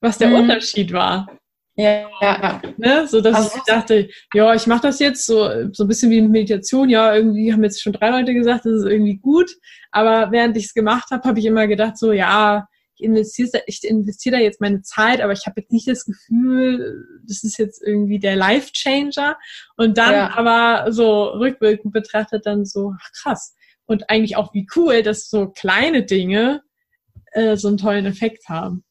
was 0.00 0.18
der 0.18 0.28
mhm. 0.28 0.34
Unterschied 0.34 0.92
war. 0.92 1.28
Ja, 1.76 2.08
ja. 2.22 2.62
Ne? 2.78 3.06
So 3.06 3.20
dass 3.20 3.34
also, 3.34 3.50
ich 3.56 3.62
dachte, 3.64 4.08
ja, 4.32 4.54
ich 4.54 4.66
mache 4.66 4.82
das 4.82 4.98
jetzt 4.98 5.26
so, 5.26 5.72
so 5.72 5.84
ein 5.84 5.88
bisschen 5.88 6.10
wie 6.10 6.22
Meditation. 6.22 6.88
Ja, 6.88 7.14
irgendwie 7.14 7.52
haben 7.52 7.62
jetzt 7.62 7.82
schon 7.82 7.92
drei 7.92 8.10
Leute 8.10 8.32
gesagt, 8.32 8.64
das 8.64 8.72
ist 8.72 8.86
irgendwie 8.86 9.18
gut. 9.18 9.50
Aber 9.90 10.32
während 10.32 10.56
ich 10.56 10.66
es 10.66 10.74
gemacht 10.74 11.10
habe, 11.10 11.28
habe 11.28 11.38
ich 11.38 11.44
immer 11.44 11.66
gedacht, 11.66 11.98
so, 11.98 12.12
ja, 12.12 12.66
ich 12.96 13.04
investiere 13.04 13.62
ich 13.66 13.84
investiere 13.84 14.36
da 14.36 14.42
jetzt 14.42 14.60
meine 14.62 14.80
Zeit, 14.80 15.20
aber 15.20 15.34
ich 15.34 15.44
habe 15.46 15.60
jetzt 15.60 15.70
nicht 15.70 15.86
das 15.86 16.06
Gefühl, 16.06 17.04
das 17.28 17.44
ist 17.44 17.58
jetzt 17.58 17.82
irgendwie 17.82 18.18
der 18.18 18.36
Life 18.36 18.72
Changer. 18.72 19.36
Und 19.76 19.98
dann 19.98 20.12
ja. 20.12 20.36
aber 20.36 20.90
so 20.92 21.24
rückwirkend 21.24 21.92
betrachtet 21.92 22.46
dann 22.46 22.64
so, 22.64 22.94
ach, 22.98 23.10
krass. 23.22 23.54
Und 23.84 24.08
eigentlich 24.08 24.36
auch 24.36 24.54
wie 24.54 24.66
cool, 24.76 25.02
dass 25.02 25.28
so 25.28 25.48
kleine 25.50 26.04
Dinge 26.04 26.62
äh, 27.32 27.56
so 27.56 27.68
einen 27.68 27.76
tollen 27.76 28.06
Effekt 28.06 28.48
haben. 28.48 28.82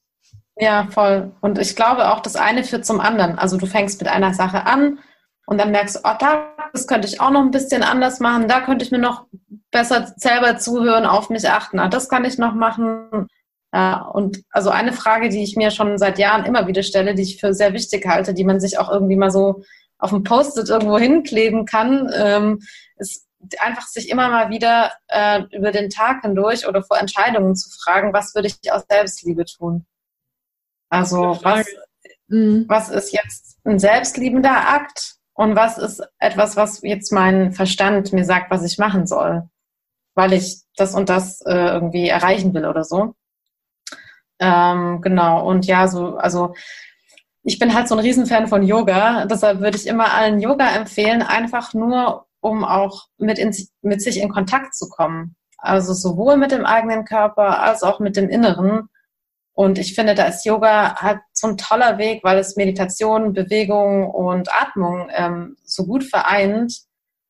Ja, 0.58 0.88
voll. 0.90 1.32
Und 1.42 1.60
ich 1.60 1.76
glaube 1.76 2.12
auch, 2.12 2.22
das 2.22 2.36
eine 2.36 2.64
führt 2.64 2.86
zum 2.86 3.02
anderen. 3.02 3.38
Also 3.38 3.58
du 3.58 3.66
fängst 3.66 4.00
mit 4.02 4.10
einer 4.10 4.34
Sache 4.34 4.66
an 4.66 5.00
und 5.46 5.60
dann 5.60 5.72
merkst 5.72 5.98
du, 5.98 6.00
oh, 6.04 6.14
da, 6.18 6.56
das 6.72 6.88
könnte 6.88 7.08
ich 7.08 7.20
auch 7.20 7.30
noch 7.30 7.42
ein 7.42 7.52
bisschen 7.52 7.84
anders 7.84 8.20
machen, 8.20 8.48
da 8.48 8.62
könnte 8.62 8.86
ich 8.86 8.92
mir 8.92 9.00
noch 9.00 9.26
besser 9.72 10.14
selber 10.16 10.58
zuhören, 10.58 11.06
auf 11.06 11.30
mich 11.30 11.50
achten, 11.50 11.80
ah, 11.80 11.90
das 11.90 12.10
kann 12.10 12.26
ich 12.26 12.38
noch 12.38 12.54
machen. 12.54 13.28
Ja, 13.74 14.04
und 14.04 14.42
also 14.52 14.70
eine 14.70 14.94
Frage, 14.94 15.28
die 15.28 15.44
ich 15.44 15.58
mir 15.58 15.70
schon 15.72 15.98
seit 15.98 16.18
Jahren 16.18 16.46
immer 16.46 16.68
wieder 16.68 16.84
stelle, 16.84 17.14
die 17.14 17.24
ich 17.24 17.40
für 17.42 17.54
sehr 17.54 17.74
wichtig 17.74 18.06
halte, 18.08 18.34
die 18.34 18.46
man 18.46 18.62
sich 18.62 18.80
auch 18.80 18.90
irgendwie 18.90 19.18
mal 19.18 19.32
so 19.32 19.64
auf 20.00 20.12
dem 20.12 20.24
Post-it 20.24 20.70
irgendwo 20.70 20.98
hinkleben 20.98 21.66
kann, 21.66 22.10
ähm, 22.16 22.62
ist 22.96 23.26
einfach 23.60 23.84
sich 23.84 24.10
immer 24.10 24.30
mal 24.30 24.50
wieder 24.50 24.94
äh, 25.10 25.42
über 25.52 25.72
den 25.72 25.90
Tag 25.90 26.22
hindurch 26.22 26.68
oder 26.68 26.84
vor 26.84 26.98
Entscheidungen 26.98 27.56
zu 27.56 27.70
fragen, 27.84 28.14
was 28.14 28.34
würde 28.34 28.48
ich 28.48 28.72
aus 28.72 28.84
Selbstliebe 28.90 29.44
tun? 29.46 29.86
Also 30.90 31.40
was, 31.42 31.66
mhm. 32.28 32.66
was 32.68 32.90
ist 32.90 33.12
jetzt 33.12 33.60
ein 33.66 33.80
selbstliebender 33.80 34.70
Akt 34.70 35.16
und 35.34 35.56
was 35.56 35.78
ist 35.78 36.02
etwas, 36.20 36.56
was 36.56 36.82
jetzt 36.82 37.12
mein 37.12 37.52
Verstand 37.52 38.14
mir 38.14 38.26
sagt, 38.26 38.52
was 38.52 38.64
ich 38.64 38.78
machen 38.78 39.06
soll, 39.06 39.50
weil 40.14 40.34
ich 40.34 40.62
das 40.76 40.96
und 40.96 41.10
das 41.10 41.42
äh, 41.42 41.54
irgendwie 41.54 42.08
erreichen 42.08 42.54
will 42.54 42.66
oder 42.66 42.84
so. 42.84 43.16
Ähm, 44.40 45.02
genau, 45.02 45.48
und 45.48 45.66
ja, 45.66 45.88
so, 45.88 46.18
also 46.18 46.54
ich 47.44 47.60
bin 47.60 47.74
halt 47.74 47.88
so 47.88 47.96
ein 47.96 48.00
Riesenfan 48.00 48.48
von 48.48 48.64
Yoga, 48.64 49.26
deshalb 49.26 49.60
würde 49.60 49.78
ich 49.78 49.88
immer 49.88 50.14
allen 50.14 50.40
Yoga 50.40 50.76
empfehlen, 50.76 51.22
einfach 51.22 51.74
nur, 51.74 52.26
um 52.42 52.64
auch 52.64 53.08
mit, 53.18 53.38
in, 53.38 53.56
mit 53.82 54.02
sich 54.02 54.20
in 54.20 54.30
Kontakt 54.30 54.76
zu 54.76 54.90
kommen. 54.90 55.36
Also 55.58 55.94
sowohl 55.94 56.38
mit 56.38 56.52
dem 56.52 56.66
eigenen 56.66 57.06
Körper 57.06 57.62
als 57.62 57.84
auch 57.84 58.00
mit 58.00 58.18
dem 58.18 58.30
Inneren 58.30 58.90
und 59.56 59.80
ich 59.80 59.96
finde, 59.96 60.16
da 60.16 60.26
ist 60.26 60.46
Yoga 60.46 60.98
halt 60.98 61.20
so 61.32 61.48
ein 61.48 61.58
toller 61.58 61.98
Weg, 61.98 62.26
weil 62.26 62.38
es 62.38 62.58
Meditation, 62.58 63.32
Bewegung 63.32 64.10
und 64.10 64.54
Atmung 64.54 65.10
ähm, 65.16 65.56
so 65.64 65.86
gut 65.86 66.04
vereint. 66.04 66.82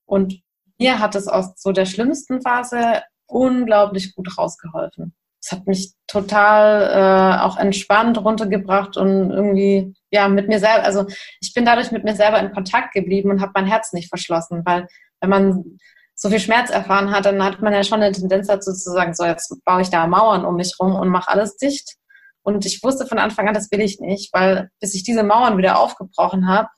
Und 0.06 0.42
mir 0.80 1.00
hat 1.00 1.14
es 1.14 1.28
aus 1.28 1.54
so 1.56 1.72
der 1.72 1.86
schlimmsten 1.86 2.42
Phase 2.42 3.04
unglaublich 3.28 4.16
gut 4.16 4.40
rausgeholfen. 4.40 5.14
Es 5.40 5.52
hat 5.52 5.68
mich 5.68 5.94
total 6.08 7.38
äh, 7.40 7.44
auch 7.44 7.58
entspannt 7.58 8.18
runtergebracht 8.18 8.98
und 8.98 9.30
irgendwie 9.30 9.94
ja 10.10 10.28
mit 10.28 10.48
mir 10.48 10.58
selber, 10.58 10.84
also 10.84 11.06
ich 11.40 11.54
bin 11.54 11.66
dadurch 11.66 11.92
mit 11.92 12.04
mir 12.04 12.16
selber 12.16 12.40
in 12.40 12.52
Kontakt 12.52 12.96
geblieben 12.96 13.30
und 13.30 13.42
habe 13.42 13.52
mein 13.54 13.68
Herz 13.68 13.94
nicht 13.94 14.10
verschlossen, 14.10 14.64
weil 14.66 14.88
wenn 15.22 15.30
man 15.30 15.78
so 16.16 16.30
viel 16.30 16.40
Schmerz 16.40 16.72
erfahren 16.72 17.12
hat, 17.12 17.26
dann 17.26 17.44
hat 17.44 17.62
man 17.62 17.74
ja 17.74 17.84
schon 17.84 18.02
eine 18.02 18.16
Tendenz 18.16 18.48
dazu 18.48 18.74
zu 18.74 18.92
sagen, 18.92 19.14
so 19.14 19.26
jetzt 19.26 19.54
baue 19.64 19.82
ich 19.82 19.92
da 19.92 20.08
Mauern 20.08 20.44
um 20.46 20.56
mich 20.56 20.74
rum 20.80 20.96
und 20.96 21.10
mache 21.10 21.30
alles 21.30 21.58
dicht. 21.58 21.98
Und 22.46 22.64
ich 22.68 22.84
wusste 22.84 23.08
von 23.08 23.18
Anfang 23.18 23.48
an, 23.48 23.56
das 23.56 23.72
will 23.72 23.82
ich 23.82 24.00
nicht, 24.00 24.32
weil 24.32 24.70
bis 24.80 24.94
ich 24.94 25.04
diese 25.04 25.24
Mauern 25.24 25.58
wieder 25.58 25.80
aufgebrochen 25.80 26.48
habe, 26.48 26.70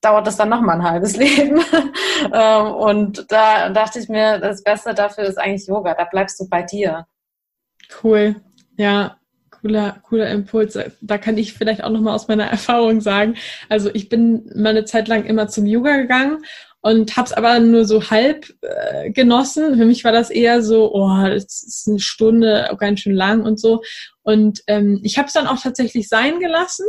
dauert 0.00 0.28
das 0.28 0.36
dann 0.36 0.48
noch 0.48 0.60
mal 0.60 0.74
ein 0.74 0.88
halbes 0.88 1.16
Leben. 1.16 1.60
Ähm, 2.32 2.66
und 2.72 3.26
da 3.28 3.68
dachte 3.70 3.98
ich 3.98 4.08
mir, 4.08 4.38
das 4.38 4.62
Beste 4.62 4.94
dafür 4.94 5.24
ist 5.24 5.38
eigentlich 5.38 5.66
Yoga. 5.66 5.94
Da 5.94 6.04
bleibst 6.04 6.38
du 6.38 6.48
bei 6.48 6.62
dir. 6.62 7.04
Cool. 8.02 8.36
Ja, 8.76 9.16
cooler, 9.50 9.96
cooler 10.02 10.30
Impuls. 10.30 10.78
Da 11.00 11.18
kann 11.18 11.36
ich 11.36 11.52
vielleicht 11.52 11.82
auch 11.82 11.90
noch 11.90 12.00
mal 12.00 12.14
aus 12.14 12.28
meiner 12.28 12.46
Erfahrung 12.50 13.00
sagen. 13.00 13.34
Also 13.68 13.90
ich 13.92 14.08
bin 14.08 14.50
meine 14.54 14.84
Zeit 14.84 15.08
lang 15.08 15.24
immer 15.24 15.48
zum 15.48 15.66
Yoga 15.66 15.96
gegangen 15.96 16.44
und 16.80 17.16
habe 17.16 17.26
es 17.26 17.32
aber 17.32 17.58
nur 17.58 17.84
so 17.84 18.10
halb 18.10 18.46
äh, 18.60 19.10
genossen. 19.10 19.76
Für 19.76 19.84
mich 19.84 20.04
war 20.04 20.12
das 20.12 20.30
eher 20.30 20.62
so, 20.62 20.94
oh, 20.94 21.24
das 21.24 21.64
ist 21.64 21.88
eine 21.88 21.98
Stunde, 21.98 22.70
auch 22.70 22.78
ganz 22.78 23.00
schön 23.00 23.14
lang 23.14 23.42
und 23.42 23.58
so. 23.58 23.82
Und 24.26 24.64
ähm, 24.66 24.98
ich 25.04 25.18
habe 25.18 25.28
es 25.28 25.34
dann 25.34 25.46
auch 25.46 25.62
tatsächlich 25.62 26.08
sein 26.08 26.40
gelassen 26.40 26.84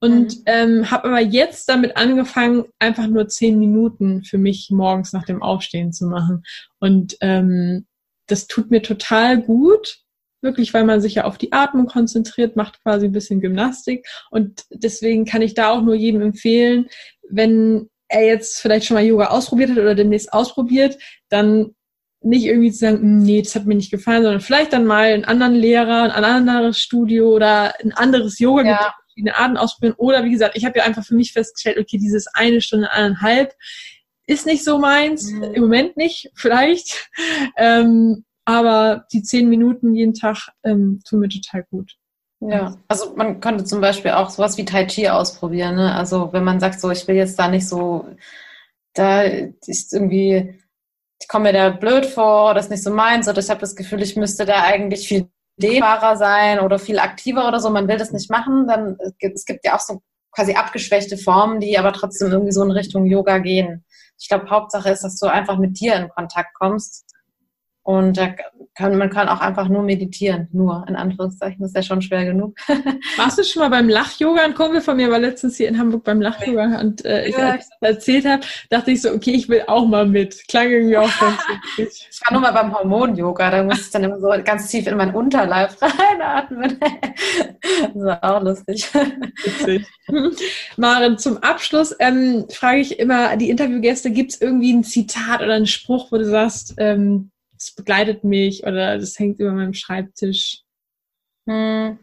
und 0.00 0.38
mhm. 0.38 0.42
ähm, 0.46 0.90
habe 0.90 1.08
aber 1.08 1.20
jetzt 1.20 1.68
damit 1.68 1.98
angefangen, 1.98 2.64
einfach 2.78 3.06
nur 3.06 3.28
zehn 3.28 3.58
Minuten 3.58 4.24
für 4.24 4.38
mich 4.38 4.70
morgens 4.70 5.12
nach 5.12 5.26
dem 5.26 5.42
Aufstehen 5.42 5.92
zu 5.92 6.06
machen. 6.06 6.44
Und 6.80 7.18
ähm, 7.20 7.86
das 8.26 8.46
tut 8.46 8.70
mir 8.70 8.80
total 8.80 9.42
gut, 9.42 9.98
wirklich, 10.40 10.72
weil 10.72 10.84
man 10.84 11.02
sich 11.02 11.16
ja 11.16 11.24
auf 11.24 11.36
die 11.36 11.52
Atmung 11.52 11.86
konzentriert, 11.86 12.56
macht 12.56 12.82
quasi 12.82 13.04
ein 13.04 13.12
bisschen 13.12 13.42
Gymnastik. 13.42 14.06
Und 14.30 14.64
deswegen 14.70 15.26
kann 15.26 15.42
ich 15.42 15.52
da 15.52 15.68
auch 15.68 15.82
nur 15.82 15.94
jedem 15.94 16.22
empfehlen, 16.22 16.86
wenn 17.28 17.90
er 18.08 18.24
jetzt 18.24 18.62
vielleicht 18.62 18.86
schon 18.86 18.94
mal 18.94 19.04
Yoga 19.04 19.26
ausprobiert 19.26 19.70
hat 19.70 19.78
oder 19.78 19.94
demnächst 19.94 20.32
ausprobiert, 20.32 20.96
dann 21.28 21.74
nicht 22.24 22.44
irgendwie 22.44 22.72
zu 22.72 22.78
sagen, 22.78 22.98
hm, 22.98 23.18
nee, 23.22 23.42
das 23.42 23.54
hat 23.54 23.66
mir 23.66 23.74
nicht 23.74 23.90
gefallen, 23.90 24.22
sondern 24.22 24.40
vielleicht 24.40 24.72
dann 24.72 24.86
mal 24.86 25.12
einen 25.12 25.24
anderen 25.24 25.54
Lehrer, 25.54 26.14
ein 26.14 26.24
anderes 26.24 26.78
Studio 26.78 27.30
oder 27.30 27.74
ein 27.80 27.92
anderes 27.92 28.38
Yoga, 28.38 28.64
ja. 28.64 28.94
verschiedene 29.06 29.36
Arten 29.36 29.56
ausprobieren. 29.56 29.94
Oder 29.98 30.24
wie 30.24 30.30
gesagt, 30.30 30.56
ich 30.56 30.64
habe 30.64 30.78
ja 30.78 30.84
einfach 30.84 31.04
für 31.04 31.14
mich 31.14 31.32
festgestellt, 31.32 31.78
okay, 31.78 31.98
dieses 31.98 32.26
eine 32.28 32.60
Stunde, 32.60 32.90
eineinhalb 32.90 33.54
ist 34.26 34.46
nicht 34.46 34.64
so 34.64 34.78
meins, 34.78 35.30
mhm. 35.30 35.42
im 35.42 35.62
Moment 35.62 35.96
nicht, 35.96 36.30
vielleicht. 36.34 37.10
Ähm, 37.56 38.24
aber 38.44 39.06
die 39.12 39.22
zehn 39.22 39.48
Minuten 39.48 39.94
jeden 39.94 40.14
Tag 40.14 40.48
ähm, 40.64 41.00
tun 41.08 41.20
mir 41.20 41.28
total 41.28 41.64
gut. 41.70 41.96
Ja, 42.40 42.76
also 42.88 43.14
man 43.14 43.38
könnte 43.38 43.62
zum 43.64 43.80
Beispiel 43.80 44.10
auch 44.12 44.28
sowas 44.28 44.58
wie 44.58 44.64
Tai 44.64 44.86
Chi 44.86 45.08
ausprobieren. 45.08 45.76
Ne? 45.76 45.94
Also 45.94 46.32
wenn 46.32 46.42
man 46.42 46.58
sagt, 46.58 46.80
so 46.80 46.90
ich 46.90 47.06
will 47.06 47.14
jetzt 47.14 47.38
da 47.38 47.46
nicht 47.46 47.68
so, 47.68 48.08
da 48.94 49.22
ist 49.22 49.92
irgendwie, 49.92 50.58
ich 51.22 51.28
komme 51.28 51.44
mir 51.44 51.52
da 51.52 51.70
blöd 51.70 52.04
vor, 52.04 52.52
das 52.52 52.66
ist 52.66 52.70
nicht 52.70 52.82
so 52.82 52.90
meins, 52.90 53.28
oder 53.28 53.38
ich 53.38 53.48
habe 53.48 53.60
das 53.60 53.76
Gefühl, 53.76 54.02
ich 54.02 54.16
müsste 54.16 54.44
da 54.44 54.62
eigentlich 54.64 55.06
viel 55.06 55.28
dehnbarer 55.56 56.16
sein 56.16 56.58
oder 56.58 56.80
viel 56.80 56.98
aktiver 56.98 57.46
oder 57.46 57.60
so, 57.60 57.70
man 57.70 57.86
will 57.86 57.96
das 57.96 58.10
nicht 58.10 58.28
machen, 58.28 58.66
dann 58.66 58.98
es 59.20 59.44
gibt 59.44 59.64
ja 59.64 59.76
auch 59.76 59.80
so 59.80 60.02
quasi 60.32 60.54
abgeschwächte 60.54 61.16
Formen, 61.16 61.60
die 61.60 61.78
aber 61.78 61.92
trotzdem 61.92 62.32
irgendwie 62.32 62.52
so 62.52 62.64
in 62.64 62.72
Richtung 62.72 63.06
Yoga 63.06 63.38
gehen. 63.38 63.84
Ich 64.18 64.28
glaube, 64.28 64.50
Hauptsache 64.50 64.90
ist, 64.90 65.04
dass 65.04 65.18
du 65.18 65.26
einfach 65.26 65.58
mit 65.58 65.78
dir 65.78 65.94
in 65.94 66.08
Kontakt 66.08 66.54
kommst 66.54 67.11
Und 67.84 68.16
da 68.16 68.28
kann, 68.74 68.96
man 68.96 69.10
kann 69.10 69.28
auch 69.28 69.40
einfach 69.40 69.68
nur 69.68 69.82
meditieren, 69.82 70.48
nur 70.52 70.84
in 70.88 70.94
Anführungszeichen, 70.94 71.64
ist 71.64 71.74
ja 71.74 71.82
schon 71.82 72.00
schwer 72.00 72.24
genug. 72.24 72.56
Warst 73.16 73.38
du 73.38 73.44
schon 73.44 73.60
mal 73.60 73.70
beim 73.70 73.88
Lach-Yoga? 73.88 74.44
Ein 74.44 74.54
Kumpel 74.54 74.80
von 74.80 74.96
mir 74.96 75.10
war 75.10 75.18
letztens 75.18 75.56
hier 75.56 75.68
in 75.68 75.78
Hamburg 75.78 76.04
beim 76.04 76.20
Lach-Yoga 76.20 76.80
und 76.80 77.04
äh, 77.04 77.26
ich, 77.26 77.36
als 77.36 77.64
ich 77.64 77.70
das 77.80 77.90
erzählt 77.90 78.24
habe, 78.24 78.42
dachte 78.70 78.92
ich 78.92 79.02
so, 79.02 79.10
okay, 79.12 79.32
ich 79.32 79.48
will 79.48 79.64
auch 79.66 79.86
mal 79.86 80.06
mit. 80.06 80.46
Klang 80.46 80.70
irgendwie 80.70 80.96
auch 80.96 81.10
ganz 81.18 81.38
witzig. 81.76 82.08
Ich 82.10 82.20
war 82.24 82.32
nur 82.32 82.40
mal 82.40 82.52
beim 82.52 82.72
Hormon-Yoga, 82.72 83.50
da 83.50 83.64
musste 83.64 83.82
ich 83.82 83.90
dann 83.90 84.04
immer 84.04 84.20
so 84.20 84.28
ganz 84.44 84.68
tief 84.68 84.86
in 84.86 84.96
meinen 84.96 85.14
Unterleib 85.14 85.76
reinatmen. 85.82 86.78
das 87.60 87.94
war 87.94 88.22
auch 88.22 88.42
lustig. 88.42 88.88
Witzig. 89.44 89.86
Maren, 90.76 91.18
zum 91.18 91.38
Abschluss 91.38 91.96
ähm, 91.98 92.46
frage 92.48 92.78
ich 92.78 93.00
immer 93.00 93.36
die 93.36 93.50
Interviewgäste, 93.50 94.12
gibt 94.12 94.32
es 94.32 94.40
irgendwie 94.40 94.72
ein 94.72 94.84
Zitat 94.84 95.42
oder 95.42 95.54
einen 95.54 95.66
Spruch, 95.66 96.12
wo 96.12 96.18
du 96.18 96.24
sagst, 96.24 96.74
ähm, 96.78 97.31
das 97.62 97.74
begleitet 97.74 98.24
mich 98.24 98.64
oder 98.64 98.98
das 98.98 99.18
hängt 99.18 99.38
über 99.38 99.52
meinem 99.52 99.74
Schreibtisch? 99.74 100.62
Hm. 101.48 101.98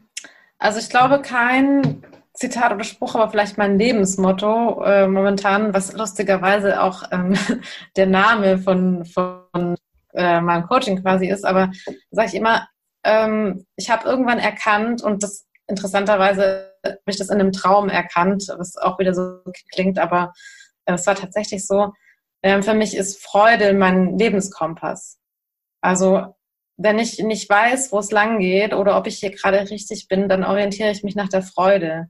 Also 0.58 0.80
ich 0.80 0.90
glaube 0.90 1.22
kein 1.22 2.04
Zitat 2.34 2.72
oder 2.72 2.84
Spruch, 2.84 3.16
aber 3.16 3.30
vielleicht 3.30 3.58
mein 3.58 3.78
Lebensmotto 3.78 4.84
äh, 4.84 5.08
momentan, 5.08 5.74
was 5.74 5.94
lustigerweise 5.94 6.82
auch 6.82 7.04
ähm, 7.12 7.38
der 7.98 8.08
Name 8.08 8.58
von, 8.58 9.04
von 9.06 9.76
äh, 10.14 10.40
meinem 10.40 10.66
Coaching 10.68 11.02
quasi 11.02 11.28
ist. 11.28 11.46
Aber 11.46 11.72
sage 12.12 12.30
ich 12.30 12.36
immer, 12.36 12.68
ähm, 13.04 13.66
ich 13.76 13.90
habe 13.90 14.08
irgendwann 14.08 14.40
erkannt 14.40 15.02
und 15.04 15.24
das 15.24 15.46
interessanterweise 15.68 16.74
habe 16.86 16.98
ich 17.08 17.18
das 17.18 17.30
in 17.30 17.40
einem 17.40 17.52
Traum 17.52 17.90
erkannt, 17.90 18.46
was 18.58 18.78
auch 18.78 18.98
wieder 19.00 19.14
so 19.14 19.42
klingt, 19.74 20.00
aber 20.00 20.34
äh, 20.86 20.94
es 20.94 21.06
war 21.06 21.16
tatsächlich 21.16 21.68
so. 21.68 21.94
Ähm, 22.42 22.64
für 22.64 22.74
mich 22.74 22.96
ist 22.96 23.22
Freude 23.22 23.74
mein 23.74 24.18
Lebenskompass. 24.18 25.19
Also 25.82 26.34
wenn 26.78 26.98
ich 26.98 27.20
nicht 27.20 27.50
weiß, 27.50 27.92
wo 27.92 28.00
es 28.00 28.12
lang 28.12 28.40
geht 28.40 28.74
oder 28.74 28.98
ob 28.98 29.06
ich 29.06 29.20
hier 29.20 29.32
gerade 29.32 29.70
richtig 29.70 30.08
bin, 30.08 30.30
dann 30.30 30.46
orientiere 30.46 30.92
ich 30.92 31.04
mich 31.04 31.16
nach 31.16 31.28
der 31.28 31.42
Freude. 31.42 32.08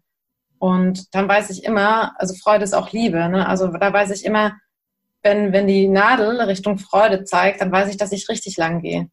Und 0.59 1.13
dann 1.15 1.27
weiß 1.27 1.49
ich 1.49 1.63
immer, 1.63 2.13
also 2.19 2.35
Freude 2.35 2.65
ist 2.65 2.75
auch 2.75 2.91
Liebe. 2.91 3.29
Ne? 3.29 3.47
Also 3.47 3.67
da 3.67 3.91
weiß 3.91 4.11
ich 4.11 4.25
immer, 4.25 4.57
wenn, 5.23 5.53
wenn 5.53 5.67
die 5.67 5.87
Nadel 5.87 6.39
Richtung 6.41 6.77
Freude 6.77 7.23
zeigt, 7.23 7.61
dann 7.61 7.71
weiß 7.71 7.89
ich, 7.89 7.97
dass 7.97 8.11
ich 8.11 8.29
richtig 8.29 8.57
lang 8.57 8.81
gehe. 8.81 9.09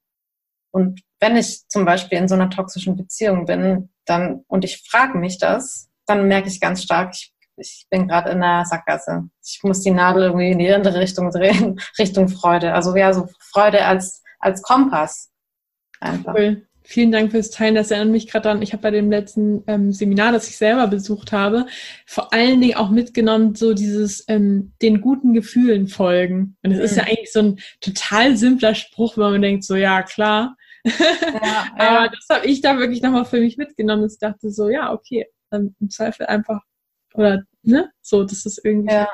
Und 0.73 1.01
wenn 1.21 1.37
ich 1.37 1.67
zum 1.69 1.85
Beispiel 1.85 2.19
in 2.19 2.29
so 2.29 2.35
einer 2.35 2.51
toxischen 2.51 2.97
Beziehung 2.97 3.47
bin, 3.47 3.89
dann 4.05 4.45
und 4.49 4.65
ich 4.65 4.85
frage 4.89 5.17
mich 5.17 5.39
das, 5.39 5.89
dann 6.07 6.29
merke 6.29 6.49
ich 6.49 6.61
ganz 6.61 6.83
stark, 6.83 7.15
ich, 7.15 7.33
ich 7.57 7.87
bin 7.89 8.09
gerade 8.09 8.31
in 8.31 8.43
einer 8.43 8.67
Sackgasse. 8.67 9.25
Ich 9.43 9.61
muss 9.63 9.81
die 9.81 9.91
Nadel 9.91 10.25
irgendwie 10.25 10.51
in 10.51 10.59
die 10.59 10.71
andere 10.71 11.01
Richtung 11.01 11.31
drehen, 11.31 11.81
Richtung 11.99 12.29
Freude. 12.29 12.75
Also 12.75 12.95
ja, 12.95 13.13
so 13.15 13.27
Freude 13.41 13.87
als 13.87 14.23
als 14.47 14.63
Kompass. 14.63 15.31
Einfach. 16.01 16.35
Cool. 16.35 16.67
Vielen 16.83 17.11
Dank 17.11 17.33
fürs 17.33 17.51
Teilen. 17.51 17.75
Das 17.75 17.91
erinnert 17.91 18.13
mich 18.13 18.29
gerade 18.29 18.49
an, 18.49 18.63
ich 18.63 18.73
habe 18.73 18.83
bei 18.83 18.93
dem 18.93 19.11
letzten 19.11 19.65
ähm, 19.67 19.93
Seminar, 19.93 20.31
das 20.31 20.49
ich 20.49 20.57
selber 20.57 20.87
besucht 20.87 21.33
habe, 21.33 21.67
vor 22.07 22.33
allen 22.33 22.61
Dingen 22.61 22.77
auch 22.77 22.91
mitgenommen, 22.91 23.57
so 23.57 23.75
dieses 23.75 24.25
ähm, 24.29 24.73
den 24.81 25.01
guten 25.01 25.35
Gefühlen 25.35 25.89
folgen. 25.89 26.57
Und 26.63 26.71
es 26.71 26.79
mhm. 26.79 26.85
ist 26.85 26.97
ja 26.97 27.03
eigentlich 27.03 27.33
so 27.33 27.41
ein 27.41 27.59
total 27.81 28.37
simpler 28.37 28.77
Spruch, 28.77 29.17
wenn 29.17 29.33
man 29.33 29.43
denkt, 29.43 29.65
so 29.65 29.75
ja, 29.75 30.03
klar. 30.03 30.57
Ja, 30.85 30.93
ja. 31.43 31.67
Aber 31.77 32.09
das 32.09 32.29
habe 32.31 32.47
ich 32.47 32.61
da 32.61 32.79
wirklich 32.79 33.03
nochmal 33.03 33.25
für 33.25 33.41
mich 33.41 33.57
mitgenommen. 33.57 34.07
Ich 34.07 34.21
dachte 34.21 34.53
so, 34.53 34.69
ja, 34.69 34.93
okay, 34.93 35.27
dann 35.51 35.75
im 35.81 35.91
Zweifel 35.91 36.27
einfach, 36.27 36.61
oder 37.17 37.43
ne, 37.63 37.91
so, 38.01 38.25
das 38.25 38.47
ist 38.47 38.65
irgendwie. 38.65 38.93
Ja. 38.93 39.09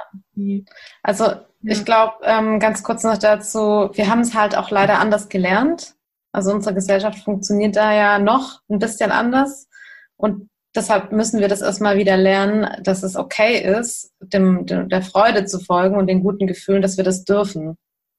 Also 1.02 1.32
ich 1.62 1.84
glaube, 1.84 2.14
ähm, 2.22 2.58
ganz 2.58 2.82
kurz 2.82 3.04
noch 3.04 3.18
dazu, 3.18 3.90
wir 3.92 4.08
haben 4.08 4.20
es 4.20 4.34
halt 4.34 4.56
auch 4.56 4.70
leider 4.70 4.98
anders 4.98 5.28
gelernt. 5.28 5.94
Also 6.32 6.52
unsere 6.52 6.74
Gesellschaft 6.74 7.18
funktioniert 7.18 7.76
da 7.76 7.92
ja 7.92 8.18
noch 8.18 8.60
ein 8.68 8.78
bisschen 8.78 9.10
anders. 9.10 9.68
Und 10.16 10.48
deshalb 10.74 11.12
müssen 11.12 11.40
wir 11.40 11.48
das 11.48 11.60
erstmal 11.60 11.98
wieder 11.98 12.16
lernen, 12.16 12.82
dass 12.82 13.02
es 13.02 13.16
okay 13.16 13.60
ist, 13.60 14.12
dem, 14.20 14.66
dem, 14.66 14.88
der 14.88 15.02
Freude 15.02 15.44
zu 15.44 15.60
folgen 15.60 15.96
und 15.96 16.06
den 16.06 16.22
guten 16.22 16.46
Gefühlen, 16.46 16.82
dass 16.82 16.96
wir 16.96 17.04
das 17.04 17.24
dürfen. 17.24 17.76